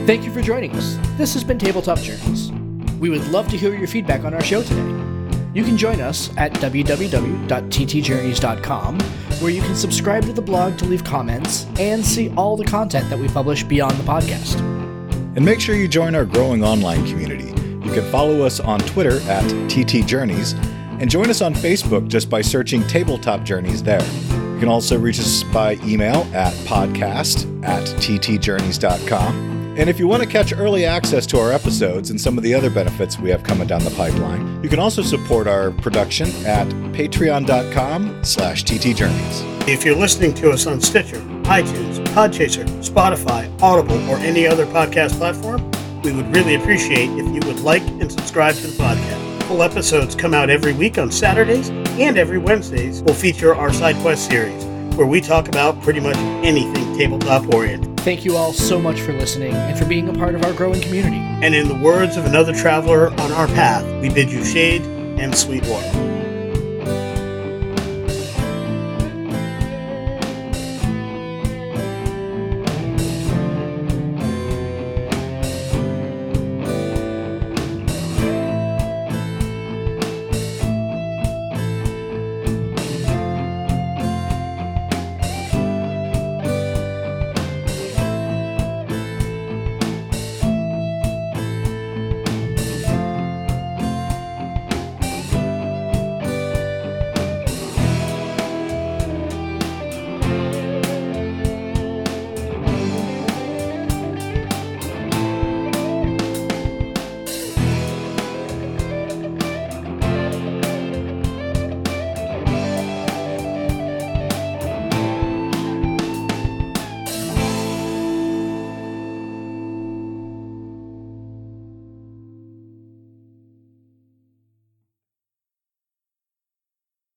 Thank 0.06 0.24
you 0.24 0.32
for 0.32 0.42
joining 0.42 0.72
us. 0.72 0.98
This 1.18 1.34
has 1.34 1.44
been 1.44 1.60
Tabletop 1.60 2.00
Journeys. 2.00 2.50
We 3.00 3.10
would 3.10 3.28
love 3.28 3.48
to 3.50 3.58
hear 3.58 3.76
your 3.76 3.88
feedback 3.88 4.24
on 4.24 4.34
our 4.34 4.44
show 4.44 4.64
today. 4.64 5.04
You 5.54 5.64
can 5.64 5.78
join 5.78 6.02
us 6.02 6.36
at 6.38 6.52
www.ttjourneys.com, 6.54 9.00
where 9.40 9.52
you 9.52 9.62
can 9.62 9.76
subscribe 9.76 10.24
to 10.24 10.34
the 10.34 10.42
blog 10.42 10.78
to 10.80 10.86
leave 10.86 11.04
comments 11.04 11.68
and 11.80 12.04
see 12.06 12.34
all 12.36 12.58
the 12.58 12.66
content 12.66 13.10
that 13.10 13.18
we 13.18 13.30
publish 13.30 13.64
beyond 13.64 13.98
the 13.98 14.04
podcast. 14.04 14.60
And 15.36 15.46
make 15.46 15.62
sure 15.62 15.76
you 15.76 15.88
join 15.88 16.16
our 16.16 16.26
growing 16.26 16.64
online 16.64 17.06
community. 17.08 17.50
You 17.86 17.94
can 17.94 18.10
follow 18.12 18.42
us 18.42 18.60
on 18.60 18.80
Twitter 18.80 19.20
at 19.30 19.44
ttjourneys 19.70 20.56
and 21.00 21.10
join 21.10 21.30
us 21.30 21.42
on 21.42 21.54
Facebook 21.54 22.08
just 22.08 22.30
by 22.30 22.42
searching 22.42 22.86
Tabletop 22.88 23.44
Journeys 23.44 23.84
there. 23.84 24.04
You 24.04 24.60
can 24.60 24.70
also 24.70 24.98
reach 24.98 25.20
us 25.20 25.44
by 25.44 25.74
email 25.84 26.28
at 26.34 26.54
podcast 26.66 27.46
at 27.66 27.84
ttjourneys.com. 28.00 29.55
And 29.78 29.90
if 29.90 30.00
you 30.00 30.08
want 30.08 30.24
to 30.24 30.30
catch 30.30 30.54
early 30.54 30.86
access 30.86 31.26
to 31.28 31.38
our 31.38 31.52
episodes 31.52 32.10
and 32.10 32.20
some 32.20 32.38
of 32.38 32.46
the 32.46 32.54
other 32.54 32.70
benefits 32.70 33.20
we 33.20 33.30
have 33.30 33.44
coming 33.44 33.68
down 33.68 33.84
the 33.84 33.92
pipeline, 33.92 34.64
you 34.64 34.70
can 34.70 34.80
also 34.80 35.02
support 35.02 35.48
our 35.48 35.72
production 35.72 36.30
at 36.46 36.66
patreon.com 36.94 38.24
slash 38.24 38.64
ttjourneys. 38.64 39.68
If 39.68 39.84
you're 39.84 39.98
listening 39.98 40.34
to 40.36 40.52
us 40.52 40.66
on 40.66 40.80
Stitcher, 40.80 41.20
iTunes, 41.44 42.02
Podchaser, 42.14 42.66
Spotify, 42.82 43.52
Audible, 43.62 44.00
or 44.10 44.18
any 44.20 44.48
other 44.48 44.66
podcast 44.66 45.18
platform, 45.18 45.70
we 46.04 46.14
would 46.14 46.34
really 46.34 46.56
appreciate 46.56 47.10
if 47.10 47.26
you 47.26 47.42
would 47.46 47.60
like 47.60 47.82
and 47.82 48.10
subscribe 48.10 48.56
to 48.56 48.68
the 48.68 48.82
podcast. 48.82 49.44
Full 49.44 49.62
episodes 49.62 50.16
come 50.16 50.34
out 50.34 50.50
every 50.50 50.72
week 50.72 50.98
on 50.98 51.12
Saturdays, 51.12 51.70
and 52.00 52.18
every 52.18 52.38
Wednesdays 52.38 53.02
will 53.02 53.14
feature 53.14 53.54
our 53.54 53.74
side 53.74 53.98
quest 53.98 54.30
series, 54.30 54.64
where 54.96 55.06
we 55.06 55.20
talk 55.20 55.50
about 55.50 55.82
pretty 55.82 56.00
much 56.00 56.16
anything 56.46 56.98
tabletop 56.98 57.54
oriented. 57.54 57.95
Thank 58.06 58.24
you 58.24 58.38
all 58.38 58.54
so 58.54 58.80
much 58.80 59.02
for 59.02 59.14
listening 59.14 59.52
and 59.54 59.76
for 59.76 59.86
being 59.86 60.08
a 60.10 60.14
part 60.14 60.36
of 60.36 60.46
our 60.46 60.54
growing 60.54 60.80
community. 60.80 61.18
And 61.18 61.56
in 61.56 61.68
the 61.68 61.74
words 61.74 62.18
of 62.18 62.26
another 62.26 62.54
traveler 62.54 63.10
on 63.10 63.32
our 63.32 63.48
path, 63.48 63.84
we 64.00 64.10
bid 64.10 64.32
you 64.32 64.46
shade 64.46 64.84
and 64.84 65.36
sweet 65.36 65.66
water. 65.66 66.15